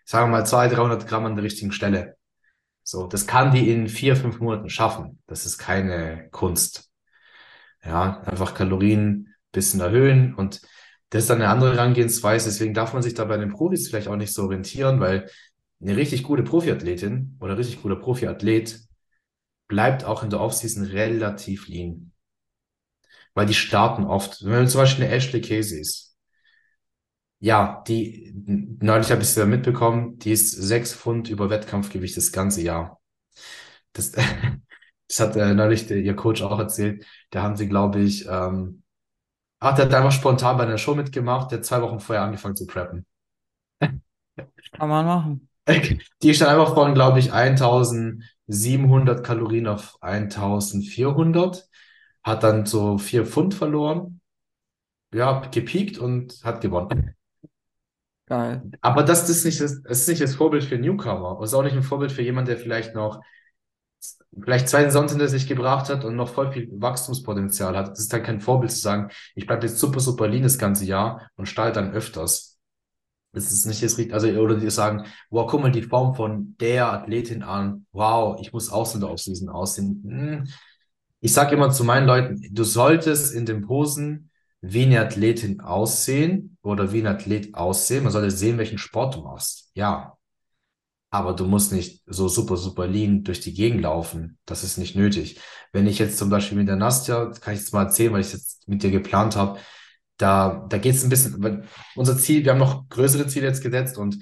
sagen 0.04 0.30
wir 0.30 0.38
mal, 0.38 0.46
200, 0.46 0.78
300 0.78 1.06
Gramm 1.06 1.26
an 1.26 1.36
der 1.36 1.44
richtigen 1.44 1.72
Stelle. 1.72 2.16
So, 2.82 3.06
das 3.06 3.26
kann 3.26 3.52
die 3.52 3.70
in 3.70 3.88
vier, 3.88 4.16
fünf 4.16 4.40
Monaten 4.40 4.70
schaffen. 4.70 5.22
Das 5.26 5.44
ist 5.44 5.58
keine 5.58 6.28
Kunst. 6.30 6.90
Ja, 7.84 8.22
einfach 8.22 8.54
Kalorien 8.54 9.34
bisschen 9.52 9.80
erhöhen 9.80 10.34
und 10.34 10.60
das 11.10 11.22
ist 11.22 11.30
dann 11.30 11.40
eine 11.40 11.50
andere 11.50 11.74
Herangehensweise. 11.74 12.50
Deswegen 12.50 12.74
darf 12.74 12.92
man 12.92 13.02
sich 13.02 13.14
da 13.14 13.24
bei 13.24 13.36
den 13.36 13.50
Profis 13.50 13.88
vielleicht 13.88 14.08
auch 14.08 14.16
nicht 14.16 14.32
so 14.32 14.44
orientieren, 14.44 15.00
weil 15.00 15.30
eine 15.80 15.96
richtig 15.96 16.22
gute 16.24 16.42
Profiathletin 16.42 17.36
oder 17.40 17.56
richtig 17.56 17.82
guter 17.82 17.96
Profiathlet 17.96 18.80
bleibt 19.68 20.04
auch 20.04 20.22
in 20.22 20.30
der 20.30 20.40
Offseason 20.40 20.84
relativ 20.84 21.68
lean. 21.68 22.12
Weil 23.34 23.46
die 23.46 23.54
starten 23.54 24.04
oft. 24.04 24.44
Wenn 24.44 24.52
man 24.52 24.68
zum 24.68 24.80
Beispiel 24.80 25.04
eine 25.04 25.14
Ashley 25.14 25.40
Casey 25.40 25.80
ist, 25.80 26.16
ja, 27.40 27.84
die, 27.86 28.32
neulich 28.80 29.10
habe 29.12 29.22
ich 29.22 29.28
sie 29.28 29.46
mitbekommen, 29.46 30.18
die 30.18 30.32
ist 30.32 30.50
sechs 30.50 30.92
Pfund 30.94 31.28
über 31.28 31.50
Wettkampfgewicht 31.50 32.16
das 32.16 32.32
ganze 32.32 32.62
Jahr. 32.62 33.00
Das, 33.92 34.12
das 35.08 35.20
hat 35.20 35.36
äh, 35.36 35.54
neulich 35.54 35.86
der, 35.86 35.98
ihr 35.98 36.16
Coach 36.16 36.42
auch 36.42 36.58
erzählt. 36.58 37.06
Da 37.30 37.42
haben 37.42 37.56
sie, 37.56 37.68
glaube 37.68 38.00
ich, 38.00 38.26
ähm, 38.26 38.82
ach, 39.60 39.76
der 39.76 39.86
hat 39.86 39.94
einfach 39.94 40.12
spontan 40.12 40.56
bei 40.56 40.64
einer 40.64 40.78
Show 40.78 40.94
mitgemacht, 40.94 41.52
der 41.52 41.58
hat 41.58 41.66
zwei 41.66 41.82
Wochen 41.82 42.00
vorher 42.00 42.24
angefangen 42.24 42.56
zu 42.56 42.66
preppen. 42.66 43.06
Kann 44.72 44.88
man 44.88 45.06
machen. 45.06 45.47
Die 46.22 46.30
ist 46.30 46.40
dann 46.40 46.48
einfach 46.48 46.74
von, 46.74 46.94
glaube 46.94 47.18
ich, 47.18 47.32
1700 47.32 49.24
Kalorien 49.24 49.66
auf 49.66 49.98
1400, 50.00 51.68
hat 52.22 52.42
dann 52.42 52.66
so 52.66 52.98
vier 52.98 53.26
Pfund 53.26 53.54
verloren, 53.54 54.20
ja, 55.12 55.40
gepiekt 55.50 55.98
und 55.98 56.40
hat 56.44 56.60
gewonnen. 56.60 57.14
Geil. 58.26 58.62
Aber 58.82 59.02
das, 59.04 59.28
ist 59.28 59.44
nicht 59.46 59.60
das, 59.60 59.82
das 59.82 60.00
ist 60.00 60.08
nicht 60.08 60.20
das 60.20 60.34
Vorbild 60.34 60.64
für 60.64 60.78
Newcomer. 60.78 61.38
Das 61.40 61.50
ist 61.50 61.54
auch 61.54 61.62
nicht 61.62 61.76
ein 61.76 61.82
Vorbild 61.82 62.12
für 62.12 62.22
jemanden, 62.22 62.50
der 62.50 62.58
vielleicht 62.58 62.94
noch, 62.94 63.22
vielleicht 64.38 64.68
zwei 64.68 64.84
Saisons 64.84 65.12
hinter 65.12 65.28
sich 65.28 65.46
gebracht 65.46 65.88
hat 65.88 66.04
und 66.04 66.14
noch 66.14 66.28
voll 66.28 66.52
viel 66.52 66.68
Wachstumspotenzial 66.72 67.76
hat. 67.76 67.88
Das 67.88 68.00
ist 68.00 68.12
dann 68.12 68.22
kein 68.22 68.40
Vorbild 68.40 68.70
zu 68.70 68.80
sagen, 68.80 69.10
ich 69.34 69.46
bleibe 69.46 69.66
jetzt 69.66 69.78
super, 69.78 70.00
super 70.00 70.28
lean 70.28 70.42
das 70.42 70.58
ganze 70.58 70.84
Jahr 70.84 71.30
und 71.36 71.46
stahl 71.48 71.72
dann 71.72 71.92
öfters. 71.92 72.47
Das 73.32 73.52
ist 73.52 73.66
nicht 73.66 73.82
das 73.82 73.98
Richtige. 73.98 74.14
Also, 74.14 74.28
oder 74.28 74.56
die 74.56 74.70
sagen, 74.70 75.04
wow, 75.30 75.46
guck 75.50 75.62
mal 75.62 75.70
die 75.70 75.82
Form 75.82 76.14
von 76.14 76.56
der 76.60 76.92
Athletin 76.92 77.42
an. 77.42 77.86
Wow, 77.92 78.38
ich 78.40 78.52
muss 78.52 78.70
auch 78.70 78.86
so 78.86 78.94
in 78.94 79.00
der 79.00 79.10
Offseason 79.10 79.48
aussehen. 79.48 80.02
Hm. 80.06 80.48
Ich 81.20 81.32
sage 81.32 81.54
immer 81.54 81.70
zu 81.70 81.84
meinen 81.84 82.06
Leuten, 82.06 82.40
du 82.52 82.64
solltest 82.64 83.34
in 83.34 83.44
den 83.44 83.66
Posen 83.66 84.30
wie 84.60 84.84
eine 84.84 85.00
Athletin 85.00 85.60
aussehen 85.60 86.56
oder 86.62 86.92
wie 86.92 87.00
ein 87.00 87.06
Athlet 87.06 87.54
aussehen. 87.54 88.04
Man 88.04 88.12
sollte 88.12 88.30
sehen, 88.30 88.58
welchen 88.58 88.78
Sport 88.78 89.16
du 89.16 89.22
machst. 89.22 89.70
Ja. 89.74 90.16
Aber 91.10 91.32
du 91.32 91.46
musst 91.46 91.72
nicht 91.72 92.02
so 92.06 92.28
super, 92.28 92.56
super 92.56 92.86
lean 92.86 93.24
durch 93.24 93.40
die 93.40 93.54
Gegend 93.54 93.82
laufen. 93.82 94.38
Das 94.44 94.62
ist 94.62 94.76
nicht 94.76 94.94
nötig. 94.94 95.40
Wenn 95.72 95.86
ich 95.86 95.98
jetzt 95.98 96.18
zum 96.18 96.28
Beispiel 96.28 96.58
mit 96.58 96.68
der 96.68 96.76
Nastja, 96.76 97.30
kann 97.40 97.54
ich 97.54 97.60
jetzt 97.60 97.72
mal 97.72 97.84
erzählen, 97.84 98.12
weil 98.12 98.20
ich 98.20 98.32
jetzt 98.32 98.68
mit 98.68 98.82
dir 98.82 98.90
geplant 98.90 99.34
habe, 99.34 99.58
da, 100.18 100.66
da 100.68 100.78
geht 100.78 100.94
es 100.94 101.04
ein 101.04 101.08
bisschen, 101.08 101.64
unser 101.94 102.18
Ziel, 102.18 102.44
wir 102.44 102.52
haben 102.52 102.58
noch 102.58 102.88
größere 102.88 103.26
Ziele 103.26 103.46
jetzt 103.46 103.62
gesetzt 103.62 103.96
und 103.96 104.18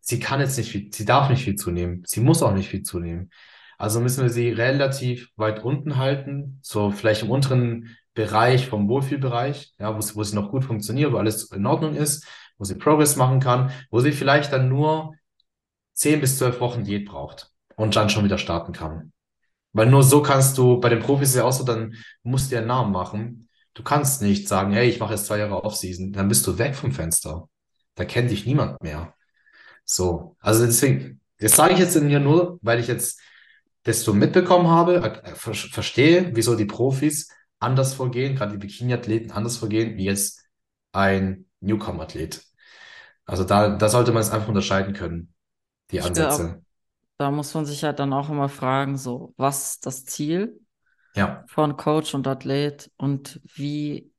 sie 0.00 0.18
kann 0.18 0.40
jetzt 0.40 0.56
nicht 0.56 0.70
viel, 0.70 0.90
sie 0.92 1.04
darf 1.04 1.28
nicht 1.28 1.44
viel 1.44 1.56
zunehmen. 1.56 2.02
Sie 2.06 2.20
muss 2.20 2.42
auch 2.42 2.54
nicht 2.54 2.68
viel 2.68 2.82
zunehmen. 2.82 3.30
Also 3.76 4.00
müssen 4.00 4.22
wir 4.22 4.30
sie 4.30 4.50
relativ 4.50 5.30
weit 5.36 5.64
unten 5.64 5.96
halten, 5.96 6.58
so 6.62 6.90
vielleicht 6.90 7.22
im 7.22 7.30
unteren 7.30 7.96
Bereich 8.14 8.68
vom 8.68 8.88
Wohlfühlbereich, 8.88 9.74
ja, 9.78 9.94
wo, 9.94 9.98
wo 9.98 10.22
sie 10.22 10.34
noch 10.34 10.50
gut 10.50 10.64
funktioniert, 10.64 11.12
wo 11.12 11.16
alles 11.16 11.50
in 11.52 11.66
Ordnung 11.66 11.94
ist, 11.96 12.26
wo 12.58 12.64
sie 12.64 12.74
Progress 12.74 13.16
machen 13.16 13.40
kann, 13.40 13.70
wo 13.90 14.00
sie 14.00 14.12
vielleicht 14.12 14.52
dann 14.52 14.68
nur 14.68 15.14
10 15.94 16.20
bis 16.20 16.38
12 16.38 16.60
Wochen 16.60 16.84
Diät 16.84 17.08
braucht 17.08 17.50
und 17.76 17.96
dann 17.96 18.10
schon 18.10 18.24
wieder 18.24 18.38
starten 18.38 18.72
kann. 18.72 19.12
Weil 19.72 19.88
nur 19.88 20.02
so 20.02 20.22
kannst 20.22 20.58
du, 20.58 20.78
bei 20.80 20.88
den 20.88 21.00
Profis 21.00 21.30
ist 21.30 21.36
ja 21.36 21.44
auch 21.44 21.52
so, 21.52 21.64
dann 21.64 21.94
musst 22.22 22.46
du 22.46 22.50
dir 22.50 22.58
einen 22.58 22.68
Namen 22.68 22.92
machen. 22.92 23.48
Du 23.74 23.82
kannst 23.82 24.22
nicht 24.22 24.48
sagen, 24.48 24.72
hey, 24.72 24.88
ich 24.88 25.00
mache 25.00 25.14
jetzt 25.14 25.26
zwei 25.26 25.38
Jahre 25.38 25.64
Offseason, 25.64 26.12
dann 26.12 26.28
bist 26.28 26.46
du 26.46 26.58
weg 26.58 26.74
vom 26.74 26.92
Fenster. 26.92 27.48
Da 27.94 28.04
kennt 28.04 28.30
dich 28.30 28.46
niemand 28.46 28.82
mehr. 28.82 29.14
So, 29.84 30.36
also 30.40 30.64
deswegen, 30.66 31.20
das 31.38 31.56
sage 31.56 31.74
ich 31.74 31.78
jetzt 31.78 31.96
in 31.96 32.06
mir 32.06 32.20
nur, 32.20 32.58
weil 32.62 32.80
ich 32.80 32.86
jetzt 32.86 33.20
das 33.84 34.02
so 34.02 34.12
mitbekommen 34.12 34.68
habe, 34.68 34.96
äh, 34.96 35.34
ver 35.34 35.54
verstehe, 35.54 36.30
wieso 36.34 36.54
die 36.54 36.66
Profis 36.66 37.30
anders 37.58 37.94
vorgehen, 37.94 38.36
gerade 38.36 38.52
die 38.52 38.58
Bikini-Athleten 38.58 39.30
anders 39.32 39.56
vorgehen, 39.56 39.96
wie 39.96 40.04
jetzt 40.04 40.44
ein 40.92 41.46
Newcomer-Athlet. 41.60 42.42
Also 43.24 43.44
da, 43.44 43.76
da 43.76 43.88
sollte 43.88 44.12
man 44.12 44.22
es 44.22 44.30
einfach 44.30 44.48
unterscheiden 44.48 44.94
können, 44.94 45.32
die 45.90 46.00
Ansätze. 46.00 46.62
da 47.16 47.30
muss 47.30 47.54
man 47.54 47.66
sich 47.66 47.84
halt 47.84 47.98
dann 47.98 48.12
auch 48.12 48.28
immer 48.28 48.48
fragen, 48.48 48.96
so, 48.96 49.34
was 49.36 49.74
ist 49.74 49.86
das 49.86 50.04
Ziel 50.04 50.59
Ja, 51.14 51.44
von 51.48 51.76
Coach 51.76 52.14
und 52.14 52.26
Athlet 52.26 52.90
und 52.96 53.40
wie 53.54 54.12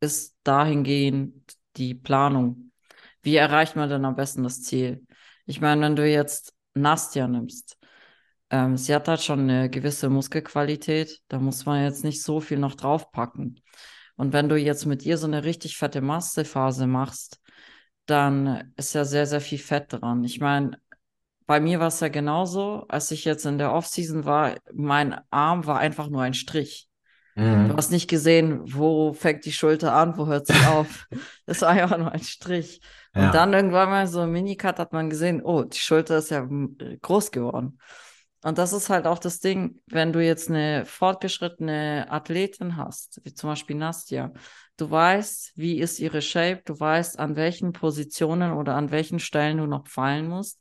ist 0.00 0.36
dahingehend 0.44 1.54
die 1.76 1.94
Planung? 1.94 2.72
Wie 3.22 3.36
erreicht 3.36 3.76
man 3.76 3.88
denn 3.88 4.04
am 4.04 4.16
besten 4.16 4.42
das 4.42 4.62
Ziel? 4.62 5.06
Ich 5.46 5.60
meine, 5.60 5.80
wenn 5.82 5.96
du 5.96 6.08
jetzt 6.08 6.54
Nastja 6.74 7.26
nimmst, 7.26 7.78
ähm, 8.50 8.76
sie 8.76 8.94
hat 8.94 9.08
halt 9.08 9.22
schon 9.22 9.40
eine 9.40 9.68
gewisse 9.70 10.08
Muskelqualität, 10.08 11.20
da 11.28 11.38
muss 11.38 11.66
man 11.66 11.82
jetzt 11.84 12.04
nicht 12.04 12.22
so 12.22 12.40
viel 12.40 12.58
noch 12.58 12.74
draufpacken. 12.74 13.60
Und 14.16 14.32
wenn 14.32 14.48
du 14.48 14.56
jetzt 14.56 14.86
mit 14.86 15.04
ihr 15.04 15.18
so 15.18 15.26
eine 15.26 15.44
richtig 15.44 15.76
fette 15.76 16.00
Massephase 16.00 16.86
machst, 16.86 17.40
dann 18.06 18.72
ist 18.76 18.94
ja 18.94 19.04
sehr, 19.04 19.26
sehr 19.26 19.40
viel 19.40 19.58
Fett 19.58 19.92
dran. 19.92 20.24
Ich 20.24 20.40
meine, 20.40 20.80
bei 21.48 21.60
mir 21.60 21.80
war 21.80 21.86
es 21.86 22.00
ja 22.00 22.08
genauso, 22.08 22.84
als 22.88 23.10
ich 23.10 23.24
jetzt 23.24 23.46
in 23.46 23.56
der 23.56 23.72
Offseason 23.72 24.26
war, 24.26 24.56
mein 24.70 25.18
Arm 25.30 25.64
war 25.66 25.78
einfach 25.78 26.10
nur 26.10 26.20
ein 26.20 26.34
Strich. 26.34 26.90
Du 27.34 27.42
mhm. 27.42 27.74
hast 27.74 27.90
nicht 27.90 28.06
gesehen, 28.06 28.60
wo 28.64 29.14
fängt 29.14 29.46
die 29.46 29.52
Schulter 29.52 29.94
an, 29.94 30.18
wo 30.18 30.26
hört 30.26 30.46
sie 30.46 30.52
auf. 30.68 31.06
Das 31.46 31.62
war 31.62 31.70
einfach 31.70 31.96
nur 31.96 32.12
ein 32.12 32.22
Strich. 32.22 32.82
Und 33.14 33.22
Ja, 33.22 33.32
dann 33.32 33.54
irgendwann 33.54 33.88
mal 33.88 34.06
so 34.06 34.24
im 34.24 34.32
Minicut 34.32 34.78
hat 34.78 34.92
man 34.92 35.08
gesehen, 35.08 35.40
oh, 35.42 35.62
die 35.62 35.78
Schulter 35.78 36.18
ist 36.18 36.30
ja 36.30 36.42
mm, 36.42 36.76
groß 37.00 37.30
geworden. 37.30 37.78
Und 38.42 38.58
das 38.58 38.74
ist 38.74 38.90
halt 38.90 39.06
auch 39.06 39.18
das 39.18 39.40
Ding, 39.40 39.80
wenn 39.86 40.12
du 40.12 40.22
jetzt 40.22 40.50
eine 40.50 40.84
fortgeschrittene 40.84 42.08
Athletin 42.10 42.76
hast, 42.76 43.22
wie 43.24 43.32
zum 43.32 43.48
Beispiel 43.48 43.76
Nastja, 43.76 44.32
du 44.76 44.90
weißt, 44.90 45.52
wie 45.56 45.78
ist 45.80 45.98
ihre 45.98 46.20
Shape, 46.20 46.60
du 46.66 46.78
weißt, 46.78 47.18
an 47.18 47.36
welchen 47.36 47.72
Positionen 47.72 48.52
oder 48.52 48.74
an 48.74 48.90
welchen 48.90 49.18
Stellen 49.18 49.56
du 49.56 49.66
noch 49.66 49.86
fallen 49.86 50.28
musst. 50.28 50.60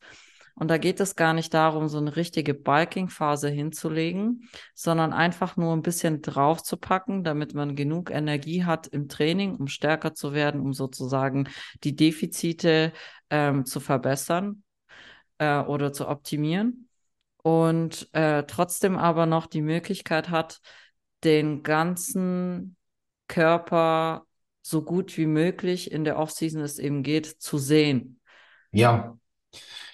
Und 0.59 0.69
da 0.69 0.79
geht 0.79 0.99
es 0.99 1.15
gar 1.15 1.33
nicht 1.33 1.53
darum, 1.53 1.87
so 1.87 1.99
eine 1.99 2.15
richtige 2.15 2.55
Bulking-Phase 2.55 3.47
hinzulegen, 3.47 4.49
sondern 4.73 5.13
einfach 5.13 5.55
nur 5.55 5.71
ein 5.73 5.83
bisschen 5.83 6.23
drauf 6.23 6.63
zu 6.63 6.77
packen, 6.77 7.23
damit 7.23 7.53
man 7.53 7.75
genug 7.75 8.09
Energie 8.09 8.63
hat 8.63 8.87
im 8.87 9.07
Training, 9.07 9.55
um 9.55 9.67
stärker 9.67 10.15
zu 10.15 10.33
werden, 10.33 10.59
um 10.59 10.73
sozusagen 10.73 11.47
die 11.83 11.95
Defizite 11.95 12.91
ähm, 13.29 13.65
zu 13.65 13.79
verbessern 13.79 14.63
äh, 15.37 15.59
oder 15.59 15.93
zu 15.93 16.07
optimieren. 16.07 16.89
Und 17.43 18.09
äh, 18.13 18.43
trotzdem 18.43 18.97
aber 18.97 19.27
noch 19.27 19.45
die 19.45 19.61
Möglichkeit 19.61 20.29
hat, 20.31 20.59
den 21.23 21.61
ganzen 21.61 22.77
Körper 23.27 24.25
so 24.63 24.81
gut 24.81 25.17
wie 25.17 25.27
möglich 25.27 25.91
in 25.91 26.03
der 26.03 26.17
Offseason 26.17 26.61
es 26.61 26.79
eben 26.79 27.03
geht, 27.03 27.27
zu 27.27 27.59
sehen, 27.59 28.19
ja, 28.71 29.17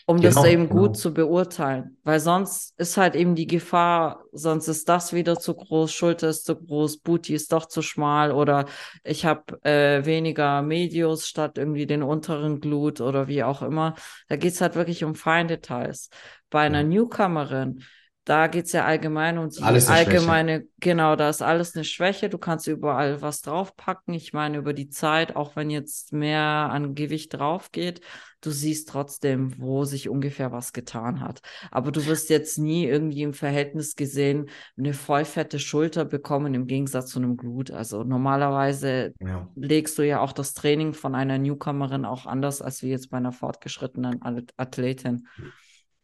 um 0.06 0.22
das 0.22 0.36
genau, 0.36 0.48
eben 0.48 0.70
gut 0.70 0.82
genau. 0.82 0.94
zu 0.94 1.14
beurteilen. 1.14 1.98
Weil 2.04 2.20
sonst 2.20 2.78
ist 2.78 2.98
halt 2.98 3.16
eben 3.16 3.36
die 3.36 3.48
Gefahr, 3.48 4.24
sonst 4.32 4.68
ist 4.68 4.90
das 4.90 5.14
wieder 5.14 5.40
zu 5.40 5.54
groß, 5.54 5.94
Schulter 5.94 6.30
ist 6.30 6.46
zu 6.46 6.56
groß, 6.56 6.98
Booty 6.98 7.34
ist 7.34 7.54
doch 7.54 7.66
zu 7.66 7.82
schmal 7.82 8.32
oder 8.32 8.66
ich 9.04 9.26
habe 9.26 9.64
äh, 9.64 10.06
weniger 10.06 10.62
Medius 10.62 11.28
statt 11.28 11.58
irgendwie 11.58 11.86
den 11.86 12.04
unteren 12.04 12.60
Glut 12.60 13.00
oder 13.00 13.28
wie 13.28 13.44
auch 13.44 13.62
immer. 13.62 13.96
Da 14.28 14.36
geht 14.36 14.54
es 14.54 14.62
halt 14.62 14.76
wirklich 14.76 15.04
um 15.04 15.16
Feindetails. 15.16 16.10
Bei 16.50 16.62
einer 16.62 16.84
Newcomerin 16.84 17.84
da 18.26 18.48
geht 18.48 18.66
es 18.66 18.72
ja 18.72 18.86
allgemein 18.86 19.38
um 19.38 19.50
die 19.50 19.62
Alles 19.62 19.88
eine 19.90 19.98
Schwäche. 20.06 20.12
allgemeine, 20.18 20.64
genau, 20.80 21.16
da 21.16 21.30
ist 21.30 21.42
alles 21.42 21.76
eine 21.76 21.84
Schwäche. 21.84 22.30
Du 22.30 22.38
kannst 22.38 22.68
überall 22.68 23.22
was 23.22 23.42
draufpacken. 23.42 24.14
Ich 24.14 24.32
meine, 24.34 24.58
über 24.58 24.74
die 24.74 24.90
Zeit, 24.90 25.36
auch 25.36 25.56
wenn 25.56 25.70
jetzt 25.70 26.14
mehr 26.14 26.40
an 26.42 26.96
Gewicht 26.96 27.34
drauf 27.34 27.72
geht, 27.72 28.00
du 28.40 28.52
siehst 28.52 28.90
trotzdem, 28.90 29.54
wo 29.58 29.84
sich 29.86 30.08
ungefähr 30.10 30.52
was 30.52 30.74
getan 30.74 31.22
hat. 31.22 31.42
Aber 31.72 31.92
du 31.92 32.06
wirst 32.06 32.30
jetzt 32.30 32.58
nie 32.60 32.86
irgendwie 32.86 33.24
im 33.24 33.34
Verhältnis 33.34 33.96
gesehen 33.96 34.50
eine 34.78 34.94
vollfette 34.94 35.60
Schulter 35.60 36.06
bekommen 36.06 36.54
im 36.54 36.68
Gegensatz 36.68 37.08
zu 37.08 37.20
einem 37.20 37.36
Glut. 37.38 37.72
Also 37.72 38.04
normalerweise 38.04 39.14
Ja. 39.20 39.50
legst 39.56 39.98
du 39.98 40.02
ja 40.06 40.20
auch 40.22 40.32
das 40.34 40.54
Training 40.54 40.94
von 40.94 41.16
einer 41.16 41.38
Newcomerin 41.38 42.06
auch 42.06 42.26
anders 42.26 42.62
als 42.62 42.84
wie 42.84 42.90
jetzt 42.90 43.10
bei 43.10 43.18
einer 43.18 43.32
fortgeschrittenen 43.32 44.22
Ath- 44.22 44.52
Athletin. 44.58 45.28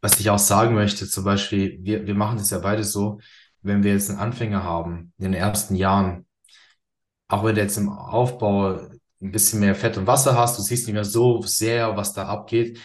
Was 0.01 0.19
ich 0.19 0.29
auch 0.29 0.39
sagen 0.39 0.75
möchte, 0.75 1.07
zum 1.07 1.23
Beispiel, 1.25 1.77
wir, 1.81 2.05
wir 2.07 2.15
machen 2.15 2.37
das 2.37 2.51
ja 2.51 2.59
beide 2.59 2.83
so, 2.83 3.19
wenn 3.61 3.83
wir 3.83 3.93
jetzt 3.93 4.09
einen 4.09 4.19
Anfänger 4.19 4.63
haben, 4.63 5.13
in 5.17 5.25
den 5.25 5.33
ersten 5.33 5.75
Jahren, 5.75 6.25
auch 7.27 7.43
wenn 7.43 7.55
du 7.55 7.61
jetzt 7.61 7.77
im 7.77 7.89
Aufbau 7.89 8.79
ein 9.21 9.31
bisschen 9.31 9.59
mehr 9.59 9.75
Fett 9.75 9.97
und 9.97 10.07
Wasser 10.07 10.37
hast, 10.37 10.57
du 10.57 10.63
siehst 10.63 10.87
nicht 10.87 10.93
mehr 10.93 11.03
so 11.05 11.41
sehr, 11.41 11.95
was 11.97 12.13
da 12.13 12.27
abgeht. 12.27 12.79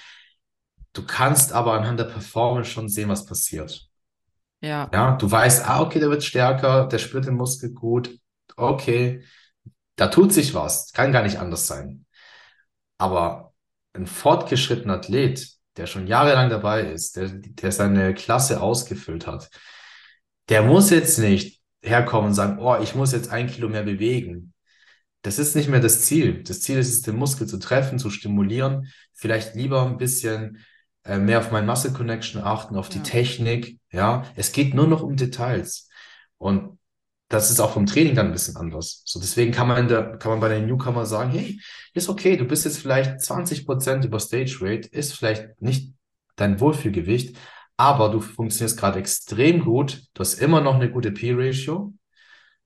Du 0.93 1.05
kannst 1.07 1.53
aber 1.53 1.75
anhand 1.75 1.99
der 1.99 2.05
Performance 2.05 2.71
schon 2.71 2.89
sehen, 2.89 3.09
was 3.09 3.27
passiert. 3.27 3.89
Ja, 4.61 4.91
Ja, 4.93 5.17
du 5.17 5.31
weißt, 5.31 5.69
ah, 5.69 5.83
okay, 5.83 5.99
der 6.01 6.11
wird 6.11 6.25
stärker, 6.25 6.87
der 6.87 6.99
spürt 6.99 7.27
den 7.27 7.35
Muskel 7.35 7.73
gut, 7.73 8.19
okay, 8.57 9.25
da 9.97 10.09
tut 10.09 10.33
sich 10.33 10.55
was, 10.55 10.93
kann 10.93 11.13
gar 11.13 11.23
nicht 11.23 11.39
anders 11.39 11.67
sein. 11.67 12.07
Aber 12.99 13.55
ein 13.93 14.07
fortgeschrittener 14.07 14.95
Athlet, 14.95 15.54
der 15.77 15.87
schon 15.87 16.07
jahrelang 16.07 16.51
dabei 16.51 16.83
ist, 16.83 17.17
der, 17.17 17.29
der 17.31 17.73
seine 17.73 18.15
Klasse 18.15 18.61
ausgefüllt 18.61 19.27
hat, 19.27 19.51
der 20.49 20.63
muss 20.63 20.91
jetzt 20.91 21.19
nicht 21.19 21.61
herkommen 21.83 22.29
und 22.29 22.35
sagen, 22.35 22.59
oh, 22.61 22.77
ich 22.83 22.95
muss 22.95 23.13
jetzt 23.13 23.31
ein 23.31 23.47
Kilo 23.49 23.69
mehr 23.69 23.83
bewegen. 23.83 24.53
Das 25.23 25.39
ist 25.39 25.57
nicht 25.57 25.69
mehr 25.69 25.81
das 25.81 26.03
Ziel. 26.03 26.43
Das 26.43 26.61
Ziel 26.61 26.79
ist 26.79 26.93
es, 26.93 27.03
den 27.03 27.17
Muskel 27.17 27.47
zu 27.47 27.59
treffen, 27.59 27.99
zu 27.99 28.11
stimulieren, 28.11 28.93
vielleicht 29.13 29.55
lieber 29.55 29.87
ein 29.87 29.97
bisschen 29.97 30.59
äh, 31.05 31.19
mehr 31.19 31.39
auf 31.39 31.51
mein 31.51 31.67
Muscle 31.67 31.93
Connection 31.93 32.43
achten, 32.43 32.77
auf 32.77 32.89
die 32.89 32.99
Ja. 32.99 33.05
Technik. 33.05 33.79
Ja, 33.91 34.25
es 34.37 34.53
geht 34.53 34.75
nur 34.75 34.87
noch 34.87 35.03
um 35.03 35.17
Details. 35.17 35.89
Und 36.39 36.79
das 37.35 37.51
ist 37.51 37.59
auch 37.59 37.73
vom 37.73 37.87
Training 37.87 38.15
dann 38.15 38.27
ein 38.27 38.33
bisschen 38.33 38.57
anders. 38.57 39.03
So, 39.05 39.19
deswegen 39.19 39.51
kann 39.51 39.67
man 39.67 39.89
der, 39.89 40.19
kann 40.19 40.31
man 40.31 40.41
bei 40.41 40.49
den 40.49 40.67
Newcomer 40.67 41.05
sagen, 41.05 41.31
hey, 41.31 41.61
ist 41.93 42.09
okay, 42.09 42.37
du 42.37 42.45
bist 42.45 42.65
jetzt 42.65 42.79
vielleicht 42.79 43.21
20 43.21 43.67
Prozent 43.67 44.05
über 44.05 44.21
Stage 44.21 44.59
Weight, 44.61 44.87
ist 44.87 45.15
vielleicht 45.15 45.61
nicht 45.61 45.95
dein 46.37 46.61
Wohlfühlgewicht, 46.61 47.37
aber 47.77 48.11
du 48.11 48.21
funktionierst 48.21 48.79
gerade 48.79 49.01
extrem 49.01 49.65
gut. 49.65 50.05
Du 50.15 50.21
hast 50.21 50.35
immer 50.35 50.61
noch 50.61 50.77
eine 50.77 50.91
gute 50.91 51.11
P-Ratio. 51.11 51.93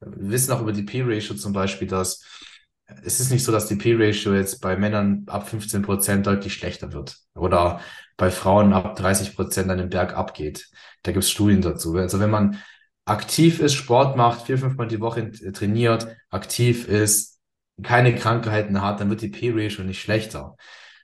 Wir 0.00 0.30
wissen 0.30 0.52
auch 0.52 0.60
über 0.60 0.72
die 0.72 0.82
P-Ratio 0.82 1.34
zum 1.34 1.54
Beispiel, 1.54 1.88
dass 1.88 2.22
es 3.02 3.20
ist 3.20 3.30
nicht 3.30 3.44
so, 3.44 3.52
dass 3.52 3.68
die 3.68 3.76
P-Ratio 3.76 4.34
jetzt 4.34 4.60
bei 4.60 4.76
Männern 4.76 5.24
ab 5.28 5.48
15 5.48 5.82
Prozent 5.82 6.26
deutlich 6.26 6.54
schlechter 6.54 6.92
wird 6.92 7.16
oder 7.34 7.80
bei 8.18 8.30
Frauen 8.30 8.72
ab 8.74 8.96
30 8.96 9.34
Prozent 9.34 9.70
an 9.70 9.78
den 9.78 9.90
Berg 9.90 10.14
abgeht. 10.14 10.68
Da 11.02 11.12
gibt 11.12 11.24
es 11.24 11.30
Studien 11.30 11.62
dazu. 11.62 11.96
Also 11.96 12.20
wenn 12.20 12.30
man 12.30 12.58
aktiv 13.09 13.61
ist, 13.61 13.74
Sport 13.74 14.16
macht, 14.16 14.46
vier, 14.46 14.59
fünfmal 14.59 14.88
die 14.88 15.00
Woche 15.00 15.30
trainiert, 15.52 16.09
aktiv 16.30 16.88
ist, 16.88 17.40
keine 17.82 18.14
Krankheiten 18.14 18.82
hat, 18.82 19.00
dann 19.00 19.11
wird 19.11 19.22
die 19.22 19.28
P-Ratio 19.28 19.84
nicht 19.84 20.00
schlechter. 20.00 20.56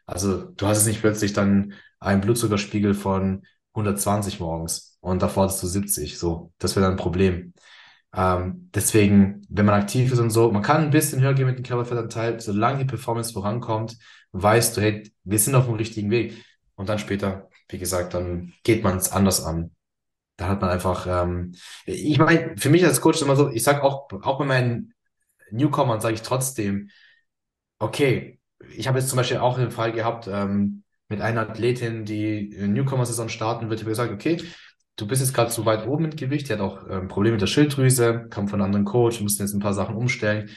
Also 0.07 0.44
du 0.44 0.66
hast 0.66 0.78
es 0.78 0.86
nicht 0.86 1.00
plötzlich 1.00 1.32
dann 1.32 1.74
einen 2.00 2.20
Blutzuckerspiegel 2.20 2.94
von 2.94 3.46
120 3.72 4.40
morgens 4.40 4.98
und 5.00 5.22
davor 5.22 5.44
hattest 5.44 5.62
du 5.62 5.66
70. 5.66 6.18
So, 6.18 6.52
das 6.59 6.76
wäre 6.76 6.84
dann 6.84 6.94
ein 6.94 6.98
Problem. 6.98 7.55
Ähm, 8.14 8.70
deswegen, 8.74 9.42
wenn 9.48 9.66
man 9.66 9.80
aktiv 9.80 10.12
ist 10.12 10.18
und 10.18 10.30
so, 10.30 10.50
man 10.52 10.62
kann 10.62 10.82
ein 10.82 10.90
bisschen 10.90 11.20
höher 11.22 11.34
gehen 11.34 11.46
mit 11.46 11.59
dem 11.59 11.64
Körperfettanteil, 11.64 12.40
solange 12.40 12.78
die 12.78 12.84
Performance 12.84 13.32
vorankommt, 13.32 13.96
weißt 14.32 14.76
du, 14.76 14.80
hey, 14.82 15.12
wir 15.24 15.38
sind 15.38 15.55
auf 15.55 15.66
dem 15.66 15.74
richtigen 15.74 16.11
Weg. 16.11 16.44
Und 16.76 16.88
dann 16.88 16.98
später, 16.98 17.48
wie 17.68 17.78
gesagt, 17.78 18.14
dann 18.14 18.52
geht 18.62 18.84
man 18.84 18.96
es 18.98 19.11
anders 19.11 19.44
an. 19.44 19.70
Da 20.37 20.49
hat 20.49 20.61
man 20.61 20.70
einfach, 20.70 21.07
ähm, 21.07 21.55
ich 21.87 22.18
meine, 22.18 22.57
für 22.57 22.70
mich 22.70 22.85
als 22.85 23.01
Coach 23.01 23.22
immer 23.22 23.37
so, 23.37 23.51
ich 23.51 23.62
sag 23.62 23.82
auch, 23.82 24.11
auch 24.22 24.39
bei 24.39 24.45
meinen 24.45 24.95
Newcomern 25.51 26.01
sage 26.01 26.14
ich 26.14 26.22
trotzdem, 26.22 26.91
okay, 27.78 28.41
ich 28.76 28.89
habe 28.89 28.99
jetzt 28.99 29.09
zum 29.09 29.16
Beispiel 29.16 29.39
auch 29.39 29.59
den 29.59 29.70
Fall 29.70 29.93
gehabt, 29.93 30.26
ähm, 30.26 30.82
mit 31.09 31.20
einer 31.20 31.49
Athletin, 31.49 32.05
die 32.05 32.57
Newcomer-Saison 32.59 33.28
starten 33.28 33.68
wird, 33.68 33.80
ich 33.80 33.85
habe 33.85 33.91
gesagt, 33.91 34.12
okay, 34.12 34.43
du 34.97 35.07
bist 35.07 35.22
jetzt 35.22 35.35
gerade 35.35 35.51
so 35.51 35.64
weit 35.66 35.87
oben 35.87 36.05
mit 36.05 36.16
Gewicht, 36.16 36.49
die 36.49 36.53
hat 36.53 36.61
auch 36.61 36.89
ähm, 36.89 37.09
Probleme 37.09 37.35
mit 37.35 37.43
der 37.43 37.47
Schilddrüse, 37.47 38.26
kam 38.30 38.49
von 38.49 38.61
einem 38.61 38.66
anderen 38.66 38.85
Coach, 38.85 39.20
mussten 39.20 39.43
jetzt 39.43 39.53
ein 39.53 39.61
paar 39.61 39.74
Sachen 39.74 39.97
umstellen. 39.97 40.51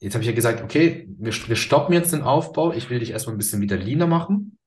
Jetzt 0.00 0.14
habe 0.14 0.22
ich 0.22 0.28
ja 0.28 0.34
gesagt, 0.34 0.62
okay, 0.62 1.08
wir, 1.18 1.32
wir 1.32 1.56
stoppen 1.56 1.92
jetzt 1.92 2.12
den 2.12 2.22
Aufbau, 2.22 2.72
ich 2.72 2.90
will 2.90 2.98
dich 2.98 3.10
erstmal 3.10 3.34
ein 3.34 3.38
bisschen 3.38 3.60
wieder 3.60 3.76
leaner 3.76 4.06
machen, 4.06 4.58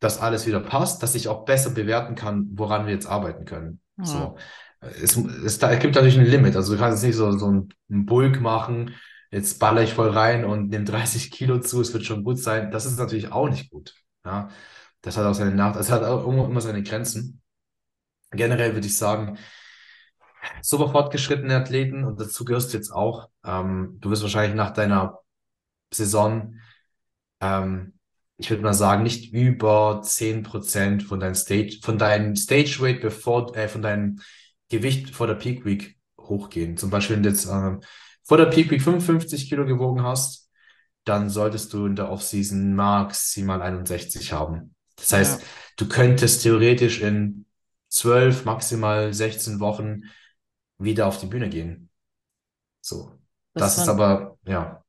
dass 0.00 0.18
alles 0.18 0.46
wieder 0.46 0.60
passt, 0.60 1.02
dass 1.02 1.14
ich 1.14 1.28
auch 1.28 1.44
besser 1.44 1.70
bewerten 1.70 2.14
kann, 2.14 2.48
woran 2.54 2.86
wir 2.86 2.94
jetzt 2.94 3.06
arbeiten 3.06 3.44
können. 3.44 3.80
Ja. 3.98 4.04
So. 4.04 4.36
Es, 4.80 5.16
es, 5.16 5.58
da, 5.58 5.70
es 5.70 5.78
gibt 5.78 5.94
natürlich 5.94 6.18
ein 6.18 6.24
Limit, 6.24 6.56
also 6.56 6.72
du 6.72 6.78
kannst 6.78 7.02
jetzt 7.02 7.08
nicht 7.08 7.16
so, 7.16 7.36
so 7.36 7.46
einen 7.46 8.06
Bulk 8.06 8.40
machen, 8.40 8.94
jetzt 9.30 9.58
baller 9.58 9.82
ich 9.82 9.92
voll 9.92 10.08
rein 10.08 10.44
und 10.44 10.70
nehme 10.70 10.86
30 10.86 11.30
Kilo 11.30 11.60
zu, 11.60 11.80
es 11.82 11.92
wird 11.92 12.04
schon 12.04 12.24
gut 12.24 12.38
sein. 12.38 12.70
Das 12.70 12.86
ist 12.86 12.98
natürlich 12.98 13.30
auch 13.30 13.48
nicht 13.48 13.70
gut. 13.70 13.94
Ja, 14.24 14.48
das 15.02 15.16
hat 15.16 15.26
auch 15.26 15.34
seine 15.34 15.54
Nachteile, 15.54 15.82
es 15.82 15.90
hat 15.90 16.02
auch 16.02 16.26
immer, 16.26 16.46
immer 16.46 16.60
seine 16.60 16.82
Grenzen. 16.82 17.42
Generell 18.32 18.74
würde 18.74 18.86
ich 18.86 18.96
sagen, 18.96 19.38
super 20.62 20.88
fortgeschrittene 20.88 21.56
Athleten, 21.56 22.04
und 22.04 22.20
dazu 22.20 22.44
gehörst 22.44 22.72
du 22.72 22.76
jetzt 22.76 22.90
auch, 22.90 23.28
ähm, 23.44 23.98
du 24.00 24.10
wirst 24.10 24.22
wahrscheinlich 24.22 24.54
nach 24.54 24.70
deiner 24.70 25.18
Saison, 25.92 26.54
ähm, 27.40 27.98
ich 28.40 28.50
würde 28.50 28.62
mal 28.62 28.74
sagen, 28.74 29.02
nicht 29.02 29.32
über 29.34 30.00
10% 30.02 31.02
von 31.04 31.20
deinem 31.20 31.34
Stage, 31.34 31.78
von 31.82 31.98
deinem 31.98 32.36
Stage 32.36 32.78
Weight 32.80 33.00
bevor, 33.02 33.54
äh, 33.56 33.68
von 33.68 33.82
deinem 33.82 34.20
Gewicht 34.70 35.10
vor 35.10 35.26
der 35.26 35.34
Peak 35.34 35.64
Week 35.66 35.96
hochgehen. 36.18 36.76
Zum 36.76 36.90
Beispiel, 36.90 37.16
wenn 37.16 37.22
du 37.22 37.28
jetzt 37.28 37.46
ähm, 37.46 37.80
vor 38.24 38.38
der 38.38 38.46
Peak 38.46 38.70
Week 38.70 38.82
55 38.82 39.48
Kilo 39.48 39.66
gewogen 39.66 40.02
hast, 40.02 40.50
dann 41.04 41.28
solltest 41.28 41.72
du 41.72 41.86
in 41.86 41.96
der 41.96 42.10
Offseason 42.10 42.74
maximal 42.74 43.60
61 43.62 44.32
haben. 44.32 44.74
Das 44.96 45.12
heißt, 45.12 45.40
Ja. 45.40 45.46
du 45.76 45.88
könntest 45.88 46.42
theoretisch 46.42 47.00
in 47.00 47.46
12, 47.88 48.44
maximal 48.44 49.12
16 49.12 49.60
Wochen 49.60 50.02
wieder 50.78 51.06
auf 51.06 51.18
die 51.18 51.26
Bühne 51.26 51.48
gehen. 51.50 51.90
So. 52.80 53.12
Das 53.54 53.74
Das 53.74 53.82
ist 53.82 53.88
aber, 53.88 54.38
ja, 54.46 54.82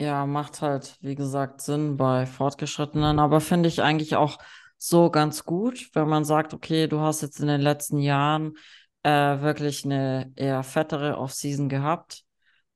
Ja, 0.00 0.24
macht 0.24 0.62
halt, 0.62 0.96
wie 1.02 1.14
gesagt, 1.14 1.60
Sinn 1.60 1.98
bei 1.98 2.24
Fortgeschrittenen, 2.24 3.18
aber 3.18 3.42
finde 3.42 3.68
ich 3.68 3.82
eigentlich 3.82 4.16
auch 4.16 4.38
so 4.78 5.10
ganz 5.10 5.44
gut, 5.44 5.90
wenn 5.92 6.08
man 6.08 6.24
sagt, 6.24 6.54
okay, 6.54 6.86
du 6.86 7.00
hast 7.00 7.20
jetzt 7.20 7.38
in 7.38 7.48
den 7.48 7.60
letzten 7.60 7.98
Jahren 7.98 8.54
äh, 9.02 9.10
wirklich 9.10 9.84
eine 9.84 10.32
eher 10.36 10.62
fettere 10.62 11.18
Off-Season 11.18 11.68
gehabt. 11.68 12.24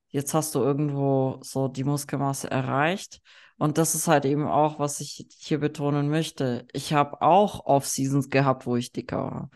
Jetzt 0.08 0.34
hast 0.34 0.54
du 0.54 0.60
irgendwo 0.60 1.38
so 1.40 1.66
die 1.68 1.84
Muskelmasse 1.84 2.50
erreicht. 2.50 3.22
Und 3.56 3.78
das 3.78 3.94
ist 3.94 4.06
halt 4.06 4.26
eben 4.26 4.46
auch, 4.46 4.78
was 4.78 5.00
ich 5.00 5.26
hier 5.38 5.58
betonen 5.58 6.10
möchte. 6.10 6.66
Ich 6.74 6.92
habe 6.92 7.22
auch 7.22 7.64
Off-Seasons 7.64 8.28
gehabt, 8.28 8.66
wo 8.66 8.76
ich 8.76 8.92
dicker 8.92 9.16
war. 9.18 9.50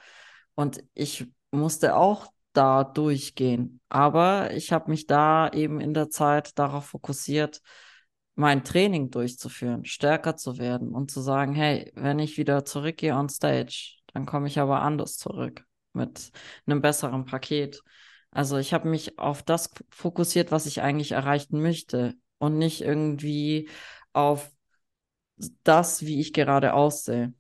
Und 0.55 0.83
ich 0.95 1.27
musste 1.51 1.97
auch 1.97 2.33
da 2.59 2.83
durchgehen. 2.83 3.81
Aber 3.89 4.53
ich 4.53 4.73
habe 4.73 4.91
mich 4.91 5.07
da 5.07 5.49
eben 5.51 5.81
in 5.81 5.95
der 5.95 6.11
Zeit 6.11 6.59
darauf 6.59 6.87
fokussiert, 6.87 7.63
mein 8.35 8.65
Training 8.65 9.11
durchzuführen, 9.11 9.85
stärker 9.85 10.37
zu 10.37 10.59
werden 10.59 10.89
und 10.89 11.11
zu 11.11 11.21
sagen, 11.21 11.55
hey, 11.55 11.93
wenn 11.95 12.19
ich 12.19 12.37
wieder 12.37 12.65
zurückgehe 12.65 13.15
on 13.15 13.29
stage, 13.29 13.99
dann 14.13 14.27
komme 14.27 14.49
ich 14.49 14.59
aber 14.59 14.83
anders 14.83 15.19
zurück 15.19 15.65
mit 15.93 16.33
einem 16.67 16.83
besseren 16.83 17.25
Paket. 17.27 17.81
Also 18.33 18.59
ich 18.59 18.75
habe 18.75 18.89
mich 18.89 19.19
auf 19.19 19.43
das 19.43 19.71
fokussiert, 19.91 20.51
was 20.51 20.67
ich 20.67 20.83
eigentlich 20.83 21.13
erreichen 21.13 21.63
möchte 21.63 22.15
und 22.39 22.59
nicht 22.59 22.81
irgendwie 22.81 23.69
auf 24.13 24.51
das, 25.63 26.03
wie 26.03 26.21
ich 26.21 26.33
gerade 26.33 26.75
aussehe. 26.75 27.35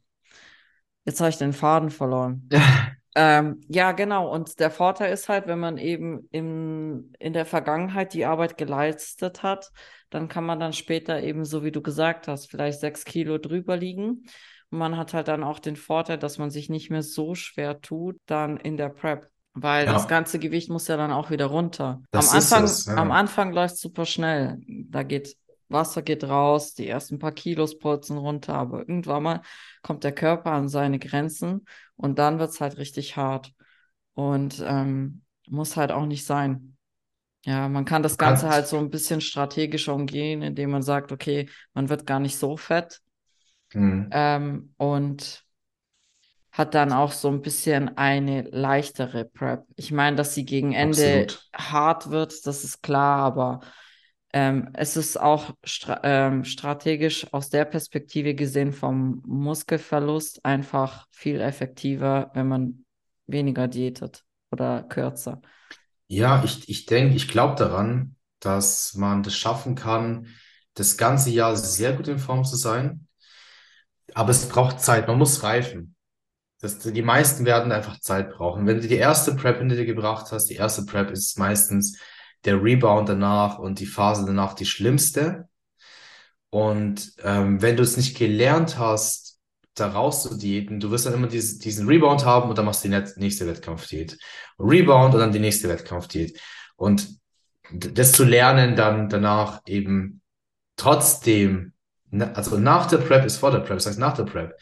Jetzt 1.04 1.20
habe 1.20 1.30
ich 1.30 1.38
den 1.38 1.52
Faden 1.52 1.90
verloren. 1.90 2.48
Ähm, 3.20 3.60
ja, 3.66 3.90
genau. 3.90 4.32
Und 4.32 4.60
der 4.60 4.70
Vorteil 4.70 5.12
ist 5.12 5.28
halt, 5.28 5.48
wenn 5.48 5.58
man 5.58 5.76
eben 5.76 6.28
im, 6.30 7.12
in 7.18 7.32
der 7.32 7.46
Vergangenheit 7.46 8.14
die 8.14 8.24
Arbeit 8.24 8.56
geleistet 8.56 9.42
hat, 9.42 9.72
dann 10.08 10.28
kann 10.28 10.44
man 10.46 10.60
dann 10.60 10.72
später 10.72 11.20
eben, 11.20 11.44
so 11.44 11.64
wie 11.64 11.72
du 11.72 11.82
gesagt 11.82 12.28
hast, 12.28 12.48
vielleicht 12.48 12.78
sechs 12.78 13.04
Kilo 13.04 13.38
drüber 13.38 13.76
liegen. 13.76 14.22
Und 14.70 14.78
man 14.78 14.96
hat 14.96 15.14
halt 15.14 15.26
dann 15.26 15.42
auch 15.42 15.58
den 15.58 15.74
Vorteil, 15.74 16.16
dass 16.16 16.38
man 16.38 16.50
sich 16.50 16.68
nicht 16.70 16.90
mehr 16.90 17.02
so 17.02 17.34
schwer 17.34 17.80
tut, 17.80 18.16
dann 18.26 18.56
in 18.56 18.76
der 18.76 18.90
Prep. 18.90 19.28
Weil 19.52 19.86
Ja. 19.86 19.92
das 19.94 20.06
ganze 20.06 20.38
Gewicht 20.38 20.70
muss 20.70 20.86
ja 20.86 20.96
dann 20.96 21.10
auch 21.10 21.30
wieder 21.30 21.46
runter. 21.46 22.00
Das 22.12 22.30
am 22.30 22.36
Anfang, 22.36 22.64
es, 22.64 22.86
ja. 22.86 22.94
am 22.94 23.10
Anfang 23.10 23.52
läuft 23.52 23.74
es 23.74 23.80
super 23.80 24.06
schnell. 24.06 24.60
Da 24.68 25.02
geht 25.02 25.34
Wasser 25.68 26.02
geht 26.02 26.24
raus, 26.24 26.74
die 26.74 26.88
ersten 26.88 27.18
paar 27.18 27.32
Kilos 27.32 27.78
purzeln 27.78 28.18
runter, 28.18 28.54
aber 28.54 28.80
irgendwann 28.80 29.22
mal 29.22 29.42
kommt 29.82 30.04
der 30.04 30.12
Körper 30.12 30.52
an 30.52 30.68
seine 30.68 30.98
Grenzen 30.98 31.66
und 31.96 32.18
dann 32.18 32.38
wird 32.38 32.50
es 32.50 32.60
halt 32.60 32.78
richtig 32.78 33.16
hart. 33.16 33.52
Und 34.14 34.64
ähm, 34.66 35.22
muss 35.48 35.76
halt 35.76 35.92
auch 35.92 36.06
nicht 36.06 36.24
sein. 36.26 36.76
Ja, 37.44 37.68
man 37.68 37.84
kann 37.84 38.02
das 38.02 38.18
Ganze 38.18 38.48
halt 38.48 38.66
so 38.66 38.78
ein 38.78 38.90
bisschen 38.90 39.20
strategischer 39.20 39.94
umgehen, 39.94 40.42
indem 40.42 40.70
man 40.70 40.82
sagt, 40.82 41.12
okay, 41.12 41.48
man 41.72 41.88
wird 41.88 42.04
gar 42.04 42.20
nicht 42.20 42.36
so 42.36 42.56
fett 42.56 43.00
hm, 43.72 44.08
ähm, 44.10 44.74
und 44.76 45.44
hat 46.50 46.74
dann 46.74 46.92
auch 46.92 47.12
so 47.12 47.28
ein 47.28 47.40
bisschen 47.40 47.96
eine 47.96 48.42
leichtere 48.42 49.24
Prep. 49.24 49.64
Ich 49.76 49.92
meine, 49.92 50.16
dass 50.16 50.34
sie 50.34 50.44
gegen 50.44 50.72
Ende 50.72 51.22
absolut. 51.22 51.48
hart 51.54 52.10
wird, 52.10 52.46
das 52.46 52.64
ist 52.64 52.82
klar, 52.82 53.20
aber 53.20 53.60
ähm, 54.32 54.70
es 54.74 54.96
ist 54.96 55.18
auch 55.18 55.54
stra 55.64 56.00
ähm, 56.02 56.44
strategisch 56.44 57.32
aus 57.32 57.48
der 57.48 57.64
Perspektive 57.64 58.34
gesehen 58.34 58.72
vom 58.72 59.22
Muskelverlust 59.26 60.44
einfach 60.44 61.06
viel 61.10 61.40
effektiver, 61.40 62.30
wenn 62.34 62.48
man 62.48 62.84
weniger 63.26 63.68
diätet 63.68 64.24
oder 64.50 64.82
kürzer. 64.82 65.40
Ja, 66.08 66.42
ich, 66.44 66.68
ich 66.68 66.86
denke, 66.86 67.16
ich 67.16 67.28
glaube 67.28 67.56
daran, 67.56 68.16
dass 68.40 68.94
man 68.94 69.22
das 69.22 69.36
schaffen 69.36 69.74
kann, 69.74 70.28
das 70.74 70.96
ganze 70.96 71.30
Jahr 71.30 71.56
sehr 71.56 71.94
gut 71.94 72.08
in 72.08 72.18
Form 72.18 72.44
zu 72.44 72.56
sein. 72.56 73.06
Aber 74.14 74.30
es 74.30 74.48
braucht 74.48 74.80
Zeit, 74.80 75.08
man 75.08 75.18
muss 75.18 75.42
reifen. 75.42 75.94
Das, 76.60 76.78
die 76.78 77.02
meisten 77.02 77.44
werden 77.44 77.72
einfach 77.72 78.00
Zeit 78.00 78.30
brauchen. 78.30 78.66
Wenn 78.66 78.80
du 78.80 78.88
die 78.88 78.96
erste 78.96 79.34
Prep 79.34 79.58
hinter 79.58 79.76
dir 79.76 79.86
gebracht 79.86 80.32
hast, 80.32 80.46
die 80.46 80.56
erste 80.56 80.84
Prep 80.84 81.10
ist 81.10 81.38
meistens 81.38 81.98
der 82.44 82.62
Rebound 82.62 83.08
danach 83.08 83.58
und 83.58 83.80
die 83.80 83.86
Phase 83.86 84.24
danach 84.26 84.54
die 84.54 84.66
schlimmste. 84.66 85.48
Und 86.50 87.12
ähm, 87.22 87.60
wenn 87.60 87.76
du 87.76 87.82
es 87.82 87.96
nicht 87.96 88.16
gelernt 88.16 88.78
hast, 88.78 89.38
da 89.74 89.88
raus 89.88 90.22
zu 90.22 90.36
diäten, 90.36 90.80
du 90.80 90.90
wirst 90.90 91.06
dann 91.06 91.14
immer 91.14 91.28
diese, 91.28 91.58
diesen 91.58 91.86
Rebound 91.86 92.24
haben 92.24 92.48
und 92.48 92.58
dann 92.58 92.64
machst 92.64 92.84
du 92.84 92.88
die 92.88 93.20
nächste 93.20 93.46
Wettkampfdiät. 93.46 94.18
Rebound 94.58 95.14
und 95.14 95.20
dann 95.20 95.32
die 95.32 95.38
nächste 95.38 95.68
Wettkampfdiät. 95.68 96.40
Und 96.76 97.18
das 97.70 98.12
zu 98.12 98.24
lernen, 98.24 98.76
dann 98.76 99.08
danach 99.08 99.60
eben 99.66 100.22
trotzdem, 100.76 101.74
also 102.10 102.58
nach 102.58 102.86
der 102.86 102.98
Prep 102.98 103.24
ist 103.24 103.36
vor 103.36 103.50
der 103.50 103.60
Prep, 103.60 103.76
das 103.76 103.86
heißt 103.86 103.98
nach 103.98 104.14
der 104.14 104.24
Prep, 104.24 104.58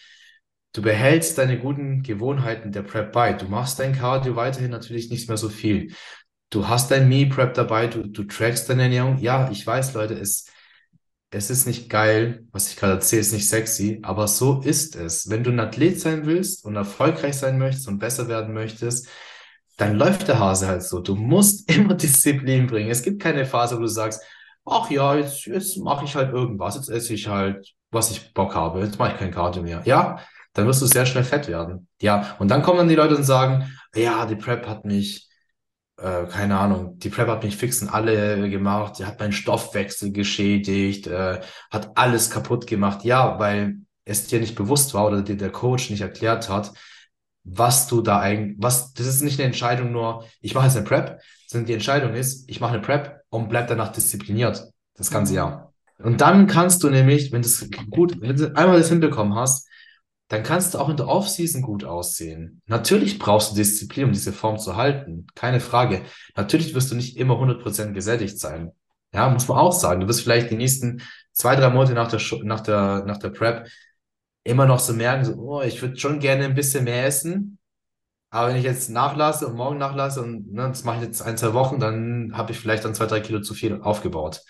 du 0.73 0.83
behältst 0.83 1.39
deine 1.39 1.59
guten 1.59 2.03
Gewohnheiten 2.03 2.73
der 2.73 2.83
Prep 2.83 3.13
bei. 3.13 3.33
Du 3.33 3.47
machst 3.47 3.79
dein 3.79 3.95
Cardio 3.95 4.37
weiterhin 4.37 4.71
natürlich 4.71 5.11
nicht 5.11 5.29
mehr 5.29 5.39
so 5.39 5.49
viel. 5.49 5.95
Du 6.51 6.69
hast 6.69 6.91
dein 6.91 7.09
Me-Prep 7.09 7.55
dabei, 7.55 7.89
du, 7.89 8.07
du 8.07 8.25
trackst 8.25 8.69
deine 8.69 8.85
Ernährung. 8.85 9.19
Ja, 9.19 9.51
ich 9.51 9.67
weiß, 9.67 9.95
Leute, 9.95 10.15
es, 10.15 10.47
es 11.31 11.51
ist 11.51 11.67
nicht 11.67 11.91
geil, 11.91 12.47
was 12.53 12.69
ich 12.71 12.77
gerade 12.77 12.95
erzähle, 12.95 13.21
ist 13.21 13.33
nicht 13.33 13.49
sexy, 13.49 14.01
aber 14.03 14.29
so 14.29 14.61
ist 14.63 14.95
es. 14.97 15.29
Wenn 15.29 15.43
du 15.43 15.51
ein 15.51 15.61
Athlet 15.61 16.01
sein 16.01 16.25
willst 16.27 16.65
und 16.65 16.77
erfolgreich 16.77 17.37
sein 17.37 17.59
möchtest 17.59 17.89
und 17.89 17.99
besser 17.99 18.29
werden 18.29 18.55
möchtest, 18.55 19.09
dann 19.77 19.97
läuft 19.97 20.29
der 20.29 20.39
Hase 20.39 20.69
halt 20.69 20.83
so. 20.83 21.01
Du 21.01 21.17
musst 21.17 21.71
immer 21.75 21.95
Disziplin 21.95 22.67
bringen. 22.67 22.91
Es 22.91 23.03
gibt 23.03 23.21
keine 23.23 23.45
Phase, 23.45 23.77
wo 23.77 23.81
du 23.81 23.89
sagst, 23.89 24.23
ach 24.65 24.91
ja, 24.91 25.17
jetzt, 25.17 25.47
jetzt 25.47 25.77
mache 25.79 26.05
ich 26.05 26.15
halt 26.15 26.33
irgendwas, 26.33 26.77
jetzt 26.77 26.89
esse 26.91 27.15
ich 27.15 27.29
halt, 27.29 27.75
was 27.91 28.11
ich 28.11 28.35
Bock 28.35 28.55
habe, 28.55 28.81
jetzt 28.81 28.99
mache 28.99 29.13
ich 29.13 29.19
kein 29.19 29.31
Cardio 29.31 29.63
mehr. 29.63 29.83
Ja, 29.85 30.21
dann 30.55 30.67
wirst 30.67 30.81
du 30.83 30.87
sehr 30.87 31.07
schnell 31.07 31.25
fett 31.25 31.49
werden. 31.49 31.89
Ja, 32.01 32.37
und 32.39 32.49
dann 32.51 32.63
kommen 32.63 32.79
dann 32.79 32.89
die 32.89 32.95
Leute 32.95 33.17
und 33.17 33.25
sagen, 33.25 33.71
ja, 33.95 34.27
die 34.27 34.37
Prep 34.37 34.67
hat 34.67 34.85
mich 34.85 35.29
äh, 35.99 36.27
keine 36.27 36.59
Ahnung, 36.59 36.99
die 36.99 37.09
Prep 37.11 37.29
hat 37.29 37.45
mich 37.45 37.57
fix 37.57 37.83
in 37.83 37.89
alle 37.89 38.49
gemacht, 38.51 39.05
hat 39.05 39.19
meinen 39.21 39.33
Stoffwechsel 39.33 40.13
geschädigt, 40.13 41.07
äh, 41.07 41.41
hat 41.71 41.97
alles 41.97 42.31
kaputt 42.31 42.67
gemacht. 42.67 43.05
Ja, 43.05 43.39
weil 43.39 43.77
es 44.05 44.27
dir 44.27 44.41
nicht 44.41 44.55
bewusst 44.57 44.95
war 44.95 45.07
oder 45.07 45.23
dir 45.23 45.37
der 45.37 45.51
Coach 45.51 45.91
nicht 45.91 46.03
erklärt 46.03 46.49
hat, 46.49 46.73
was 47.45 47.87
du 47.87 48.03
da 48.03 48.19
eigentlich, 48.21 48.57
was, 48.59 48.93
das 48.95 49.07
ist 49.07 49.23
nicht 49.23 49.39
eine 49.39 49.47
Entscheidung 49.47 49.93
nur, 49.93 50.25
ich 50.41 50.55
mache 50.55 50.67
jetzt 50.67 50.77
eine 50.77 50.85
Prep, 50.87 51.21
sondern 51.47 51.67
die 51.67 51.75
Entscheidung 51.75 52.15
ist, 52.15 52.49
ich 52.51 52.61
mache 52.61 52.75
eine 52.75 52.83
Prep 52.83 53.21
und 53.29 53.49
bleib 53.49 53.69
danach 53.69 53.93
diszipliniert, 53.93 54.65
das 54.97 55.11
ganze 55.11 55.33
Mhm. 55.33 55.37
Jahr. 55.37 55.73
Und 55.99 56.21
dann 56.21 56.47
kannst 56.47 56.83
du 56.83 56.91
nämlich, 56.91 57.33
wenn 57.33 57.43
du 57.43 57.49
es 57.49 57.69
gut, 57.91 58.21
wenn 58.21 58.37
du 58.37 58.55
einmal 58.57 58.79
das 58.79 58.89
hinbekommen 58.89 59.35
hast, 59.35 59.66
dann 60.29 60.43
kannst 60.43 60.75
du 60.75 60.79
auch 60.79 60.89
in 60.89 60.97
der 60.97 61.09
Offseason 61.09 61.63
gut 61.63 61.85
aussehen. 61.85 62.61
Natürlich 62.67 63.19
brauchst 63.19 63.53
du 63.53 63.57
Disziplin, 63.57 64.07
um 64.07 64.13
diese 64.13 64.33
Form 64.33 64.59
zu 64.59 64.77
halten. 64.77 65.27
Keine 65.35 65.61
Frage. 65.61 66.03
Natürlich 66.35 66.75
wirst 66.75 66.91
du 66.91 66.97
nicht 66.97 67.17
immer 67.17 67.35
100% 67.35 67.93
gesättigt 67.93 68.39
sein. 68.39 68.73
Ja, 69.13 69.29
muss 69.29 69.47
man 69.47 69.59
auch 69.59 69.73
sagen. 69.73 70.01
Du 70.01 70.09
wirst 70.09 70.23
vielleicht 70.23 70.51
die 70.51 70.57
nächsten 70.57 71.03
zwei, 71.33 71.55
drei 71.55 71.71
Monate 71.71 71.95
nach 71.95 72.09
der, 72.09 72.21
nach 72.43 72.61
der, 72.61 73.05
nach 73.07 73.19
der 73.19 73.31
Prep 73.31 73.69
immer 74.43 74.67
noch 74.67 74.79
so 74.79 74.93
merken, 74.93 75.25
so, 75.25 75.35
oh, 75.35 75.63
ich 75.63 75.81
würde 75.83 75.99
schon 75.99 76.21
gerne 76.21 76.45
ein 76.45 76.55
bisschen 76.55 76.85
mehr 76.85 77.07
essen. 77.07 77.59
Aber 78.31 78.49
wenn 78.49 78.57
ich 78.57 78.65
jetzt 78.65 78.91
nachlasse 78.91 79.47
und 79.47 79.57
morgen 79.57 79.79
nachlasse 79.79 80.23
und 80.23 80.53
ne, 80.53 80.69
das 80.69 80.85
mache 80.85 80.97
ich 80.97 81.03
jetzt 81.05 81.23
ein, 81.23 81.37
zwei 81.37 81.55
Wochen, 81.55 81.79
dann 81.79 82.37
habe 82.37 82.53
ich 82.53 82.59
vielleicht 82.59 82.85
dann 82.85 82.95
zwei, 82.95 83.07
drei 83.07 83.21
Kilo 83.21 83.41
zu 83.41 83.55
viel 83.55 83.81
aufgebaut. 83.81 84.43